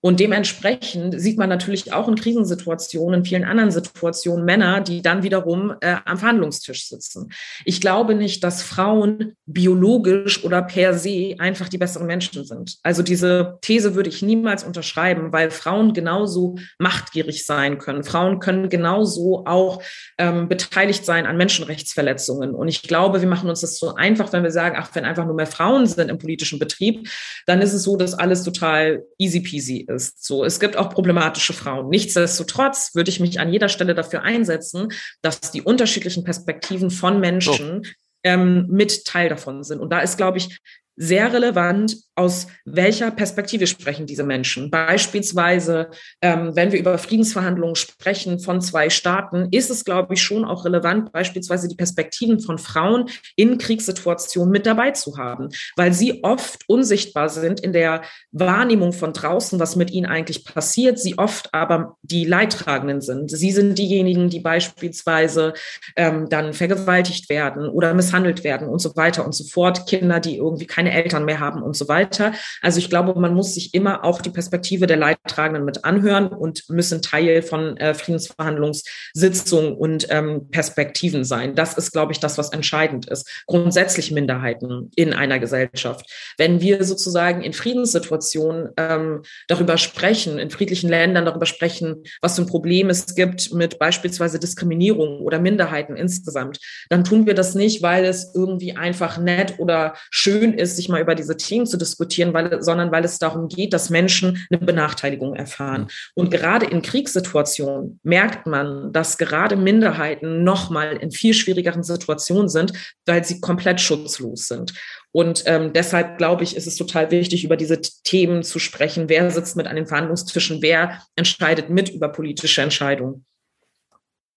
Und 0.00 0.20
dementsprechend 0.20 1.20
sieht 1.20 1.38
man 1.38 1.48
natürlich 1.48 1.92
auch 1.92 2.08
in 2.08 2.14
Krisensituationen, 2.14 3.20
in 3.20 3.24
vielen 3.24 3.44
anderen 3.44 3.70
Situationen 3.70 4.44
Männer, 4.44 4.80
die 4.80 5.02
dann 5.02 5.22
wiederum 5.22 5.74
äh, 5.80 5.96
am 6.04 6.18
Verhandlungstisch 6.18 6.88
sitzen. 6.88 7.30
Ich 7.64 7.80
glaube 7.80 8.14
nicht, 8.14 8.44
dass 8.44 8.62
Frauen 8.62 9.36
biologisch 9.46 10.44
oder 10.44 10.62
per 10.62 10.94
se 10.94 11.34
einfach 11.38 11.68
die 11.68 11.78
besseren 11.78 12.06
Menschen 12.06 12.44
sind. 12.44 12.76
Also 12.82 13.02
diese 13.02 13.58
These 13.62 13.94
würde 13.94 14.10
ich 14.10 14.22
niemals 14.22 14.64
unterschreiben, 14.64 15.32
weil 15.32 15.50
Frauen 15.50 15.92
genauso 15.92 16.56
machtgierig 16.78 17.46
sein 17.46 17.78
können. 17.78 18.04
Frauen 18.04 18.38
können 18.38 18.68
genauso 18.68 19.44
auch 19.46 19.82
ähm, 20.18 20.48
beteiligt 20.48 21.04
sein 21.04 21.26
an 21.26 21.36
Menschenrechtsverletzungen. 21.36 22.54
Und 22.54 22.68
ich 22.68 22.82
glaube, 22.82 23.20
wir 23.20 23.28
machen 23.28 23.48
uns 23.48 23.60
das 23.62 23.78
so 23.78 23.94
einfach, 23.94 24.32
wenn 24.32 24.42
wir 24.42 24.50
sagen, 24.50 24.76
ach, 24.78 24.90
wenn 24.94 25.04
einfach 25.04 25.24
nur 25.24 25.34
mehr 25.34 25.46
Frauen 25.46 25.86
sind 25.86 26.10
im 26.10 26.18
politischen 26.18 26.58
Betrieb, 26.58 27.08
dann 27.46 27.62
ist 27.62 27.72
es 27.72 27.82
so, 27.82 27.96
dass 27.96 28.14
alles 28.14 28.42
total 28.42 29.04
easy 29.18 29.40
peasy 29.40 29.85
ist. 29.88 30.24
So, 30.24 30.44
es 30.44 30.60
gibt 30.60 30.76
auch 30.76 30.90
problematische 30.90 31.52
Frauen. 31.52 31.88
Nichtsdestotrotz 31.88 32.94
würde 32.94 33.10
ich 33.10 33.20
mich 33.20 33.40
an 33.40 33.52
jeder 33.52 33.68
Stelle 33.68 33.94
dafür 33.94 34.22
einsetzen, 34.22 34.88
dass 35.22 35.40
die 35.50 35.62
unterschiedlichen 35.62 36.24
Perspektiven 36.24 36.90
von 36.90 37.20
Menschen 37.20 37.82
oh. 37.84 37.88
ähm, 38.24 38.66
mit 38.68 39.04
Teil 39.04 39.28
davon 39.28 39.62
sind. 39.62 39.80
Und 39.80 39.90
da 39.90 40.00
ist, 40.00 40.16
glaube 40.16 40.38
ich, 40.38 40.60
sehr 40.96 41.32
relevant, 41.32 41.96
aus 42.14 42.46
welcher 42.64 43.10
Perspektive 43.10 43.66
sprechen 43.66 44.06
diese 44.06 44.24
Menschen. 44.24 44.70
Beispielsweise, 44.70 45.90
ähm, 46.22 46.56
wenn 46.56 46.72
wir 46.72 46.78
über 46.78 46.96
Friedensverhandlungen 46.96 47.76
sprechen 47.76 48.40
von 48.40 48.62
zwei 48.62 48.88
Staaten, 48.88 49.48
ist 49.50 49.70
es, 49.70 49.84
glaube 49.84 50.14
ich, 50.14 50.22
schon 50.22 50.46
auch 50.46 50.64
relevant, 50.64 51.12
beispielsweise 51.12 51.68
die 51.68 51.76
Perspektiven 51.76 52.40
von 52.40 52.56
Frauen 52.56 53.10
in 53.36 53.58
Kriegssituationen 53.58 54.50
mit 54.50 54.64
dabei 54.64 54.92
zu 54.92 55.18
haben, 55.18 55.50
weil 55.76 55.92
sie 55.92 56.24
oft 56.24 56.64
unsichtbar 56.68 57.28
sind 57.28 57.60
in 57.60 57.74
der 57.74 58.02
Wahrnehmung 58.32 58.94
von 58.94 59.12
draußen, 59.12 59.60
was 59.60 59.76
mit 59.76 59.90
ihnen 59.90 60.06
eigentlich 60.06 60.44
passiert, 60.46 60.98
sie 60.98 61.18
oft 61.18 61.52
aber 61.52 61.96
die 62.02 62.24
Leidtragenden 62.24 63.02
sind. 63.02 63.30
Sie 63.30 63.52
sind 63.52 63.76
diejenigen, 63.78 64.30
die 64.30 64.40
beispielsweise 64.40 65.52
ähm, 65.96 66.28
dann 66.30 66.54
vergewaltigt 66.54 67.28
werden 67.28 67.68
oder 67.68 67.92
misshandelt 67.92 68.42
werden 68.42 68.68
und 68.68 68.78
so 68.78 68.96
weiter 68.96 69.26
und 69.26 69.34
so 69.34 69.44
fort. 69.44 69.86
Kinder, 69.86 70.18
die 70.20 70.38
irgendwie 70.38 70.66
keine 70.66 70.85
keine 70.86 71.02
Eltern 71.02 71.24
mehr 71.24 71.40
haben 71.40 71.62
und 71.62 71.76
so 71.76 71.88
weiter. 71.88 72.32
Also 72.62 72.78
ich 72.78 72.88
glaube, 72.88 73.18
man 73.18 73.34
muss 73.34 73.54
sich 73.54 73.74
immer 73.74 74.04
auch 74.04 74.20
die 74.20 74.30
Perspektive 74.30 74.86
der 74.86 74.96
Leidtragenden 74.96 75.64
mit 75.64 75.84
anhören 75.84 76.28
und 76.28 76.68
müssen 76.68 77.02
Teil 77.02 77.42
von 77.42 77.76
äh, 77.76 77.94
Friedensverhandlungssitzungen 77.94 79.74
und 79.74 80.06
ähm, 80.10 80.48
Perspektiven 80.50 81.24
sein. 81.24 81.54
Das 81.54 81.76
ist, 81.76 81.92
glaube 81.92 82.12
ich, 82.12 82.20
das, 82.20 82.38
was 82.38 82.52
entscheidend 82.52 83.08
ist. 83.08 83.28
Grundsätzlich 83.46 84.12
Minderheiten 84.12 84.90
in 84.96 85.12
einer 85.12 85.38
Gesellschaft. 85.38 86.06
Wenn 86.38 86.60
wir 86.60 86.84
sozusagen 86.84 87.42
in 87.42 87.52
Friedenssituationen 87.52 88.70
ähm, 88.76 89.22
darüber 89.48 89.78
sprechen, 89.78 90.38
in 90.38 90.50
friedlichen 90.50 90.88
Ländern 90.88 91.24
darüber 91.24 91.46
sprechen, 91.46 92.04
was 92.20 92.36
für 92.36 92.42
ein 92.42 92.46
Problem 92.46 92.90
es 92.90 93.14
gibt 93.14 93.52
mit 93.52 93.78
beispielsweise 93.78 94.38
Diskriminierung 94.38 95.20
oder 95.20 95.40
Minderheiten 95.40 95.96
insgesamt, 95.96 96.58
dann 96.90 97.04
tun 97.04 97.26
wir 97.26 97.34
das 97.34 97.54
nicht, 97.54 97.82
weil 97.82 98.04
es 98.04 98.32
irgendwie 98.34 98.76
einfach 98.76 99.18
nett 99.18 99.54
oder 99.58 99.94
schön 100.10 100.52
ist, 100.54 100.75
sich 100.76 100.88
mal 100.88 101.00
über 101.00 101.14
diese 101.14 101.36
Themen 101.36 101.66
zu 101.66 101.76
diskutieren, 101.76 102.32
weil, 102.34 102.62
sondern 102.62 102.92
weil 102.92 103.04
es 103.04 103.18
darum 103.18 103.48
geht, 103.48 103.72
dass 103.72 103.90
Menschen 103.90 104.46
eine 104.50 104.60
Benachteiligung 104.60 105.34
erfahren. 105.34 105.88
Und 106.14 106.30
gerade 106.30 106.66
in 106.66 106.82
Kriegssituationen 106.82 108.00
merkt 108.02 108.46
man, 108.46 108.92
dass 108.92 109.18
gerade 109.18 109.56
Minderheiten 109.56 110.44
nochmal 110.44 110.96
in 110.96 111.10
viel 111.10 111.34
schwierigeren 111.34 111.82
Situationen 111.82 112.48
sind, 112.48 112.72
weil 113.06 113.24
sie 113.24 113.40
komplett 113.40 113.80
schutzlos 113.80 114.46
sind. 114.46 114.74
Und 115.12 115.44
ähm, 115.46 115.72
deshalb 115.72 116.18
glaube 116.18 116.44
ich, 116.44 116.56
ist 116.56 116.66
es 116.66 116.76
total 116.76 117.10
wichtig, 117.10 117.42
über 117.42 117.56
diese 117.56 117.80
Themen 117.80 118.42
zu 118.42 118.58
sprechen. 118.58 119.08
Wer 119.08 119.30
sitzt 119.30 119.56
mit 119.56 119.66
an 119.66 119.76
den 119.76 119.86
Verhandlungstischen? 119.86 120.60
Wer 120.60 121.02
entscheidet 121.16 121.70
mit 121.70 121.88
über 121.88 122.10
politische 122.10 122.60
Entscheidungen? 122.60 123.24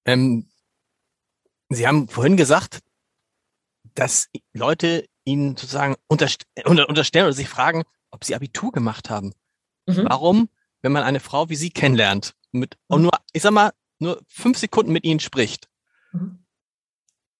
Ähm, 0.05 0.45
Sie 1.71 1.85
haben 1.85 2.07
vorhin 2.07 2.35
gesagt, 2.35 2.79
dass 3.93 4.29
Leute 4.53 5.05
Ihnen 5.25 5.57
sozusagen 5.57 5.95
unterst 6.07 6.45
unterstellen 6.65 7.25
oder 7.25 7.33
sich 7.33 7.49
fragen, 7.49 7.83
ob 8.11 8.23
Sie 8.23 8.35
Abitur 8.35 8.71
gemacht 8.71 9.09
haben. 9.09 9.33
Mhm. 9.85 10.05
Warum, 10.07 10.49
wenn 10.81 10.91
man 10.91 11.03
eine 11.03 11.19
Frau 11.19 11.49
wie 11.49 11.55
Sie 11.55 11.69
kennenlernt, 11.69 12.35
mit 12.51 12.75
mhm. 12.87 12.95
und 12.95 13.01
nur, 13.03 13.11
ich 13.33 13.41
sag 13.41 13.51
mal, 13.51 13.71
nur 13.99 14.21
fünf 14.27 14.57
Sekunden 14.57 14.91
mit 14.91 15.03
Ihnen 15.03 15.19
spricht, 15.19 15.69
mhm. 16.11 16.45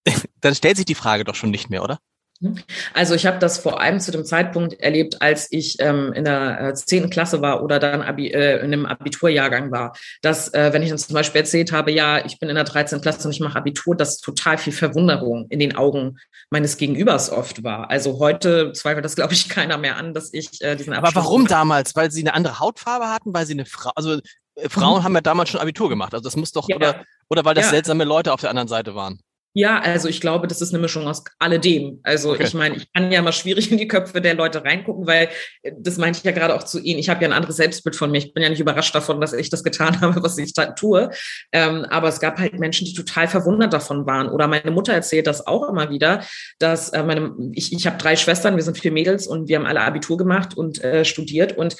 dann 0.41 0.55
stellt 0.55 0.77
sich 0.77 0.85
die 0.85 0.95
Frage 0.95 1.23
doch 1.23 1.35
schon 1.35 1.51
nicht 1.51 1.69
mehr, 1.69 1.83
oder? 1.83 1.99
Mhm. 2.41 2.59
Also 2.93 3.15
ich 3.15 3.25
habe 3.25 3.39
das 3.39 3.57
vor 3.57 3.81
allem 3.81 3.99
zu 3.99 4.11
dem 4.11 4.23
Zeitpunkt 4.23 4.79
erlebt, 4.79 5.21
als 5.21 5.47
ich 5.51 5.77
ähm, 5.79 6.13
in 6.13 6.23
der 6.23 6.73
zehnten 6.75 7.09
äh, 7.09 7.11
Klasse 7.11 7.41
war 7.41 7.63
oder 7.63 7.79
dann 7.79 8.01
Abi, 8.01 8.29
äh, 8.29 8.59
in 8.59 8.73
einem 8.73 8.85
Abiturjahrgang 8.85 9.71
war. 9.71 9.93
Dass, 10.21 10.53
äh, 10.53 10.71
wenn 10.71 10.81
ich 10.81 10.89
dann 10.89 10.97
zum 10.97 11.13
Beispiel 11.13 11.41
erzählt 11.41 11.71
habe, 11.71 11.91
ja, 11.91 12.23
ich 12.25 12.39
bin 12.39 12.49
in 12.49 12.55
der 12.55 12.63
13. 12.63 13.01
Klasse 13.01 13.27
und 13.27 13.33
ich 13.33 13.41
mache 13.41 13.57
Abitur, 13.57 13.95
dass 13.95 14.19
total 14.19 14.57
viel 14.57 14.73
Verwunderung 14.73 15.47
in 15.49 15.59
den 15.59 15.75
Augen 15.75 16.17
meines 16.49 16.77
Gegenübers 16.77 17.29
oft 17.29 17.63
war. 17.63 17.89
Also 17.89 18.19
heute 18.19 18.71
zweifelt 18.73 19.03
das, 19.03 19.15
glaube 19.17 19.33
ich, 19.33 19.49
keiner 19.49 19.77
mehr 19.77 19.97
an, 19.97 20.13
dass 20.13 20.33
ich 20.33 20.61
äh, 20.61 20.75
diesen 20.75 20.93
Abschluss 20.93 21.15
Aber 21.15 21.25
warum 21.25 21.47
damals? 21.47 21.95
Weil 21.95 22.11
sie 22.11 22.21
eine 22.21 22.33
andere 22.33 22.59
Hautfarbe 22.59 23.09
hatten, 23.09 23.33
weil 23.33 23.45
sie 23.45 23.53
eine 23.53 23.65
Frau, 23.65 23.91
also 23.95 24.19
äh, 24.55 24.69
Frauen 24.69 24.99
mhm. 24.99 25.03
haben 25.03 25.15
ja 25.15 25.21
damals 25.21 25.49
schon 25.49 25.59
Abitur 25.59 25.89
gemacht. 25.89 26.13
Also 26.13 26.23
das 26.23 26.37
muss 26.37 26.53
doch, 26.53 26.69
ja. 26.69 26.77
oder, 26.77 27.03
oder 27.29 27.43
weil 27.43 27.55
das 27.55 27.65
ja. 27.65 27.71
seltsame 27.71 28.05
Leute 28.05 28.31
auf 28.31 28.39
der 28.39 28.49
anderen 28.49 28.69
Seite 28.69 28.95
waren. 28.95 29.19
Ja, 29.53 29.79
also 29.79 30.07
ich 30.07 30.21
glaube, 30.21 30.47
das 30.47 30.61
ist 30.61 30.73
eine 30.73 30.81
Mischung 30.81 31.07
aus 31.07 31.23
alledem. 31.39 31.99
Also 32.03 32.33
okay. 32.33 32.43
ich 32.43 32.53
meine, 32.53 32.75
ich 32.75 32.93
kann 32.93 33.11
ja 33.11 33.21
mal 33.23 33.33
schwierig 33.33 33.71
in 33.71 33.79
die 33.79 33.87
Köpfe 33.87 34.21
der 34.21 34.35
Leute 34.35 34.63
reingucken, 34.63 35.07
weil 35.07 35.29
äh, 35.63 35.71
das 35.75 35.97
meinte 35.97 36.19
ich 36.19 36.23
ja 36.23 36.31
gerade 36.31 36.55
auch 36.55 36.63
zu 36.63 36.79
Ihnen. 36.79 36.99
Ich 36.99 37.09
habe 37.09 37.23
ja 37.23 37.29
ein 37.29 37.33
anderes 37.33 37.55
Selbstbild 37.55 37.95
von 37.95 38.11
mir. 38.11 38.19
Ich 38.19 38.33
bin 38.33 38.43
ja 38.43 38.49
nicht 38.49 38.59
überrascht 38.59 38.93
davon, 38.93 39.19
dass 39.19 39.33
ich 39.33 39.49
das 39.49 39.63
getan 39.63 40.01
habe, 40.01 40.21
was 40.21 40.37
ich 40.37 40.53
da 40.53 40.67
tue. 40.67 41.09
Ähm, 41.51 41.85
aber 41.89 42.09
es 42.09 42.19
gab 42.19 42.37
halt 42.37 42.59
Menschen, 42.59 42.85
die 42.85 42.93
total 42.93 43.27
verwundert 43.27 43.73
davon 43.73 44.05
waren. 44.05 44.29
Oder 44.29 44.47
meine 44.47 44.69
Mutter 44.69 44.93
erzählt 44.93 45.25
das 45.25 45.47
auch 45.47 45.67
immer 45.67 45.89
wieder, 45.89 46.21
dass 46.59 46.89
äh, 46.89 47.01
meine, 47.01 47.33
ich, 47.53 47.73
ich 47.73 47.87
habe 47.87 47.97
drei 47.97 48.15
Schwestern, 48.15 48.55
wir 48.55 48.63
sind 48.63 48.77
vier 48.77 48.91
Mädels 48.91 49.25
und 49.25 49.47
wir 49.49 49.57
haben 49.57 49.65
alle 49.65 49.81
Abitur 49.81 50.17
gemacht 50.17 50.55
und 50.55 50.83
äh, 50.83 51.05
studiert. 51.05 51.57
Und 51.57 51.75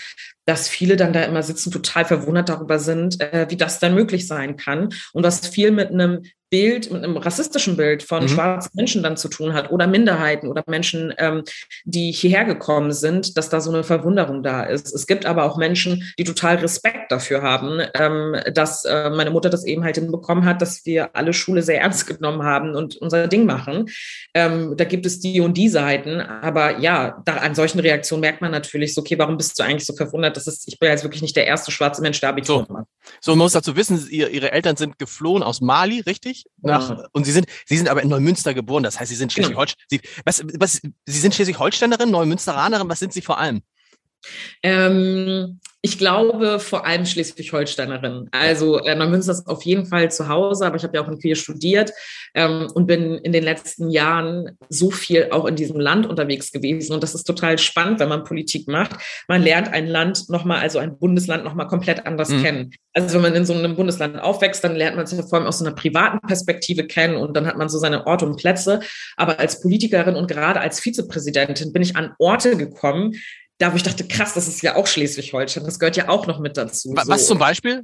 dass 0.46 0.68
viele 0.68 0.96
dann 0.96 1.14
da 1.14 1.22
immer 1.24 1.44
sitzen, 1.44 1.72
total 1.72 2.06
verwundert 2.06 2.50
darüber 2.50 2.80
sind, 2.80 3.22
äh, 3.22 3.46
wie 3.50 3.58
das 3.58 3.78
dann 3.78 3.94
möglich 3.94 4.26
sein 4.26 4.58
kann. 4.58 4.90
Und 5.14 5.24
was 5.24 5.48
viel 5.48 5.70
mit 5.70 5.92
einem 5.92 6.24
Bild, 6.50 6.92
mit 6.92 7.04
einem 7.04 7.18
rassistischen 7.18 7.78
Bild 7.78 8.04
von 8.04 8.24
mhm. 8.24 8.28
schwarzen 8.30 8.72
Menschen 8.74 9.04
dann 9.04 9.18
zu 9.18 9.30
tun 9.30 9.54
hat 9.54 9.72
oder 9.72 9.88
Minderheiten 9.88 10.48
oder 10.48 10.64
Menschen, 10.68 11.14
ähm, 11.18 11.44
die 11.86 12.12
hierher 12.12 12.46
gekommen 12.46 12.92
sind, 12.92 13.38
dass 13.38 13.50
da 13.50 13.62
so 13.62 13.72
eine 13.72 13.84
Verwunderung 13.84 14.44
da 14.44 14.64
ist. 14.64 14.94
Es 14.94 15.08
gibt 15.08 15.26
aber 15.26 15.44
auch 15.44 15.58
Menschen, 15.58 16.04
die 16.18 16.24
total 16.24 16.58
Respekt 16.58 17.12
dafür 17.12 17.42
haben, 17.42 17.82
ähm, 17.94 18.36
dass 18.54 18.86
äh, 18.86 19.10
meine 19.10 19.32
Mutter 19.32 19.50
das 19.50 19.66
eben 19.66 19.84
halt 19.84 19.96
hinbekommen 19.96 20.46
hat, 20.46 20.62
dass 20.62 20.86
wir 20.86 21.16
alle 21.16 21.34
Schule 21.34 21.62
sehr 21.62 21.82
ernst 21.82 22.08
genommen 22.08 22.44
haben 22.44 22.76
und 22.76 22.98
unser 22.98 23.28
Ding 23.28 23.46
machen. 23.46 23.86
Ähm, 24.34 24.76
da 24.76 24.86
gibt 24.86 25.06
es 25.06 25.20
die 25.20 25.42
und 25.42 25.56
die 25.56 25.70
Seiten, 25.70 26.20
aber 26.20 26.80
ja, 26.80 27.22
da, 27.26 27.38
an 27.38 27.56
solchen 27.56 27.80
Reaktionen 27.80 28.22
merkt 28.22 28.42
man 28.42 28.52
natürlich 28.52 28.94
so, 28.94 29.02
okay, 29.02 29.18
warum 29.18 29.38
bist 29.38 29.58
du 29.60 29.64
eigentlich 29.64 29.86
so 29.86 29.94
verwundert? 29.94 30.36
Das 30.36 30.48
ist, 30.48 30.68
ich 30.68 30.80
bin 30.80 30.90
jetzt 30.90 31.04
wirklich 31.04 31.22
nicht 31.22 31.36
der 31.36 31.46
erste 31.46 31.72
schwarze 31.72 32.02
Mensch, 32.02 32.20
der 32.20 32.30
Abitur 32.30 32.66
so. 32.68 32.74
macht. 32.74 32.88
So, 33.22 33.32
man 33.32 33.40
muss 33.40 33.54
dazu 33.54 33.76
wissen, 33.76 34.08
ihr, 34.10 34.30
ihre 34.30 34.52
Eltern 34.52 34.76
sind 34.76 35.00
geflohen 35.00 35.44
aus 35.44 35.62
Mali, 35.62 36.02
richtig? 36.02 36.46
Nach, 36.62 36.90
ja. 36.90 37.08
Und 37.12 37.26
Sie 37.26 37.32
sind, 37.32 37.48
Sie 37.66 37.78
sind 37.78 37.90
aber 37.90 38.02
in 38.02 38.10
Neumünster 38.10 38.54
geboren, 38.54 38.84
das 38.84 39.00
heißt, 39.00 39.10
Sie 39.10 39.16
sind 39.16 39.32
Schleswig-Holstein. 39.34 39.84
Sie, 39.90 40.02
was, 40.26 40.44
was, 40.58 40.82
Sie 41.06 41.20
sind 41.20 41.34
Schleswig-Holsteinerin, 41.36 42.12
Neumünsteranerin, 42.12 42.90
was 42.90 43.00
sind 43.00 43.14
Sie 43.14 43.22
vor 43.22 43.38
allem? 43.38 43.62
Ähm, 44.64 45.60
ich 45.82 45.98
glaube 45.98 46.60
vor 46.60 46.86
allem 46.86 47.06
Schleswig-Holsteinerin. 47.06 48.28
Also 48.32 48.80
äh, 48.80 48.96
Neumünster 48.96 49.32
ist 49.32 49.48
auf 49.48 49.64
jeden 49.64 49.86
Fall 49.86 50.12
zu 50.12 50.28
Hause, 50.28 50.66
aber 50.66 50.76
ich 50.76 50.84
habe 50.84 50.98
ja 50.98 51.04
auch 51.04 51.08
in 51.08 51.20
Queer 51.20 51.36
studiert 51.36 51.92
ähm, 52.34 52.68
und 52.74 52.86
bin 52.86 53.16
in 53.16 53.32
den 53.32 53.44
letzten 53.44 53.90
Jahren 53.90 54.58
so 54.68 54.92
viel 54.92 55.30
auch 55.32 55.46
in 55.46 55.56
diesem 55.56 55.80
Land 55.80 56.06
unterwegs 56.06 56.52
gewesen. 56.52 56.94
Und 56.94 57.02
das 57.02 57.16
ist 57.16 57.24
total 57.24 57.58
spannend, 57.58 58.02
wenn 58.02 58.10
man 58.10 58.26
Politik 58.26 58.68
macht. 58.68 58.98
Man 59.30 59.42
lernt 59.42 59.70
ein 59.70 59.88
Land 59.88 60.30
nochmal, 60.30 60.60
also 60.60 60.80
ein 60.80 61.00
Bundesland 61.00 61.46
nochmal 61.46 61.68
komplett 61.68 62.06
anders 62.06 62.30
mhm. 62.30 62.44
kennen. 62.44 62.72
Also 62.94 63.16
wenn 63.16 63.22
man 63.22 63.36
in 63.36 63.46
so 63.46 63.54
einem 63.54 63.78
Bundesland 63.78 64.20
aufwächst, 64.20 64.62
dann 64.64 64.76
lernt 64.76 64.98
man 64.98 65.06
es 65.06 65.14
ja 65.14 65.24
vor 65.24 65.40
allem 65.40 65.48
aus 65.48 65.60
so 65.60 65.66
einer 65.66 65.76
privaten 65.76 66.20
Perspektive 66.28 66.88
kennen 66.88 67.16
und 67.16 67.38
dann 67.38 67.48
hat 67.48 67.58
man 67.58 67.70
so 67.70 67.78
seine 67.78 68.06
Orte 68.06 68.26
und 68.26 68.36
Plätze. 68.36 68.82
Aber 69.16 69.40
als 69.40 69.62
Politikerin 69.62 70.16
und 70.16 70.28
gerade 70.28 70.60
als 70.60 70.82
Vizepräsidentin 70.82 71.72
bin 71.72 71.82
ich 71.82 71.96
an 71.96 72.14
Orte 72.20 72.58
gekommen, 72.58 73.14
da 73.60 73.72
wo 73.72 73.76
ich 73.76 73.84
dachte, 73.84 74.08
krass, 74.08 74.34
das 74.34 74.48
ist 74.48 74.64
ja 74.64 74.76
auch 74.76 74.88
Schleswig-Holstein, 74.88 75.66
das 75.66 75.80
gehört 75.80 75.98
ja 75.98 76.10
auch 76.10 76.26
noch 76.26 76.40
mit 76.40 76.58
dazu. 76.58 76.94
Was 76.96 77.22
so. 77.22 77.28
zum 77.34 77.40
Beispiel? 77.40 77.84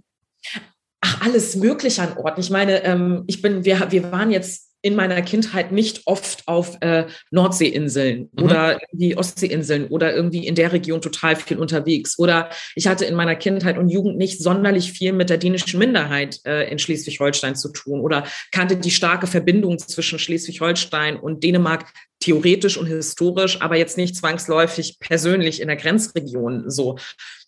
Ach, 1.01 1.21
alles 1.21 1.55
Mögliche 1.55 2.01
an 2.01 2.17
Orten. 2.17 2.41
Ich 2.41 2.49
meine, 2.49 2.83
ähm, 2.83 3.25
ich 3.27 3.41
bin, 3.41 3.63
wir, 3.65 3.91
wir 3.91 4.11
waren 4.11 4.31
jetzt 4.31 4.64
in 4.85 4.95
meiner 4.95 5.19
Kindheit 5.23 5.71
nicht 5.71 6.03
oft 6.05 6.47
auf 6.47 6.77
äh, 6.81 7.07
Nordseeinseln 7.31 8.29
mhm. 8.31 8.43
oder 8.43 8.79
die 8.91 9.17
Ostseeinseln 9.17 9.87
oder 9.87 10.13
irgendwie 10.13 10.45
in 10.45 10.53
der 10.53 10.71
Region 10.73 11.01
total 11.01 11.35
viel 11.35 11.57
unterwegs. 11.57 12.19
Oder 12.19 12.51
ich 12.75 12.85
hatte 12.85 13.03
in 13.05 13.15
meiner 13.15 13.35
Kindheit 13.35 13.79
und 13.79 13.89
Jugend 13.89 14.17
nicht 14.17 14.43
sonderlich 14.43 14.91
viel 14.91 15.11
mit 15.11 15.31
der 15.31 15.39
dänischen 15.39 15.79
Minderheit 15.79 16.39
äh, 16.45 16.69
in 16.69 16.77
Schleswig-Holstein 16.77 17.55
zu 17.55 17.69
tun 17.69 17.99
oder 17.99 18.27
kannte 18.51 18.77
die 18.77 18.91
starke 18.91 19.25
Verbindung 19.25 19.79
zwischen 19.79 20.19
Schleswig-Holstein 20.19 21.17
und 21.17 21.43
Dänemark 21.43 21.91
theoretisch 22.19 22.77
und 22.77 22.85
historisch, 22.85 23.61
aber 23.61 23.77
jetzt 23.77 23.97
nicht 23.97 24.15
zwangsläufig 24.15 24.99
persönlich 24.99 25.61
in 25.61 25.67
der 25.67 25.77
Grenzregion 25.77 26.69
so. 26.69 26.97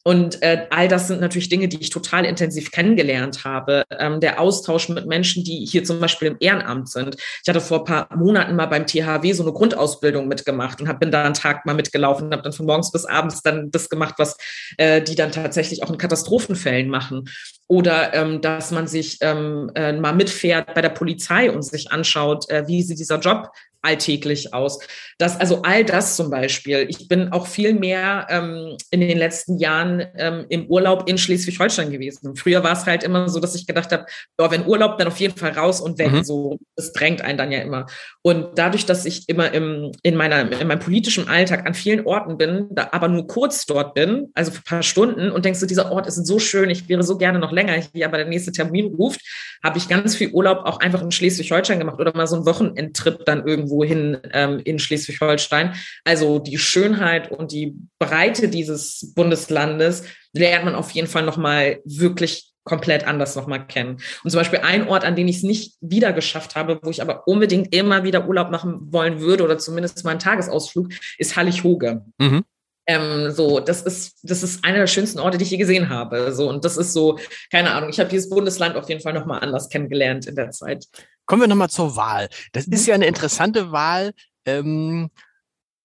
Und 0.08 0.42
äh, 0.42 0.68
all 0.70 0.88
das 0.88 1.10
sind 1.10 1.20
natürlich 1.20 1.50
Dinge, 1.50 1.68
die 1.68 1.82
ich 1.82 1.90
total 1.90 2.24
intensiv 2.24 2.72
kennengelernt 2.72 3.44
habe. 3.44 3.84
Ähm, 3.92 4.22
der 4.22 4.40
Austausch 4.40 4.88
mit 4.88 5.06
Menschen, 5.06 5.44
die 5.44 5.66
hier 5.70 5.84
zum 5.84 6.00
Beispiel 6.00 6.30
im 6.30 6.38
Ehrenamt 6.40 6.88
sind. 6.88 7.18
Ich 7.18 7.50
hatte 7.50 7.60
vor 7.60 7.80
ein 7.80 7.84
paar 7.84 8.16
Monaten 8.16 8.56
mal 8.56 8.68
beim 8.68 8.88
THW 8.88 9.34
so 9.34 9.44
eine 9.44 9.52
Grundausbildung 9.52 10.30
mitgemacht 10.30 10.80
und 10.80 10.88
hab, 10.88 11.02
bin 11.02 11.12
da 11.12 11.26
einen 11.26 11.34
Tag 11.34 11.66
mal 11.66 11.76
mitgelaufen, 11.76 12.32
habe 12.32 12.42
dann 12.42 12.54
von 12.54 12.68
morgens 12.68 12.90
bis 12.94 13.04
abends 13.04 13.42
dann 13.42 13.70
das 13.70 13.90
gemacht, 13.90 14.16
was 14.18 14.38
äh, 14.78 15.02
die 15.02 15.16
dann 15.16 15.34
tatsächlich 15.34 15.84
auch 15.84 15.90
in 15.90 15.98
Katastrophenfällen 15.98 16.88
machen. 16.88 17.26
Oder 17.68 18.14
ähm, 18.14 18.40
dass 18.40 18.72
man 18.72 18.88
sich 18.88 19.18
ähm, 19.20 19.72
äh, 19.76 19.92
mal 19.92 20.14
mitfährt 20.14 20.74
bei 20.74 20.82
der 20.82 20.88
Polizei 20.88 21.52
und 21.52 21.64
sich 21.64 21.92
anschaut, 21.92 22.50
äh, 22.50 22.66
wie 22.66 22.82
sieht 22.82 23.00
dieser 23.00 23.20
Job 23.20 23.50
alltäglich 23.82 24.54
aus. 24.54 24.80
Das, 25.18 25.40
also 25.40 25.62
all 25.64 25.84
das 25.84 26.16
zum 26.16 26.30
Beispiel. 26.30 26.86
Ich 26.90 27.08
bin 27.08 27.32
auch 27.32 27.48
viel 27.48 27.74
mehr 27.74 28.28
ähm, 28.30 28.78
in 28.92 29.02
den 29.02 29.18
letzten 29.18 29.58
Jahren 29.58 30.06
ähm, 30.16 30.46
im 30.50 30.68
Urlaub 30.68 31.10
in 31.10 31.18
Schleswig-Holstein 31.18 31.92
gewesen. 31.92 32.36
Früher 32.36 32.64
war 32.64 32.74
es 32.74 32.86
halt 32.86 33.04
immer 33.04 33.30
so, 33.30 33.40
dass 33.40 33.56
ich 33.56 33.68
gedacht 33.68 33.92
habe, 33.92 34.06
wenn 34.38 34.66
Urlaub, 34.66 34.98
dann 34.98 35.08
auf 35.08 35.20
jeden 35.20 35.38
Fall 35.38 35.52
raus 35.52 35.82
und 35.82 35.98
weg. 35.98 36.12
Mhm. 36.12 36.24
So, 36.24 36.60
es 36.76 36.94
drängt 36.94 37.22
einen 37.22 37.38
dann 37.38 37.52
ja 37.52 37.60
immer. 37.60 37.88
Und 38.22 38.58
dadurch, 38.58 38.86
dass 38.86 39.06
ich 39.06 39.28
immer 39.30 39.54
im, 39.54 39.92
in, 40.04 40.16
meiner, 40.16 40.52
in 40.52 40.68
meinem 40.68 40.80
politischen 40.80 41.28
Alltag 41.28 41.66
an 41.66 41.74
vielen 41.74 42.06
Orten 42.06 42.38
bin, 42.38 42.68
da 42.72 42.90
aber 42.92 43.08
nur 43.08 43.28
kurz 43.28 43.66
dort 43.66 43.94
bin, 43.94 44.30
also 44.34 44.52
für 44.52 44.60
ein 44.60 44.64
paar 44.64 44.84
Stunden 44.84 45.32
und 45.32 45.46
denkst 45.46 45.60
du, 45.60 45.66
dieser 45.66 45.92
Ort 45.92 46.08
ist 46.08 46.26
so 46.26 46.40
schön, 46.40 46.70
ich 46.70 46.88
wäre 46.90 47.04
so 47.04 47.18
gerne 47.18 47.40
noch 47.40 47.52
länger 47.52 47.74
hier, 47.94 48.06
aber 48.06 48.18
der 48.18 48.28
nächste 48.28 48.52
Termin 48.52 48.94
ruft, 48.96 49.22
habe 49.64 49.78
ich 49.78 49.88
ganz 49.88 50.16
viel 50.16 50.32
Urlaub 50.32 50.66
auch 50.66 50.80
einfach 50.80 51.02
in 51.02 51.12
Schleswig-Holstein 51.12 51.80
gemacht 51.80 52.00
oder 52.00 52.16
mal 52.16 52.28
so 52.28 52.36
einen 52.36 52.46
Wochenendtrip 52.46 53.26
dann 53.26 53.46
irgendwo 53.46 53.67
hin 53.84 54.18
ähm, 54.34 54.60
in 54.64 54.80
Schleswig-Holstein. 54.80 55.74
Also 56.04 56.40
die 56.40 56.58
Schönheit 56.58 57.32
und 57.32 57.52
die 57.52 57.76
Breite 58.00 58.50
dieses 58.50 59.14
Bundeslandes 59.16 60.04
lernt 60.34 60.66
man 60.66 60.76
auf 60.76 60.92
jeden 60.92 61.08
Fall 61.08 61.24
nochmal 61.24 61.80
wirklich 61.86 62.52
komplett 62.68 63.08
anders 63.08 63.36
nochmal 63.36 63.66
kennen. 63.66 63.98
Und 64.24 64.30
zum 64.30 64.40
Beispiel 64.40 64.60
ein 64.60 64.88
Ort, 64.88 65.06
an 65.06 65.16
den 65.16 65.28
ich 65.28 65.38
es 65.38 65.44
nicht 65.44 65.76
wieder 65.80 66.12
geschafft 66.12 66.56
habe, 66.56 66.80
wo 66.84 66.90
ich 66.90 67.02
aber 67.02 67.26
unbedingt 67.26 67.74
immer 67.74 68.04
wieder 68.04 68.28
Urlaub 68.28 68.52
machen 68.52 68.92
wollen 68.92 69.22
würde 69.22 69.46
oder 69.46 69.58
zumindest 69.58 70.04
mal 70.04 70.12
einen 70.12 70.20
Tagesausflug, 70.20 70.90
ist 71.18 71.36
Hallig-Hoge. 71.36 72.04
Mhm. 72.20 72.44
Ähm, 72.88 73.32
so, 73.32 73.60
das 73.60 73.82
ist, 73.82 74.20
das 74.24 74.44
ist 74.44 74.64
einer 74.64 74.80
der 74.80 74.88
schönsten 74.88 75.20
Orte, 75.20 75.38
die 75.38 75.44
ich 75.44 75.52
je 75.52 75.58
gesehen 75.58 75.90
habe. 75.90 76.34
So, 76.34 76.50
und 76.50 76.64
das 76.64 76.78
ist 76.78 76.94
so, 76.94 77.20
keine 77.52 77.72
Ahnung, 77.72 77.90
ich 77.90 78.00
habe 78.00 78.10
dieses 78.10 78.30
Bundesland 78.30 78.78
auf 78.78 78.88
jeden 78.88 79.02
Fall 79.02 79.14
nochmal 79.14 79.42
anders 79.42 79.70
kennengelernt 79.70 80.26
in 80.26 80.36
der 80.36 80.52
Zeit. 80.52 80.86
Kommen 81.26 81.42
wir 81.42 81.48
nochmal 81.50 81.70
zur 81.70 81.98
Wahl. 81.98 82.30
Das 82.54 82.66
ist 82.66 82.84
mhm. 82.84 82.88
ja 82.88 82.96
eine 82.96 83.08
interessante 83.08 83.72
Wahl. 83.74 84.14
Ähm, 84.46 85.10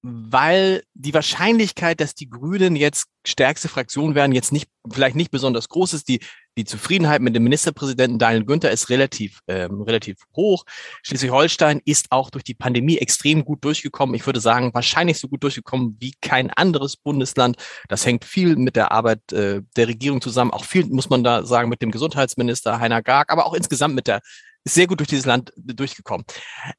weil 0.02 0.82
die 0.94 1.14
Wahrscheinlichkeit, 1.14 2.00
dass 2.00 2.14
die 2.14 2.28
Grünen 2.28 2.74
jetzt 2.74 3.06
stärkste 3.24 3.68
Fraktion 3.68 4.16
werden, 4.16 4.32
jetzt 4.32 4.50
nicht 4.50 4.68
vielleicht 4.90 5.14
nicht 5.14 5.30
besonders 5.30 5.68
groß 5.68 5.94
ist. 5.94 6.08
Die, 6.08 6.18
die 6.58 6.64
Zufriedenheit 6.64 7.22
mit 7.22 7.36
dem 7.36 7.44
Ministerpräsidenten 7.44 8.18
Daniel 8.18 8.44
Günther 8.44 8.72
ist 8.72 8.90
relativ, 8.90 9.38
ähm, 9.46 9.80
relativ 9.82 10.18
hoch. 10.34 10.64
Schleswig-Holstein 11.04 11.80
ist 11.84 12.06
auch 12.10 12.30
durch 12.30 12.42
die 12.42 12.54
Pandemie 12.54 12.98
extrem 12.98 13.44
gut 13.44 13.64
durchgekommen. 13.64 14.16
Ich 14.16 14.26
würde 14.26 14.40
sagen, 14.40 14.74
wahrscheinlich 14.74 15.20
so 15.20 15.28
gut 15.28 15.44
durchgekommen 15.44 15.96
wie 16.00 16.14
kein 16.20 16.50
anderes 16.50 16.96
Bundesland. 16.96 17.56
Das 17.88 18.04
hängt 18.04 18.24
viel 18.24 18.56
mit 18.56 18.74
der 18.74 18.90
Arbeit 18.90 19.32
äh, 19.32 19.62
der 19.76 19.86
Regierung 19.86 20.20
zusammen. 20.20 20.50
Auch 20.50 20.64
viel, 20.64 20.86
muss 20.86 21.10
man 21.10 21.22
da 21.22 21.44
sagen, 21.44 21.68
mit 21.68 21.80
dem 21.80 21.92
Gesundheitsminister 21.92 22.80
Heiner 22.80 23.02
Garg, 23.02 23.30
aber 23.30 23.46
auch 23.46 23.54
insgesamt 23.54 23.94
mit 23.94 24.08
der 24.08 24.20
ist 24.64 24.74
sehr 24.74 24.86
gut 24.86 25.00
durch 25.00 25.08
dieses 25.08 25.26
Land 25.26 25.52
durchgekommen. 25.56 26.24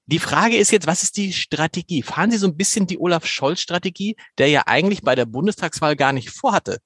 Die 0.06 0.20
Frage 0.20 0.58
ist 0.58 0.72
jetzt, 0.72 0.88
was 0.88 1.04
ist 1.04 1.18
die 1.18 1.34
Strategie? 1.34 2.02
Fahren 2.02 2.32
Sie 2.32 2.38
so 2.38 2.48
ein 2.48 2.58
bisschen 2.58 2.88
die 2.88 2.98
Olaf 2.98 3.26
Scholz-Strategie, 3.26 4.16
der 4.38 4.48
ja 4.48 4.64
eigentlich 4.66 5.02
bei 5.02 5.16
der 5.16 5.26
Bundestagswahl 5.26 5.96
gar 5.96 6.14
nicht 6.14 6.30
vorhatte, 6.30 6.80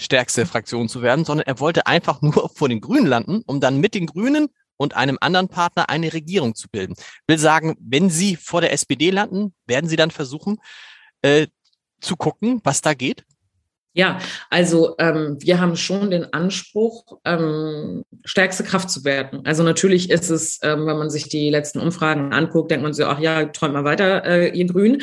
stärkste 0.00 0.46
Fraktion 0.46 0.88
zu 0.88 1.02
werden, 1.02 1.24
sondern 1.24 1.46
er 1.46 1.60
wollte 1.60 1.86
einfach 1.86 2.22
nur 2.22 2.50
vor 2.54 2.68
den 2.68 2.80
Grünen 2.80 3.06
landen, 3.06 3.42
um 3.46 3.60
dann 3.60 3.80
mit 3.80 3.94
den 3.94 4.06
Grünen 4.06 4.48
und 4.76 4.94
einem 4.94 5.18
anderen 5.20 5.48
Partner 5.48 5.88
eine 5.88 6.12
Regierung 6.12 6.54
zu 6.54 6.68
bilden. 6.68 6.94
Will 7.26 7.38
sagen, 7.38 7.76
wenn 7.80 8.10
Sie 8.10 8.36
vor 8.36 8.60
der 8.60 8.72
SPD 8.72 9.10
landen, 9.10 9.54
werden 9.66 9.88
Sie 9.88 9.96
dann 9.96 10.10
versuchen 10.10 10.58
äh, 11.22 11.46
zu 12.00 12.16
gucken, 12.16 12.60
was 12.62 12.82
da 12.82 12.94
geht? 12.94 13.24
Ja, 13.96 14.18
also 14.50 14.94
ähm, 14.98 15.38
wir 15.40 15.58
haben 15.58 15.74
schon 15.74 16.10
den 16.10 16.30
Anspruch, 16.34 17.18
ähm, 17.24 18.02
stärkste 18.26 18.62
Kraft 18.62 18.90
zu 18.90 19.06
werden. 19.06 19.40
Also 19.46 19.62
natürlich 19.62 20.10
ist 20.10 20.28
es, 20.28 20.60
ähm, 20.62 20.86
wenn 20.86 20.98
man 20.98 21.08
sich 21.08 21.30
die 21.30 21.48
letzten 21.48 21.80
Umfragen 21.80 22.30
anguckt, 22.34 22.70
denkt 22.70 22.82
man 22.82 22.92
so, 22.92 23.06
ach 23.06 23.18
ja, 23.20 23.46
träumt 23.46 23.72
mal 23.72 23.84
weiter, 23.84 24.22
äh, 24.26 24.50
ihr 24.50 24.66
Grün. 24.66 25.02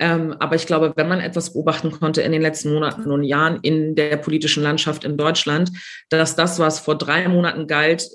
Ähm, 0.00 0.34
aber 0.40 0.56
ich 0.56 0.66
glaube, 0.66 0.92
wenn 0.96 1.08
man 1.08 1.20
etwas 1.20 1.52
beobachten 1.52 1.92
konnte 1.92 2.22
in 2.22 2.32
den 2.32 2.42
letzten 2.42 2.72
Monaten 2.72 3.12
und 3.12 3.22
Jahren 3.22 3.60
in 3.62 3.94
der 3.94 4.16
politischen 4.16 4.64
Landschaft 4.64 5.04
in 5.04 5.16
Deutschland, 5.16 5.70
dass 6.08 6.34
das, 6.34 6.58
was 6.58 6.80
vor 6.80 6.98
drei 6.98 7.28
Monaten 7.28 7.68
galt, 7.68 8.08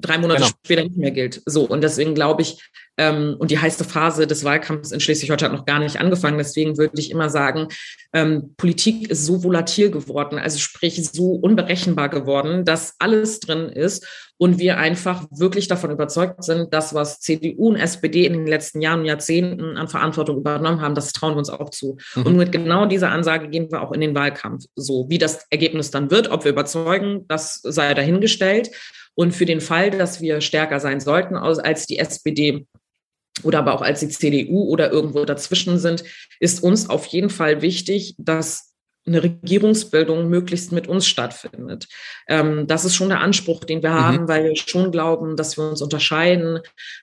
drei 0.00 0.18
Monate 0.18 0.40
genau. 0.40 0.52
später 0.64 0.84
nicht 0.84 0.96
mehr 0.96 1.10
gilt. 1.10 1.42
So, 1.46 1.64
und 1.64 1.82
deswegen 1.82 2.14
glaube 2.14 2.42
ich, 2.42 2.58
ähm, 3.00 3.36
und 3.38 3.50
die 3.50 3.58
heiße 3.58 3.84
Phase 3.84 4.26
des 4.26 4.44
Wahlkampfs 4.44 4.92
in 4.92 5.00
Schleswig-Holstein 5.00 5.52
hat 5.52 5.58
noch 5.58 5.64
gar 5.64 5.78
nicht 5.78 5.98
angefangen. 5.98 6.36
Deswegen 6.36 6.76
würde 6.76 7.00
ich 7.00 7.10
immer 7.10 7.30
sagen, 7.30 7.68
ähm, 8.12 8.54
Politik 8.58 9.10
ist 9.10 9.24
so 9.24 9.42
volatil 9.42 9.90
geworden, 9.90 10.38
also 10.38 10.58
sprich 10.58 11.02
so 11.10 11.32
unberechenbar 11.32 12.10
geworden, 12.10 12.66
dass 12.66 12.96
alles 12.98 13.40
drin 13.40 13.70
ist 13.70 14.06
und 14.36 14.58
wir 14.58 14.76
einfach 14.76 15.26
wirklich 15.30 15.66
davon 15.68 15.90
überzeugt 15.90 16.44
sind, 16.44 16.74
dass 16.74 16.92
was 16.92 17.20
CDU 17.20 17.68
und 17.68 17.76
SPD 17.76 18.26
in 18.26 18.34
den 18.34 18.46
letzten 18.46 18.82
Jahren 18.82 19.00
und 19.00 19.06
Jahrzehnten 19.06 19.78
an 19.78 19.88
Verantwortung 19.88 20.36
übernommen 20.36 20.82
haben, 20.82 20.94
das 20.94 21.12
trauen 21.12 21.34
wir 21.34 21.38
uns 21.38 21.50
auch 21.50 21.70
zu. 21.70 21.96
Mhm. 22.14 22.26
Und 22.26 22.36
mit 22.36 22.52
genau 22.52 22.84
dieser 22.84 23.10
Ansage 23.10 23.48
gehen 23.48 23.70
wir 23.70 23.80
auch 23.80 23.92
in 23.92 24.00
den 24.02 24.14
Wahlkampf. 24.14 24.64
So 24.76 25.06
wie 25.08 25.18
das 25.18 25.46
Ergebnis 25.50 25.90
dann 25.90 26.10
wird, 26.10 26.30
ob 26.30 26.44
wir 26.44 26.52
überzeugen, 26.52 27.24
das 27.28 27.60
sei 27.62 27.94
dahingestellt. 27.94 28.70
Und 29.14 29.32
für 29.32 29.44
den 29.44 29.60
Fall, 29.60 29.90
dass 29.90 30.20
wir 30.20 30.40
stärker 30.40 30.80
sein 30.80 31.00
sollten 31.00 31.36
als 31.36 31.86
die 31.86 31.98
SPD, 31.98 32.66
oder 33.42 33.60
aber 33.60 33.74
auch 33.74 33.82
als 33.82 34.00
die 34.00 34.08
CDU 34.08 34.64
oder 34.64 34.90
irgendwo 34.90 35.24
dazwischen 35.24 35.78
sind, 35.78 36.04
ist 36.40 36.62
uns 36.62 36.88
auf 36.88 37.06
jeden 37.06 37.30
Fall 37.30 37.62
wichtig, 37.62 38.14
dass 38.18 38.69
eine 39.06 39.22
Regierungsbildung 39.22 40.28
möglichst 40.28 40.72
mit 40.72 40.86
uns 40.86 41.06
stattfindet. 41.06 41.88
Ähm, 42.28 42.66
das 42.66 42.84
ist 42.84 42.94
schon 42.94 43.08
der 43.08 43.20
Anspruch, 43.20 43.64
den 43.64 43.82
wir 43.82 43.90
mhm. 43.90 43.94
haben, 43.94 44.28
weil 44.28 44.44
wir 44.44 44.56
schon 44.56 44.92
glauben, 44.92 45.36
dass 45.36 45.56
wir 45.56 45.70
uns 45.70 45.80
unterscheiden 45.80 46.60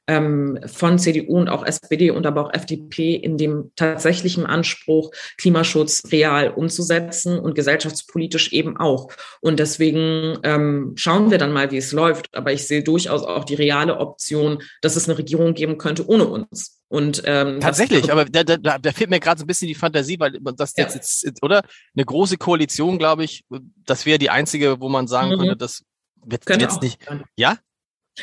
ähm, 0.07 0.59
von 0.65 0.99
CDU 0.99 1.37
und 1.37 1.49
auch 1.49 1.65
SPD 1.65 2.11
und 2.11 2.25
aber 2.25 2.45
auch 2.45 2.53
FDP 2.53 3.15
in 3.15 3.37
dem 3.37 3.71
tatsächlichen 3.75 4.45
Anspruch, 4.45 5.11
Klimaschutz 5.37 6.03
real 6.11 6.51
umzusetzen 6.51 7.39
und 7.39 7.55
gesellschaftspolitisch 7.55 8.53
eben 8.53 8.77
auch. 8.77 9.09
Und 9.41 9.59
deswegen 9.59 10.37
ähm, 10.43 10.93
schauen 10.95 11.31
wir 11.31 11.39
dann 11.39 11.51
mal, 11.51 11.71
wie 11.71 11.77
es 11.77 11.91
läuft. 11.91 12.35
Aber 12.35 12.53
ich 12.53 12.67
sehe 12.67 12.83
durchaus 12.83 13.23
auch 13.23 13.43
die 13.43 13.55
reale 13.55 13.97
Option, 13.97 14.61
dass 14.81 14.95
es 14.95 15.09
eine 15.09 15.17
Regierung 15.17 15.55
geben 15.55 15.77
könnte 15.77 16.07
ohne 16.07 16.27
uns. 16.27 16.76
Und 16.89 17.21
ähm, 17.25 17.59
tatsächlich, 17.59 18.11
aber 18.11 18.25
da, 18.25 18.43
da, 18.43 18.77
da 18.77 18.91
fehlt 18.93 19.09
mir 19.09 19.19
gerade 19.19 19.39
so 19.39 19.43
ein 19.43 19.47
bisschen 19.47 19.67
die 19.67 19.75
Fantasie, 19.75 20.19
weil 20.19 20.39
das 20.55 20.73
ja. 20.77 20.85
jetzt, 20.85 21.23
jetzt, 21.23 21.43
oder 21.43 21.63
eine 21.95 22.05
große 22.05 22.37
Koalition, 22.37 22.97
glaube 22.97 23.25
ich, 23.25 23.43
das 23.85 24.05
wäre 24.05 24.19
die 24.19 24.29
einzige, 24.29 24.79
wo 24.79 24.87
man 24.87 25.07
sagen 25.07 25.31
mhm. 25.31 25.39
könnte, 25.39 25.57
das 25.57 25.83
wird 26.25 26.45
könnte 26.45 26.63
jetzt 26.63 26.81
nicht. 26.81 27.03
Sein. 27.03 27.23
Ja? 27.35 27.57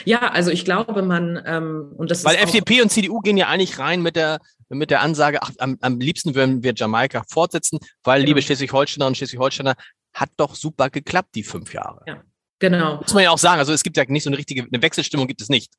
Ja, 0.04 0.30
also 0.30 0.50
ich 0.50 0.64
glaube, 0.64 1.02
man 1.02 1.40
ähm, 1.46 1.92
und 1.96 2.10
das 2.10 2.24
weil 2.24 2.36
FDP 2.36 2.82
und 2.82 2.90
CDU 2.90 3.20
gehen 3.20 3.36
ja 3.36 3.48
eigentlich 3.48 3.78
rein 3.78 4.02
mit 4.02 4.16
der 4.16 4.40
mit 4.68 4.90
der 4.90 5.02
Ansage, 5.02 5.42
ach, 5.42 5.50
am, 5.58 5.76
am 5.82 6.00
liebsten 6.00 6.34
würden 6.34 6.62
wir 6.62 6.72
Jamaika 6.74 7.22
fortsetzen, 7.28 7.78
weil 8.02 8.20
genau. 8.20 8.28
liebe 8.28 8.42
Schleswig-Holsteiner 8.42 9.06
und 9.06 9.16
Schleswig-Holsteiner 9.16 9.74
hat 10.14 10.30
doch 10.36 10.54
super 10.54 10.90
geklappt 10.90 11.34
die 11.34 11.44
fünf 11.44 11.72
Jahre. 11.74 12.02
Ja. 12.06 12.22
Genau. 12.60 12.96
Muss 12.96 13.12
man 13.12 13.24
ja 13.24 13.30
auch 13.30 13.38
sagen. 13.38 13.58
Also 13.58 13.72
es 13.72 13.82
gibt 13.82 13.96
ja 13.96 14.04
nicht 14.06 14.22
so 14.22 14.30
eine 14.30 14.38
richtige, 14.38 14.62
eine 14.62 14.82
Wechselstimmung 14.82 15.26
gibt 15.26 15.42
es 15.42 15.48
nicht. 15.48 15.72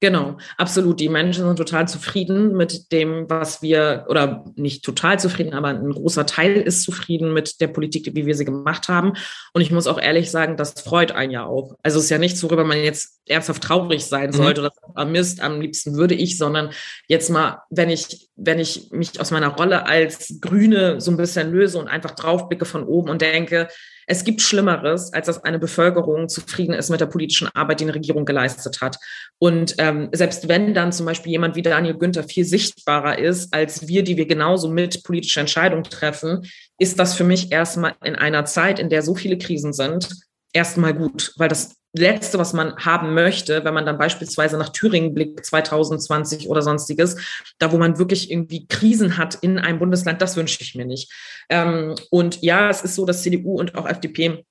Genau, 0.00 0.38
absolut. 0.56 0.98
Die 0.98 1.10
Menschen 1.10 1.44
sind 1.44 1.56
total 1.56 1.86
zufrieden 1.86 2.56
mit 2.56 2.90
dem, 2.90 3.28
was 3.28 3.60
wir, 3.60 4.06
oder 4.08 4.46
nicht 4.56 4.82
total 4.82 5.20
zufrieden, 5.20 5.52
aber 5.52 5.68
ein 5.68 5.90
großer 5.90 6.24
Teil 6.24 6.56
ist 6.56 6.82
zufrieden 6.84 7.34
mit 7.34 7.60
der 7.60 7.68
Politik, 7.68 8.10
wie 8.14 8.24
wir 8.24 8.34
sie 8.34 8.46
gemacht 8.46 8.88
haben. 8.88 9.12
Und 9.52 9.60
ich 9.60 9.70
muss 9.70 9.86
auch 9.86 10.00
ehrlich 10.00 10.30
sagen, 10.30 10.56
das 10.56 10.80
freut 10.80 11.12
einen 11.12 11.32
ja 11.32 11.44
auch. 11.44 11.76
Also 11.82 11.98
es 11.98 12.04
ist 12.04 12.10
ja 12.10 12.16
nichts, 12.16 12.42
worüber 12.42 12.64
man 12.64 12.78
jetzt 12.78 13.20
ernsthaft 13.26 13.62
traurig 13.62 14.06
sein 14.06 14.30
mhm. 14.30 14.34
sollte 14.34 14.62
mhm. 14.62 14.66
oder 14.68 14.74
Mist, 15.04 15.40
am 15.40 15.60
liebsten 15.60 15.96
würde 15.96 16.14
ich, 16.14 16.38
sondern 16.38 16.70
jetzt 17.08 17.30
mal, 17.30 17.62
wenn 17.70 17.90
ich, 17.90 18.28
wenn 18.36 18.58
ich 18.58 18.90
mich 18.90 19.20
aus 19.20 19.30
meiner 19.30 19.48
Rolle 19.48 19.86
als 19.86 20.38
Grüne 20.40 21.00
so 21.00 21.10
ein 21.10 21.16
bisschen 21.16 21.50
löse 21.50 21.78
und 21.78 21.88
einfach 21.88 22.12
draufblicke 22.12 22.64
von 22.64 22.84
oben 22.84 23.10
und 23.10 23.22
denke, 23.22 23.68
es 24.10 24.24
gibt 24.24 24.42
Schlimmeres, 24.42 25.12
als 25.12 25.26
dass 25.26 25.44
eine 25.44 25.60
Bevölkerung 25.60 26.28
zufrieden 26.28 26.74
ist 26.74 26.90
mit 26.90 27.00
der 27.00 27.06
politischen 27.06 27.48
Arbeit, 27.54 27.78
die 27.78 27.84
eine 27.84 27.94
Regierung 27.94 28.24
geleistet 28.24 28.80
hat. 28.80 28.96
Und 29.38 29.76
ähm, 29.78 30.08
selbst 30.10 30.48
wenn 30.48 30.74
dann 30.74 30.90
zum 30.90 31.06
Beispiel 31.06 31.30
jemand 31.30 31.54
wie 31.54 31.62
Daniel 31.62 31.96
Günther 31.96 32.24
viel 32.24 32.44
sichtbarer 32.44 33.18
ist 33.18 33.54
als 33.54 33.86
wir, 33.86 34.02
die 34.02 34.16
wir 34.16 34.26
genauso 34.26 34.68
mit 34.68 35.04
politische 35.04 35.38
Entscheidungen 35.38 35.84
treffen, 35.84 36.44
ist 36.76 36.98
das 36.98 37.14
für 37.14 37.22
mich 37.22 37.52
erstmal 37.52 37.94
in 38.04 38.16
einer 38.16 38.44
Zeit, 38.46 38.80
in 38.80 38.88
der 38.88 39.02
so 39.02 39.14
viele 39.14 39.38
Krisen 39.38 39.72
sind, 39.72 40.08
erstmal 40.52 40.92
gut, 40.92 41.32
weil 41.36 41.48
das 41.48 41.76
Letzte, 41.92 42.38
was 42.38 42.52
man 42.52 42.76
haben 42.76 43.14
möchte, 43.14 43.64
wenn 43.64 43.74
man 43.74 43.84
dann 43.84 43.98
beispielsweise 43.98 44.56
nach 44.56 44.68
Thüringen 44.68 45.12
blickt, 45.12 45.44
2020 45.44 46.48
oder 46.48 46.62
sonstiges, 46.62 47.16
da 47.58 47.72
wo 47.72 47.78
man 47.78 47.98
wirklich 47.98 48.30
irgendwie 48.30 48.66
Krisen 48.68 49.16
hat 49.16 49.36
in 49.36 49.58
einem 49.58 49.80
Bundesland, 49.80 50.22
das 50.22 50.36
wünsche 50.36 50.58
ich 50.60 50.74
mir 50.74 50.84
nicht. 50.84 51.12
Ähm, 51.48 51.96
und 52.10 52.42
ja, 52.42 52.70
es 52.70 52.82
ist 52.82 52.94
so, 52.94 53.06
dass 53.06 53.22
CDU 53.22 53.58
und 53.58 53.74
auch 53.74 53.88
FDP 53.88 54.44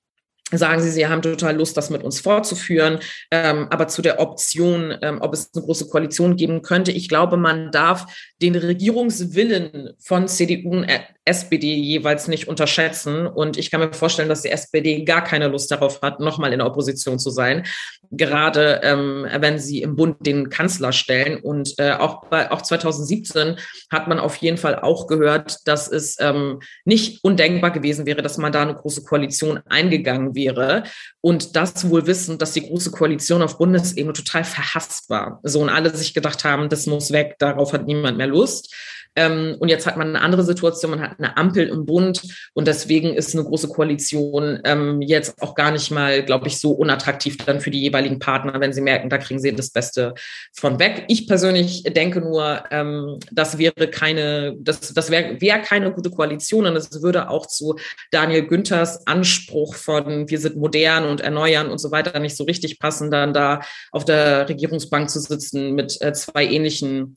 sagen 0.52 0.82
sie, 0.82 0.90
sie 0.90 1.06
haben 1.06 1.22
total 1.22 1.56
Lust, 1.56 1.76
das 1.76 1.90
mit 1.90 2.02
uns 2.02 2.20
fortzuführen. 2.20 2.98
Ähm, 3.30 3.68
aber 3.70 3.88
zu 3.88 4.02
der 4.02 4.20
Option, 4.20 4.96
ähm, 5.02 5.18
ob 5.20 5.34
es 5.34 5.50
eine 5.54 5.64
große 5.64 5.88
Koalition 5.88 6.36
geben 6.36 6.62
könnte, 6.62 6.92
ich 6.92 7.08
glaube, 7.08 7.36
man 7.36 7.70
darf 7.70 8.06
den 8.42 8.56
Regierungswillen 8.56 9.90
von 9.98 10.26
CDU 10.26 10.70
und 10.70 10.86
SPD 11.26 11.74
jeweils 11.74 12.26
nicht 12.26 12.48
unterschätzen. 12.48 13.26
Und 13.26 13.58
ich 13.58 13.70
kann 13.70 13.80
mir 13.80 13.92
vorstellen, 13.92 14.28
dass 14.28 14.42
die 14.42 14.50
SPD 14.50 15.04
gar 15.04 15.22
keine 15.22 15.48
Lust 15.48 15.70
darauf 15.70 16.00
hat, 16.00 16.18
nochmal 16.18 16.52
in 16.52 16.58
der 16.58 16.66
Opposition 16.66 17.18
zu 17.18 17.30
sein. 17.30 17.66
Gerade 18.10 18.80
ähm, 18.82 19.26
wenn 19.38 19.58
sie 19.58 19.82
im 19.82 19.94
Bund 19.94 20.26
den 20.26 20.48
Kanzler 20.48 20.92
stellen. 20.92 21.38
Und 21.38 21.78
äh, 21.78 21.92
auch, 21.92 22.26
bei, 22.26 22.50
auch 22.50 22.62
2017 22.62 23.56
hat 23.90 24.08
man 24.08 24.18
auf 24.18 24.36
jeden 24.36 24.56
Fall 24.56 24.80
auch 24.80 25.06
gehört, 25.06 25.58
dass 25.66 25.86
es 25.86 26.16
ähm, 26.18 26.60
nicht 26.84 27.22
undenkbar 27.22 27.70
gewesen 27.70 28.06
wäre, 28.06 28.22
dass 28.22 28.38
man 28.38 28.52
da 28.52 28.62
eine 28.62 28.74
große 28.74 29.04
Koalition 29.04 29.60
eingegangen 29.68 30.34
wäre. 30.34 30.84
Und 31.20 31.54
das 31.54 31.88
wohl 31.88 32.06
wissend, 32.06 32.40
dass 32.40 32.52
die 32.52 32.66
große 32.66 32.90
Koalition 32.90 33.42
auf 33.42 33.58
Bundesebene 33.58 34.14
total 34.14 34.44
verhasst 34.44 35.10
war. 35.10 35.40
So 35.42 35.60
und 35.60 35.68
alle 35.68 35.94
sich 35.94 36.14
gedacht 36.14 36.44
haben, 36.44 36.68
das 36.70 36.86
muss 36.86 37.12
weg, 37.12 37.36
darauf 37.38 37.72
hat 37.72 37.86
niemand 37.86 38.16
mehr 38.16 38.29
Lust. 38.30 38.74
Ähm, 39.16 39.56
und 39.58 39.68
jetzt 39.68 39.86
hat 39.86 39.96
man 39.96 40.10
eine 40.10 40.22
andere 40.22 40.44
Situation, 40.44 40.92
man 40.92 41.00
hat 41.00 41.18
eine 41.18 41.36
Ampel 41.36 41.66
im 41.66 41.84
Bund 41.84 42.22
und 42.54 42.68
deswegen 42.68 43.12
ist 43.14 43.34
eine 43.34 43.44
große 43.44 43.68
Koalition 43.68 44.60
ähm, 44.64 45.02
jetzt 45.02 45.42
auch 45.42 45.56
gar 45.56 45.72
nicht 45.72 45.90
mal, 45.90 46.22
glaube 46.22 46.46
ich, 46.46 46.58
so 46.58 46.70
unattraktiv 46.70 47.36
dann 47.38 47.60
für 47.60 47.70
die 47.70 47.80
jeweiligen 47.80 48.20
Partner, 48.20 48.60
wenn 48.60 48.72
sie 48.72 48.80
merken, 48.80 49.10
da 49.10 49.18
kriegen 49.18 49.40
sie 49.40 49.52
das 49.52 49.70
Beste 49.70 50.14
von 50.52 50.78
weg. 50.78 51.06
Ich 51.08 51.26
persönlich 51.26 51.82
denke 51.82 52.20
nur, 52.20 52.62
ähm, 52.70 53.18
das 53.32 53.58
wäre 53.58 53.88
keine, 53.88 54.54
das, 54.60 54.94
das 54.94 55.10
wäre 55.10 55.40
wär 55.40 55.58
keine 55.58 55.92
gute 55.92 56.10
Koalition 56.10 56.66
und 56.66 56.76
es 56.76 57.02
würde 57.02 57.30
auch 57.30 57.46
zu 57.46 57.76
Daniel 58.12 58.46
Günthers 58.46 59.08
Anspruch 59.08 59.74
von 59.74 60.30
wir 60.30 60.38
sind 60.38 60.56
modern 60.56 61.04
und 61.04 61.20
erneuern 61.20 61.68
und 61.68 61.78
so 61.78 61.90
weiter 61.90 62.20
nicht 62.20 62.36
so 62.36 62.44
richtig 62.44 62.78
passen, 62.78 63.10
dann 63.10 63.34
da 63.34 63.60
auf 63.90 64.04
der 64.04 64.48
Regierungsbank 64.48 65.10
zu 65.10 65.18
sitzen 65.18 65.74
mit 65.74 66.00
äh, 66.00 66.12
zwei 66.12 66.46
ähnlichen 66.46 67.16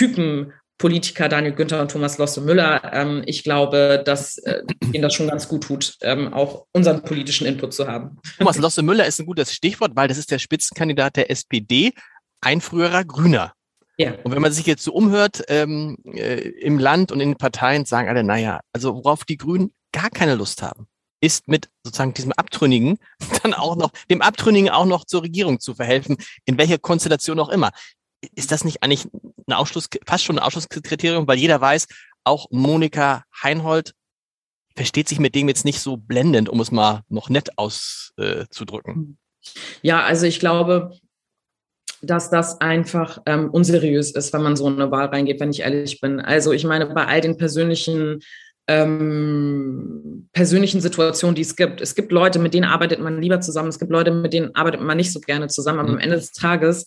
Typen 0.00 0.54
Politiker 0.78 1.28
Daniel 1.28 1.52
Günther 1.52 1.82
und 1.82 1.90
Thomas 1.90 2.16
Losse 2.16 2.40
Müller. 2.40 2.80
Ähm, 2.94 3.22
ich 3.26 3.44
glaube, 3.44 4.02
dass 4.02 4.38
äh, 4.38 4.62
ihnen 4.94 5.02
das 5.02 5.12
schon 5.12 5.28
ganz 5.28 5.46
gut 5.46 5.64
tut, 5.64 5.98
ähm, 6.00 6.32
auch 6.32 6.64
unseren 6.72 7.02
politischen 7.02 7.46
Input 7.46 7.74
zu 7.74 7.86
haben. 7.86 8.16
Thomas 8.38 8.56
Losse 8.56 8.80
Müller 8.80 9.04
ist 9.04 9.20
ein 9.20 9.26
gutes 9.26 9.52
Stichwort, 9.52 9.92
weil 9.96 10.08
das 10.08 10.16
ist 10.16 10.30
der 10.30 10.38
Spitzenkandidat 10.38 11.16
der 11.16 11.30
SPD, 11.30 11.92
ein 12.40 12.62
früherer 12.62 13.04
Grüner. 13.04 13.52
Ja. 13.98 14.14
Und 14.24 14.32
wenn 14.32 14.40
man 14.40 14.52
sich 14.52 14.64
jetzt 14.64 14.84
so 14.84 14.94
umhört 14.94 15.44
ähm, 15.48 15.98
äh, 16.14 16.48
im 16.48 16.78
Land 16.78 17.12
und 17.12 17.20
in 17.20 17.28
den 17.28 17.36
Parteien, 17.36 17.84
sagen 17.84 18.08
alle, 18.08 18.24
naja, 18.24 18.60
also 18.72 18.94
worauf 18.94 19.26
die 19.26 19.36
Grünen 19.36 19.74
gar 19.92 20.08
keine 20.08 20.34
Lust 20.34 20.62
haben, 20.62 20.86
ist 21.20 21.46
mit 21.46 21.68
sozusagen 21.84 22.14
diesem 22.14 22.32
Abtrünnigen 22.32 22.96
dann 23.42 23.52
auch 23.52 23.76
noch, 23.76 23.90
dem 24.10 24.22
Abtrünnigen 24.22 24.70
auch 24.70 24.86
noch 24.86 25.04
zur 25.04 25.24
Regierung 25.24 25.60
zu 25.60 25.74
verhelfen, 25.74 26.16
in 26.46 26.56
welcher 26.56 26.78
Konstellation 26.78 27.38
auch 27.38 27.50
immer 27.50 27.70
ist 28.34 28.52
das 28.52 28.64
nicht 28.64 28.82
eigentlich 28.82 29.06
ein 29.46 29.52
Ausschluss, 29.52 29.88
fast 30.06 30.24
schon 30.24 30.38
ein 30.38 30.44
Ausschlusskriterium, 30.44 31.26
weil 31.26 31.38
jeder 31.38 31.60
weiß, 31.60 31.86
auch 32.24 32.46
Monika 32.50 33.24
Heinhold 33.42 33.94
versteht 34.76 35.08
sich 35.08 35.18
mit 35.18 35.34
dem 35.34 35.48
jetzt 35.48 35.64
nicht 35.64 35.80
so 35.80 35.96
blendend, 35.96 36.48
um 36.48 36.60
es 36.60 36.70
mal 36.70 37.02
noch 37.08 37.28
nett 37.28 37.58
auszudrücken. 37.58 39.18
ja, 39.82 40.02
also 40.02 40.26
ich 40.26 40.40
glaube, 40.40 40.92
dass 42.02 42.30
das 42.30 42.60
einfach 42.60 43.20
ähm, 43.26 43.50
unseriös 43.50 44.12
ist, 44.12 44.32
wenn 44.32 44.42
man 44.42 44.56
so 44.56 44.66
eine 44.66 44.90
Wahl 44.90 45.06
reingeht, 45.06 45.40
wenn 45.40 45.50
ich 45.50 45.60
ehrlich 45.60 46.00
bin. 46.00 46.20
Also 46.20 46.52
ich 46.52 46.64
meine, 46.64 46.86
bei 46.86 47.06
all 47.06 47.20
den 47.20 47.36
persönlichen 47.36 48.20
ähm, 48.68 50.28
persönlichen 50.32 50.80
Situationen, 50.80 51.34
die 51.34 51.42
es 51.42 51.56
gibt. 51.56 51.80
Es 51.80 51.96
gibt 51.96 52.12
Leute, 52.12 52.38
mit 52.38 52.54
denen 52.54 52.66
arbeitet 52.66 53.00
man 53.00 53.20
lieber 53.20 53.40
zusammen. 53.40 53.68
Es 53.68 53.80
gibt 53.80 53.90
Leute, 53.90 54.12
mit 54.12 54.32
denen 54.32 54.54
arbeitet 54.54 54.80
man 54.80 54.96
nicht 54.96 55.12
so 55.12 55.20
gerne 55.20 55.48
zusammen. 55.48 55.80
Aber 55.80 55.88
mhm. 55.88 55.94
am 55.96 56.00
Ende 56.00 56.16
des 56.16 56.30
Tages 56.30 56.86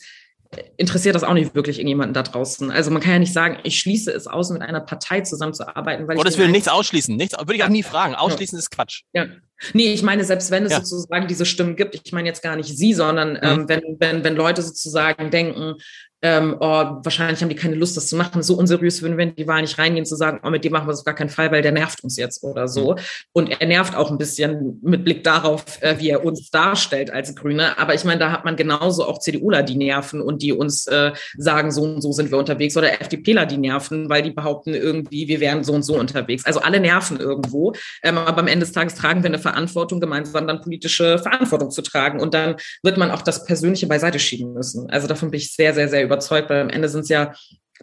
interessiert 0.78 1.16
das 1.16 1.24
auch 1.24 1.34
nicht 1.34 1.56
wirklich 1.56 1.78
irgendjemanden 1.78 2.14
da 2.14 2.24
draußen. 2.24 2.72
Also 2.72 2.92
man 2.92 3.02
kann 3.02 3.14
ja 3.14 3.20
nicht 3.20 3.34
sagen, 3.34 3.60
ich 3.64 3.80
schließe 3.80 4.12
es 4.12 4.28
aus, 4.28 4.50
mit 4.50 4.62
einer 4.62 4.82
Partei 4.82 5.22
zusammenzuarbeiten. 5.22 6.08
Weil 6.08 6.16
Gottes 6.16 6.38
will 6.38 6.50
nichts 6.50 6.68
ausschließen. 6.68 7.16
Nichts, 7.16 7.38
würde 7.38 7.56
ich 7.56 7.64
auch 7.64 7.70
nie 7.70 7.84
fragen. 7.84 8.16
Ausschließen 8.16 8.58
ja. 8.58 8.60
ist 8.60 8.72
Quatsch. 8.72 9.04
Ja. 9.14 9.26
Nee, 9.74 9.94
ich 9.94 10.04
meine, 10.04 10.26
selbst 10.26 10.52
wenn 10.52 10.66
es 10.66 10.72
ja. 10.72 10.84
sozusagen 10.84 11.28
diese 11.28 11.46
Stimmen 11.46 11.76
gibt, 11.76 11.96
ich 11.96 12.12
meine 12.12 12.28
jetzt 12.28 12.44
gar 12.44 12.56
nicht 12.56 12.76
Sie, 12.76 12.94
sondern 12.94 13.34
mhm. 13.34 13.40
ähm, 13.42 13.70
wenn, 13.70 13.82
wenn, 14.00 14.24
wenn 14.24 14.36
Leute 14.36 14.62
sozusagen 14.62 15.32
denken, 15.32 15.76
ähm, 16.24 16.56
oh, 16.58 17.02
wahrscheinlich 17.04 17.42
haben 17.42 17.50
die 17.50 17.56
keine 17.56 17.76
Lust, 17.76 17.98
das 17.98 18.08
zu 18.08 18.16
machen. 18.16 18.42
So 18.44 18.56
unseriös 18.56 19.02
würden 19.02 19.18
wir 19.18 19.26
in 19.26 19.36
die 19.36 19.46
Wahl 19.46 19.62
nicht 19.62 19.78
reingehen, 19.78 20.06
zu 20.06 20.16
sagen, 20.16 20.40
oh, 20.42 20.50
mit 20.50 20.64
dem 20.64 20.72
machen 20.72 20.88
wir 20.88 20.94
es 20.94 21.00
auf 21.00 21.06
gar 21.06 21.16
keinen 21.16 21.30
Fall, 21.30 21.52
weil 21.52 21.62
der 21.62 21.74
nervt 21.74 22.02
uns 22.02 22.16
jetzt 22.16 22.44
oder 22.44 22.70
so. 22.70 22.94
Mhm. 22.94 22.98
Und 23.34 23.62
er 23.62 23.68
nervt 23.68 23.94
auch 23.96 24.10
ein 24.10 24.18
bisschen 24.18 24.80
mit 24.82 25.04
Blick 25.04 25.26
darauf, 25.26 25.82
äh, 25.82 26.00
wie 26.00 26.10
er 26.10 26.24
uns 26.24 26.50
darstellt 26.50 27.12
als 27.12 27.36
Grüne. 27.36 27.78
Aber 27.78 27.94
ich 27.94 28.06
meine, 28.06 28.20
da 28.20 28.32
hat 28.32 28.46
man 28.46 28.56
genauso 28.56 29.06
auch 29.06 29.20
CDUler, 29.20 29.64
die 29.64 29.76
nerven 29.76 30.22
und 30.22 30.42
die 30.42 30.54
uns 30.54 30.88
äh, 30.88 31.12
sagen, 31.38 31.72
so 31.72 31.84
und 31.84 32.02
so 32.02 32.14
sind 32.14 32.32
wir 32.32 32.38
unterwegs. 32.38 32.78
Oder 32.78 33.02
FDPler, 33.02 33.46
die 33.46 33.58
nerven, 33.58 34.10
weil 34.10 34.22
die 34.22 34.32
behaupten 34.32 34.74
irgendwie, 34.74 35.28
wir 35.28 35.42
wären 35.42 35.66
so 35.66 35.74
und 35.74 35.84
so 35.84 36.00
unterwegs. 36.00 36.46
Also 36.46 36.62
alle 36.62 36.80
nerven 36.80 37.20
irgendwo. 37.20 37.74
Ähm, 38.02 38.18
aber 38.18 38.40
am 38.40 38.48
Ende 38.48 38.66
des 38.66 38.72
Tages 38.72 38.96
tragen 38.96 39.24
wir 39.24 39.30
eine 39.30 39.40
Verantwortung, 39.40 40.00
gemeinsam 40.00 40.48
dann 40.48 40.62
politische 40.62 41.20
Verantwortung 41.20 41.70
zu 41.70 41.82
tragen. 41.82 42.22
Und 42.22 42.34
dann 42.34 42.56
wird 42.82 42.98
man 42.98 43.12
auch 43.12 43.24
das 43.24 43.44
Persönliche 43.44 43.88
beiseite 43.88 44.20
schieben 44.20 44.54
müssen. 44.54 44.90
Also 44.90 45.08
davon 45.08 45.30
bin 45.30 45.40
ich 45.40 45.52
sehr, 45.54 45.74
sehr, 45.74 45.90
sehr 45.90 46.02
überzeugt, 46.02 46.13
weil 46.50 46.62
am 46.62 46.70
Ende 46.70 46.90
sind 46.90 47.02
es 47.02 47.10
ja 47.10 47.34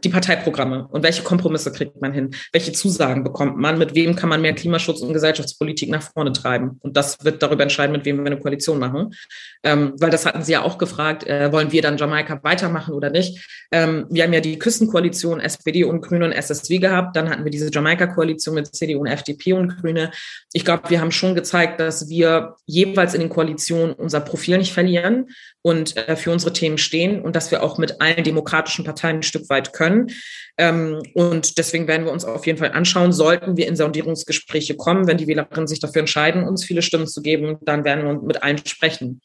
die 0.04 0.08
Parteiprogramme 0.08 0.88
und 0.88 1.02
welche 1.02 1.22
Kompromisse 1.22 1.72
kriegt 1.72 2.00
man 2.00 2.12
hin? 2.12 2.30
Welche 2.52 2.72
Zusagen 2.72 3.24
bekommt 3.24 3.58
man? 3.58 3.78
Mit 3.78 3.94
wem 3.94 4.16
kann 4.16 4.28
man 4.28 4.40
mehr 4.40 4.54
Klimaschutz 4.54 5.00
und 5.00 5.12
Gesellschaftspolitik 5.12 5.90
nach 5.90 6.02
vorne 6.02 6.32
treiben? 6.32 6.78
Und 6.80 6.96
das 6.96 7.22
wird 7.24 7.42
darüber 7.42 7.62
entscheiden, 7.62 7.92
mit 7.92 8.04
wem 8.04 8.18
wir 8.18 8.26
eine 8.26 8.40
Koalition 8.40 8.78
machen. 8.78 9.14
Ähm, 9.62 9.94
weil 9.98 10.10
das 10.10 10.26
hatten 10.26 10.42
Sie 10.42 10.52
ja 10.52 10.62
auch 10.62 10.78
gefragt, 10.78 11.26
äh, 11.26 11.52
wollen 11.52 11.72
wir 11.72 11.82
dann 11.82 11.96
Jamaika 11.96 12.42
weitermachen 12.42 12.94
oder 12.94 13.10
nicht? 13.10 13.66
Ähm, 13.72 14.06
wir 14.10 14.24
haben 14.24 14.32
ja 14.32 14.40
die 14.40 14.58
Küstenkoalition 14.58 15.40
SPD 15.40 15.84
und 15.84 16.00
Grüne 16.00 16.24
und 16.24 16.32
SSW 16.32 16.78
gehabt. 16.78 17.16
Dann 17.16 17.28
hatten 17.28 17.44
wir 17.44 17.50
diese 17.50 17.70
Jamaika-Koalition 17.70 18.54
mit 18.54 18.74
CDU 18.74 19.00
und 19.00 19.06
FDP 19.06 19.52
und 19.52 19.76
Grüne. 19.80 20.10
Ich 20.52 20.64
glaube, 20.64 20.88
wir 20.88 21.00
haben 21.00 21.12
schon 21.12 21.34
gezeigt, 21.34 21.80
dass 21.80 22.08
wir 22.08 22.56
jeweils 22.66 23.14
in 23.14 23.20
den 23.20 23.28
Koalitionen 23.30 23.92
unser 23.92 24.20
Profil 24.20 24.58
nicht 24.58 24.72
verlieren 24.72 25.26
und 25.62 25.96
äh, 25.96 26.16
für 26.16 26.30
unsere 26.30 26.52
Themen 26.52 26.78
stehen 26.78 27.20
und 27.20 27.36
dass 27.36 27.50
wir 27.50 27.62
auch 27.62 27.78
mit 27.78 28.00
allen 28.00 28.24
demokratischen 28.24 28.84
Parteien 28.84 29.16
ein 29.16 29.22
Stück 29.22 29.48
weit 29.50 29.72
können. 29.72 30.08
Ähm, 30.56 31.02
und 31.14 31.58
deswegen 31.58 31.86
werden 31.86 32.06
wir 32.06 32.12
uns 32.12 32.24
auf 32.24 32.46
jeden 32.46 32.58
Fall 32.58 32.72
anschauen, 32.72 33.12
sollten 33.12 33.56
wir 33.56 33.68
in 33.68 33.76
Sondierungsgespräche 33.76 34.76
kommen, 34.76 35.06
wenn 35.06 35.18
die 35.18 35.26
Wählerinnen 35.26 35.66
sich 35.66 35.80
dafür 35.80 36.00
entscheiden, 36.00 36.44
uns 36.44 36.64
viele 36.64 36.82
Stimmen 36.82 37.06
zu 37.06 37.22
geben, 37.22 37.58
dann 37.62 37.84
werden 37.84 38.04
wir 38.04 38.14
mit 38.22 38.42
allen 38.42 38.64
sprechen. 38.64 39.20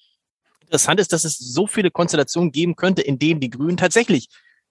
Interessant 0.61 0.99
ist, 0.99 1.13
dass 1.13 1.23
es 1.23 1.38
so 1.38 1.67
viele 1.67 1.91
Konstellationen 1.91 2.51
geben 2.51 2.75
könnte, 2.75 3.01
in 3.01 3.19
denen 3.19 3.39
die 3.39 3.49
Grünen 3.49 3.77
tatsächlich 3.77 4.27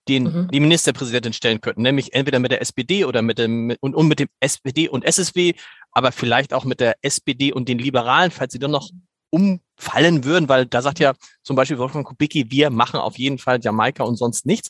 den 0.09 0.25
mhm. 0.25 0.49
die 0.53 0.61
Ministerpräsidentin 0.61 1.33
stellen 1.33 1.61
könnten, 1.61 1.83
nämlich 1.83 2.13
entweder 2.13 2.39
mit 2.39 2.51
der 2.51 2.61
SPD 2.61 3.05
oder 3.05 3.23
mit 3.23 3.39
dem 3.39 3.75
und, 3.81 3.95
und 3.95 4.07
mit 4.07 4.19
dem 4.19 4.29
SPD 4.41 4.89
und 4.89 5.05
SSW, 5.05 5.55
aber 5.93 6.13
vielleicht 6.13 6.53
auch 6.53 6.65
mit 6.65 6.81
der 6.81 6.97
SPD 7.01 7.53
und 7.53 7.69
den 7.69 7.79
Liberalen, 7.79 8.31
falls 8.31 8.53
sie 8.53 8.59
dann 8.59 8.71
noch 8.71 8.91
umfallen 9.35 10.25
würden, 10.25 10.49
weil 10.49 10.67
da 10.67 10.81
sagt 10.81 11.01
ja 11.01 11.15
zum 11.43 11.57
Beispiel 11.57 11.79
Wolfgang 11.79 12.07
Kubicki, 12.07 12.51
wir 12.51 12.71
machen 12.71 13.01
auf 13.01 13.19
jeden 13.19 13.39
Fall 13.39 13.59
Jamaika 13.61 14.05
und 14.05 14.17
sonst 14.17 14.47
nichts. 14.47 14.69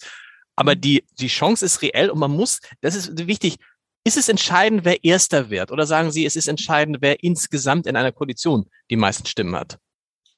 Aber 0.57 0.75
mhm. 0.75 0.81
die, 0.81 1.05
die 1.19 1.29
Chance 1.29 1.65
ist 1.65 1.83
reell 1.83 2.11
und 2.11 2.19
man 2.19 2.31
muss, 2.31 2.61
das 2.81 2.95
ist 2.95 3.27
wichtig, 3.27 3.57
ist 4.07 4.17
es 4.17 4.29
entscheidend, 4.29 4.85
wer 4.85 5.03
Erster 5.03 5.51
wird? 5.51 5.73
Oder 5.73 5.87
sagen 5.87 6.11
Sie, 6.11 6.27
es 6.27 6.37
ist 6.37 6.49
entscheidend, 6.49 6.99
wer 7.01 7.23
insgesamt 7.23 7.87
in 7.87 7.97
einer 7.97 8.13
Koalition 8.13 8.67
die 8.91 8.97
meisten 8.97 9.27
Stimmen 9.27 9.57
hat? 9.57 9.79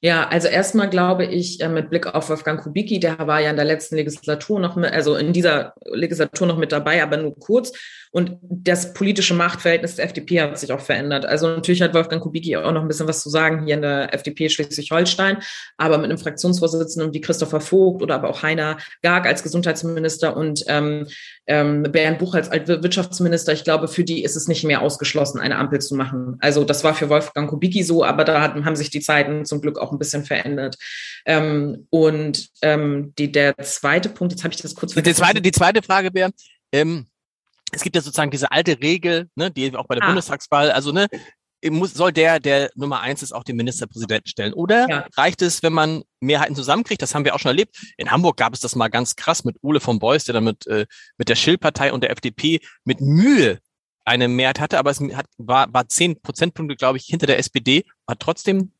Ja, 0.07 0.25
also 0.29 0.47
erstmal 0.47 0.89
glaube 0.89 1.25
ich, 1.25 1.59
äh, 1.59 1.67
mit 1.67 1.89
Blick 1.89 2.07
auf 2.07 2.29
Wolfgang 2.29 2.61
Kubicki, 2.61 2.97
der 2.97 3.17
war 3.27 3.41
ja 3.41 3.49
in 3.49 3.57
der 3.57 3.65
letzten 3.65 3.97
Legislatur 3.97 4.57
noch 4.57 4.77
mit, 4.77 4.89
also 4.89 5.17
in 5.17 5.33
dieser 5.33 5.73
Legislatur 5.83 6.47
noch 6.47 6.57
mit 6.57 6.71
dabei, 6.71 7.03
aber 7.03 7.17
nur 7.17 7.37
kurz. 7.37 7.73
Und 8.11 8.37
das 8.41 8.93
politische 8.93 9.33
Machtverhältnis 9.33 9.95
der 9.95 10.05
FDP 10.05 10.41
hat 10.41 10.57
sich 10.57 10.71
auch 10.71 10.79
verändert. 10.79 11.25
Also 11.25 11.49
natürlich 11.49 11.81
hat 11.81 11.93
Wolfgang 11.93 12.23
Kubicki 12.23 12.55
auch 12.55 12.71
noch 12.71 12.81
ein 12.81 12.87
bisschen 12.87 13.07
was 13.07 13.21
zu 13.21 13.29
sagen 13.29 13.65
hier 13.65 13.75
in 13.75 13.81
der 13.81 14.13
FDP 14.13 14.47
Schleswig-Holstein, 14.47 15.39
aber 15.75 15.97
mit 15.97 16.05
einem 16.05 16.17
Fraktionsvorsitzenden 16.17 17.13
wie 17.13 17.19
Christopher 17.19 17.59
Vogt 17.59 18.01
oder 18.01 18.15
aber 18.15 18.29
auch 18.29 18.43
Heiner 18.43 18.77
Garg 19.01 19.25
als 19.25 19.43
Gesundheitsminister 19.43 20.37
und 20.37 20.63
ähm, 20.67 21.07
ähm, 21.47 21.83
Bernd 21.83 22.19
Buch 22.19 22.33
als 22.33 22.49
Wirtschaftsminister, 22.49 23.53
ich 23.53 23.63
glaube, 23.63 23.87
für 23.87 24.03
die 24.03 24.23
ist 24.23 24.35
es 24.35 24.47
nicht 24.47 24.63
mehr 24.63 24.81
ausgeschlossen, 24.81 25.39
eine 25.39 25.57
Ampel 25.57 25.79
zu 25.79 25.95
machen. 25.95 26.37
Also 26.39 26.63
das 26.63 26.83
war 26.83 26.93
für 26.93 27.09
Wolfgang 27.09 27.49
Kubicki 27.49 27.83
so, 27.83 28.03
aber 28.03 28.23
da 28.23 28.41
haben 28.41 28.75
sich 28.75 28.89
die 28.89 28.99
Zeiten 28.99 29.45
zum 29.45 29.61
Glück 29.61 29.79
auch 29.79 29.91
ein 29.97 29.99
bisschen 29.99 30.25
verändert. 30.25 30.77
Ähm, 31.25 31.87
und 31.89 32.49
ähm, 32.61 33.13
die, 33.17 33.31
der 33.31 33.57
zweite 33.57 34.09
Punkt, 34.09 34.33
jetzt 34.33 34.43
habe 34.43 34.53
ich 34.53 34.61
das 34.61 34.75
kurz 34.75 34.93
vergessen. 34.93 35.13
Die 35.13 35.19
zweite, 35.19 35.41
die 35.41 35.51
zweite 35.51 35.81
Frage 35.81 36.13
wäre, 36.13 36.31
ähm, 36.71 37.07
es 37.71 37.81
gibt 37.81 37.95
ja 37.95 38.01
sozusagen 38.01 38.31
diese 38.31 38.51
alte 38.51 38.79
Regel, 38.81 39.29
ne, 39.35 39.51
die 39.51 39.75
auch 39.75 39.87
bei 39.87 39.95
der 39.95 40.03
ah. 40.03 40.07
Bundestagswahl, 40.07 40.71
also 40.71 40.91
ne, 40.91 41.07
muss, 41.65 41.93
soll 41.93 42.11
der, 42.11 42.39
der 42.39 42.69
Nummer 42.75 43.01
eins 43.01 43.23
ist, 43.23 43.33
auch 43.33 43.43
den 43.43 43.55
Ministerpräsidenten 43.55 44.29
stellen? 44.29 44.53
Oder 44.53 44.87
ja. 44.89 45.07
reicht 45.15 45.41
es, 45.41 45.63
wenn 45.63 45.73
man 45.73 46.03
Mehrheiten 46.19 46.55
zusammenkriegt? 46.55 47.01
Das 47.01 47.15
haben 47.15 47.25
wir 47.25 47.35
auch 47.35 47.39
schon 47.39 47.49
erlebt. 47.49 47.77
In 47.97 48.11
Hamburg 48.11 48.37
gab 48.37 48.53
es 48.53 48.59
das 48.59 48.75
mal 48.75 48.89
ganz 48.89 49.15
krass 49.15 49.43
mit 49.43 49.57
Ole 49.61 49.79
von 49.79 49.99
Beuys, 49.99 50.23
der 50.25 50.33
dann 50.33 50.43
mit, 50.43 50.67
äh, 50.67 50.85
mit 51.17 51.29
der 51.29 51.35
Schill-Partei 51.35 51.91
und 51.91 52.03
der 52.03 52.11
FDP 52.11 52.59
mit 52.83 53.01
Mühe 53.01 53.59
eine 54.05 54.29
Mehrheit 54.29 54.61
hatte, 54.61 54.79
aber 54.79 54.89
es 54.89 55.01
hat, 55.01 55.25
war, 55.37 55.71
war 55.73 55.89
zehn 55.89 56.21
Prozentpunkte, 56.21 56.77
glaube 56.77 56.97
ich, 56.97 57.05
hinter 57.05 57.27
der 57.27 57.39
SPD, 57.39 57.83
hat 58.07 58.21
trotzdem 58.21 58.71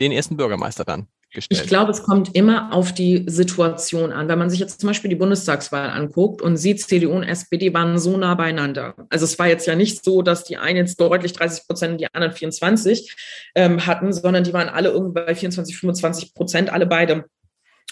den 0.00 0.12
ersten 0.12 0.36
Bürgermeister 0.36 0.84
dann 0.84 1.08
gestellt? 1.32 1.60
Ich 1.62 1.68
glaube, 1.68 1.92
es 1.92 2.02
kommt 2.02 2.34
immer 2.34 2.72
auf 2.72 2.92
die 2.92 3.24
Situation 3.26 4.12
an. 4.12 4.28
Wenn 4.28 4.38
man 4.38 4.50
sich 4.50 4.60
jetzt 4.60 4.80
zum 4.80 4.88
Beispiel 4.88 5.10
die 5.10 5.16
Bundestagswahl 5.16 5.90
anguckt 5.90 6.42
und 6.42 6.56
sieht, 6.56 6.80
CDU 6.80 7.12
und 7.12 7.22
SPD 7.22 7.72
waren 7.72 7.98
so 7.98 8.16
nah 8.16 8.34
beieinander. 8.34 8.94
Also 9.10 9.24
es 9.24 9.38
war 9.38 9.46
jetzt 9.46 9.66
ja 9.66 9.74
nicht 9.74 10.04
so, 10.04 10.22
dass 10.22 10.44
die 10.44 10.56
einen 10.56 10.78
jetzt 10.78 11.00
deutlich 11.00 11.32
30 11.32 11.66
Prozent 11.66 11.92
und 11.92 12.00
die 12.00 12.12
anderen 12.12 12.32
24 12.32 13.14
ähm, 13.54 13.86
hatten, 13.86 14.12
sondern 14.12 14.44
die 14.44 14.52
waren 14.52 14.68
alle 14.68 14.90
irgendwie 14.90 15.20
bei 15.20 15.34
24, 15.34 15.76
25 15.76 16.34
Prozent, 16.34 16.70
alle 16.70 16.86
beide. 16.86 17.24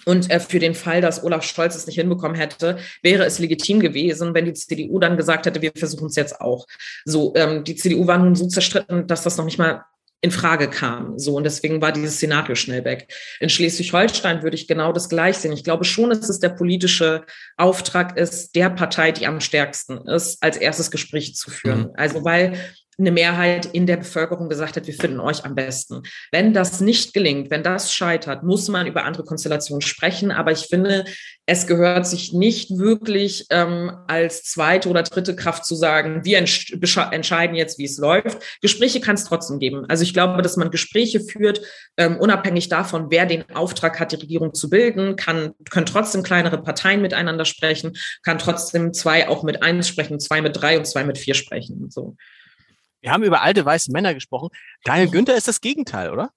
Und 0.06 0.30
äh, 0.30 0.40
für 0.40 0.58
den 0.58 0.74
Fall, 0.74 1.00
dass 1.00 1.22
Olaf 1.24 1.44
Scholz 1.44 1.74
es 1.74 1.86
nicht 1.86 1.96
hinbekommen 1.96 2.36
hätte, 2.36 2.78
wäre 3.02 3.24
es 3.24 3.38
legitim 3.38 3.80
gewesen, 3.80 4.34
wenn 4.34 4.44
die 4.44 4.52
CDU 4.52 4.98
dann 4.98 5.16
gesagt 5.16 5.46
hätte, 5.46 5.62
wir 5.62 5.72
versuchen 5.74 6.08
es 6.08 6.16
jetzt 6.16 6.40
auch. 6.40 6.66
So, 7.04 7.32
ähm, 7.36 7.64
die 7.64 7.74
CDU 7.74 8.06
war 8.06 8.18
nun 8.18 8.34
so 8.34 8.46
zerstritten, 8.46 9.06
dass 9.06 9.22
das 9.22 9.36
noch 9.36 9.44
nicht 9.44 9.58
mal 9.58 9.84
in 10.24 10.30
Frage 10.30 10.70
kam. 10.70 11.18
So 11.18 11.36
und 11.36 11.44
deswegen 11.44 11.82
war 11.82 11.92
dieses 11.92 12.14
Szenario 12.14 12.54
schnell 12.54 12.82
weg. 12.86 13.12
In 13.40 13.50
Schleswig-Holstein 13.50 14.42
würde 14.42 14.56
ich 14.56 14.66
genau 14.66 14.90
das 14.90 15.10
gleich 15.10 15.36
sehen. 15.36 15.52
Ich 15.52 15.64
glaube 15.64 15.84
schon, 15.84 16.08
dass 16.08 16.30
es 16.30 16.38
der 16.38 16.48
politische 16.48 17.26
Auftrag 17.58 18.16
ist, 18.16 18.54
der 18.54 18.70
Partei, 18.70 19.12
die 19.12 19.26
am 19.26 19.42
stärksten 19.42 19.98
ist, 20.08 20.42
als 20.42 20.56
erstes 20.56 20.90
Gespräch 20.90 21.36
zu 21.36 21.50
führen. 21.50 21.80
Mhm. 21.80 21.92
Also 21.96 22.24
weil 22.24 22.58
eine 22.98 23.10
Mehrheit 23.10 23.66
in 23.66 23.86
der 23.86 23.96
Bevölkerung 23.96 24.48
gesagt 24.48 24.76
hat, 24.76 24.86
wir 24.86 24.94
finden 24.94 25.20
euch 25.20 25.44
am 25.44 25.54
besten. 25.54 26.02
Wenn 26.32 26.52
das 26.52 26.80
nicht 26.80 27.12
gelingt, 27.12 27.50
wenn 27.50 27.62
das 27.62 27.92
scheitert, 27.92 28.42
muss 28.42 28.68
man 28.68 28.86
über 28.86 29.04
andere 29.04 29.24
Konstellationen 29.24 29.82
sprechen. 29.82 30.30
Aber 30.30 30.52
ich 30.52 30.66
finde, 30.66 31.04
es 31.46 31.66
gehört 31.66 32.06
sich 32.06 32.32
nicht 32.32 32.78
wirklich 32.78 33.46
ähm, 33.50 33.92
als 34.06 34.44
zweite 34.44 34.88
oder 34.88 35.02
dritte 35.02 35.36
Kraft 35.36 35.66
zu 35.66 35.74
sagen, 35.74 36.24
wir 36.24 36.38
entsch 36.38 36.72
entscheiden 37.10 37.54
jetzt, 37.54 37.78
wie 37.78 37.84
es 37.84 37.98
läuft. 37.98 38.38
Gespräche 38.62 39.00
kann 39.00 39.16
es 39.16 39.24
trotzdem 39.24 39.58
geben. 39.58 39.84
Also 39.88 40.04
ich 40.04 40.14
glaube, 40.14 40.40
dass 40.42 40.56
man 40.56 40.70
Gespräche 40.70 41.20
führt, 41.20 41.60
ähm, 41.96 42.16
unabhängig 42.18 42.68
davon, 42.68 43.10
wer 43.10 43.26
den 43.26 43.50
Auftrag 43.54 44.00
hat, 44.00 44.12
die 44.12 44.16
Regierung 44.16 44.54
zu 44.54 44.70
bilden, 44.70 45.16
kann, 45.16 45.52
können 45.70 45.86
trotzdem 45.86 46.22
kleinere 46.22 46.62
Parteien 46.62 47.02
miteinander 47.02 47.44
sprechen, 47.44 47.92
kann 48.22 48.38
trotzdem 48.38 48.94
zwei 48.94 49.28
auch 49.28 49.42
mit 49.42 49.62
eins 49.62 49.88
sprechen, 49.88 50.20
zwei 50.20 50.40
mit 50.40 50.56
drei 50.56 50.78
und 50.78 50.86
zwei 50.86 51.04
mit 51.04 51.18
vier 51.18 51.34
sprechen. 51.34 51.90
So. 51.90 52.16
Wir 53.04 53.12
haben 53.12 53.22
über 53.22 53.42
alte 53.42 53.62
weiße 53.62 53.92
Männer 53.92 54.14
gesprochen. 54.14 54.48
Daniel 54.82 55.10
Günther 55.10 55.36
ist 55.36 55.46
das 55.46 55.60
Gegenteil, 55.60 56.10
oder? 56.10 56.30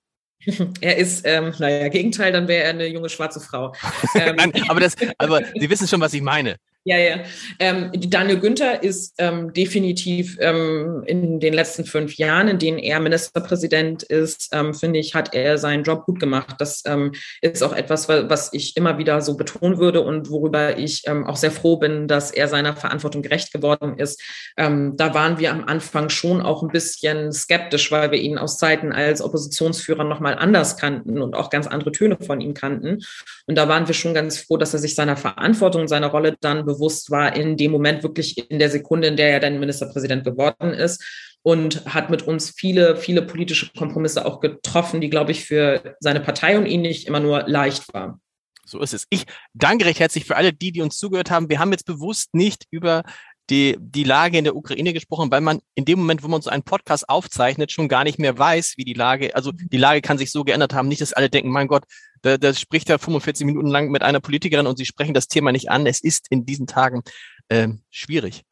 Er 0.82 0.97
ist, 0.97 1.26
ähm, 1.26 1.53
naja, 1.59 1.88
Gegenteil, 1.88 2.34
dann 2.34 2.49
wäre 2.49 2.65
er 2.65 2.70
eine 2.72 2.88
junge 2.88 3.07
schwarze 3.07 3.39
Frau. 3.39 3.74
Ähm, 4.15 4.36
Nein, 4.36 4.51
aber 4.68 4.82
das, 4.82 4.95
aber 5.18 5.43
Sie 5.55 5.70
wissen 5.70 5.88
schon, 5.88 6.01
was 6.01 6.13
ich 6.13 6.22
meine. 6.22 6.57
Ja, 6.88 6.97
ja. 6.97 7.17
Ähm, 7.59 7.91
Daniel 7.93 8.39
Günther 8.39 8.81
ist 8.81 9.15
ähm, 9.17 9.51
definitiv 9.51 10.38
ähm, 10.39 11.03
in 11.05 11.41
den 11.41 11.53
letzten 11.53 11.83
fünf 11.83 12.15
Jahren, 12.15 12.47
in 12.47 12.59
denen 12.59 12.77
er 12.77 13.01
Ministerpräsident 13.01 14.03
ist, 14.03 14.51
ähm, 14.53 14.73
finde 14.73 14.99
ich, 14.99 15.13
hat 15.13 15.33
er 15.33 15.57
seinen 15.57 15.83
Job 15.83 16.05
gut 16.05 16.17
gemacht. 16.17 16.55
Das 16.59 16.83
ähm, 16.85 17.11
ist 17.41 17.61
auch 17.61 17.73
etwas, 17.73 18.07
was 18.07 18.53
ich 18.53 18.77
immer 18.77 18.97
wieder 18.97 19.19
so 19.19 19.35
betonen 19.35 19.79
würde 19.79 19.99
und 19.99 20.29
worüber 20.29 20.77
ich 20.77 21.03
ähm, 21.07 21.27
auch 21.27 21.35
sehr 21.35 21.51
froh 21.51 21.75
bin, 21.75 22.07
dass 22.07 22.31
er 22.31 22.47
seiner 22.47 22.73
Verantwortung 22.73 23.21
gerecht 23.21 23.51
geworden 23.51 23.99
ist. 23.99 24.21
da 24.55 25.13
waren 25.13 25.39
wir 25.39 25.51
am 25.51 25.65
Anfang 25.65 26.09
schon 26.09 26.41
auch 26.41 26.63
ein 26.63 26.69
bisschen 26.69 27.33
skeptisch, 27.33 27.91
weil 27.91 28.11
wir 28.11 28.19
ihn 28.19 28.38
aus 28.38 28.57
Zeiten 28.57 28.93
als 28.93 29.21
Oppositionsführer 29.21 30.03
nochmal 30.03 30.38
anders 30.38 30.77
kannten 30.77 31.21
und 31.21 31.35
auch 31.35 31.49
ganz 31.49 31.67
andere 31.67 31.91
Töne 31.91 32.17
von 32.25 32.39
ihm 32.39 32.53
kannten. 32.53 32.99
Und 33.45 33.57
da 33.57 33.67
waren 33.67 33.88
wir 33.88 33.93
schon 33.93 34.13
ganz 34.13 34.38
froh, 34.38 34.57
dass 34.57 34.73
er 34.73 34.79
sich 34.79 34.95
seiner 34.95 35.17
Verantwortung, 35.17 35.88
seiner 35.88 36.07
Rolle 36.07 36.38
dann 36.39 36.65
bewusst 36.65 36.76
bewusst 36.78 37.11
war 37.11 37.36
in 37.36 37.57
dem 37.57 37.71
Moment 37.71 38.03
wirklich 38.03 38.49
in 38.49 38.59
der 38.59 38.69
Sekunde, 38.69 39.07
in 39.07 39.17
der 39.17 39.32
er 39.32 39.39
dann 39.39 39.59
Ministerpräsident 39.59 40.23
geworden 40.23 40.73
ist 40.73 41.03
und 41.43 41.86
hat 41.86 42.09
mit 42.09 42.23
uns 42.23 42.51
viele, 42.51 42.97
viele 42.97 43.21
politische 43.21 43.71
Kompromisse 43.78 44.25
auch 44.25 44.39
getroffen, 44.39 45.01
die, 45.01 45.09
glaube 45.09 45.32
ich, 45.32 45.45
für 45.45 45.95
seine 45.99 46.19
Partei 46.19 46.57
und 46.57 46.65
ihn 46.65 46.82
nicht 46.82 47.07
immer 47.07 47.19
nur 47.19 47.47
leicht 47.47 47.93
waren. 47.93 48.21
So 48.65 48.80
ist 48.82 48.93
es. 48.93 49.05
Ich 49.09 49.23
danke 49.53 49.86
recht 49.86 49.99
herzlich 49.99 50.25
für 50.25 50.36
alle 50.36 50.51
die, 50.51 50.71
die 50.73 50.82
uns 50.82 50.97
zugehört 50.97 51.32
haben. 51.32 51.49
Wir 51.49 51.59
haben 51.59 51.71
jetzt 51.71 51.86
bewusst 51.86 52.34
nicht 52.34 52.65
über 52.69 53.03
die, 53.49 53.77
die 53.79 54.03
Lage 54.03 54.37
in 54.37 54.43
der 54.43 54.55
Ukraine 54.55 54.93
gesprochen, 54.93 55.31
weil 55.31 55.41
man 55.41 55.59
in 55.75 55.85
dem 55.85 55.99
Moment, 55.99 56.23
wo 56.23 56.27
man 56.27 56.41
so 56.41 56.49
einen 56.49 56.63
Podcast 56.63 57.07
aufzeichnet, 57.07 57.71
schon 57.71 57.87
gar 57.87 58.03
nicht 58.03 58.19
mehr 58.19 58.37
weiß, 58.37 58.73
wie 58.77 58.83
die 58.83 58.93
Lage, 58.93 59.35
also 59.35 59.51
die 59.51 59.77
Lage 59.77 60.01
kann 60.01 60.17
sich 60.17 60.31
so 60.31 60.43
geändert 60.43 60.73
haben. 60.73 60.87
Nicht, 60.87 61.01
dass 61.01 61.13
alle 61.13 61.29
denken, 61.29 61.49
mein 61.49 61.67
Gott, 61.67 61.83
da, 62.21 62.37
da 62.37 62.53
spricht 62.53 62.89
er 62.89 62.99
45 62.99 63.45
Minuten 63.45 63.67
lang 63.67 63.89
mit 63.89 64.01
einer 64.01 64.19
Politikerin 64.19 64.67
und 64.67 64.77
sie 64.77 64.85
sprechen 64.85 65.13
das 65.13 65.27
Thema 65.27 65.51
nicht 65.51 65.69
an. 65.69 65.85
Es 65.85 66.01
ist 66.01 66.27
in 66.29 66.45
diesen 66.45 66.67
Tagen 66.67 67.03
äh, 67.47 67.69
schwierig. 67.89 68.43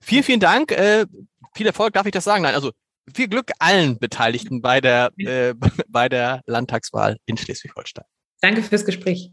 Vielen, 0.00 0.24
vielen 0.24 0.40
Dank. 0.40 0.72
Äh, 0.72 1.06
viel 1.54 1.66
Erfolg, 1.66 1.92
darf 1.92 2.06
ich 2.06 2.12
das 2.12 2.24
sagen? 2.24 2.42
Nein, 2.42 2.54
also 2.54 2.72
viel 3.14 3.28
Glück 3.28 3.50
allen 3.58 3.98
Beteiligten 3.98 4.62
bei 4.62 4.80
der, 4.80 5.12
äh, 5.18 5.54
bei 5.88 6.08
der 6.08 6.42
Landtagswahl 6.46 7.18
in 7.26 7.36
Schleswig-Holstein. 7.36 8.04
Danke 8.40 8.62
fürs 8.62 8.84
Gespräch. 8.84 9.32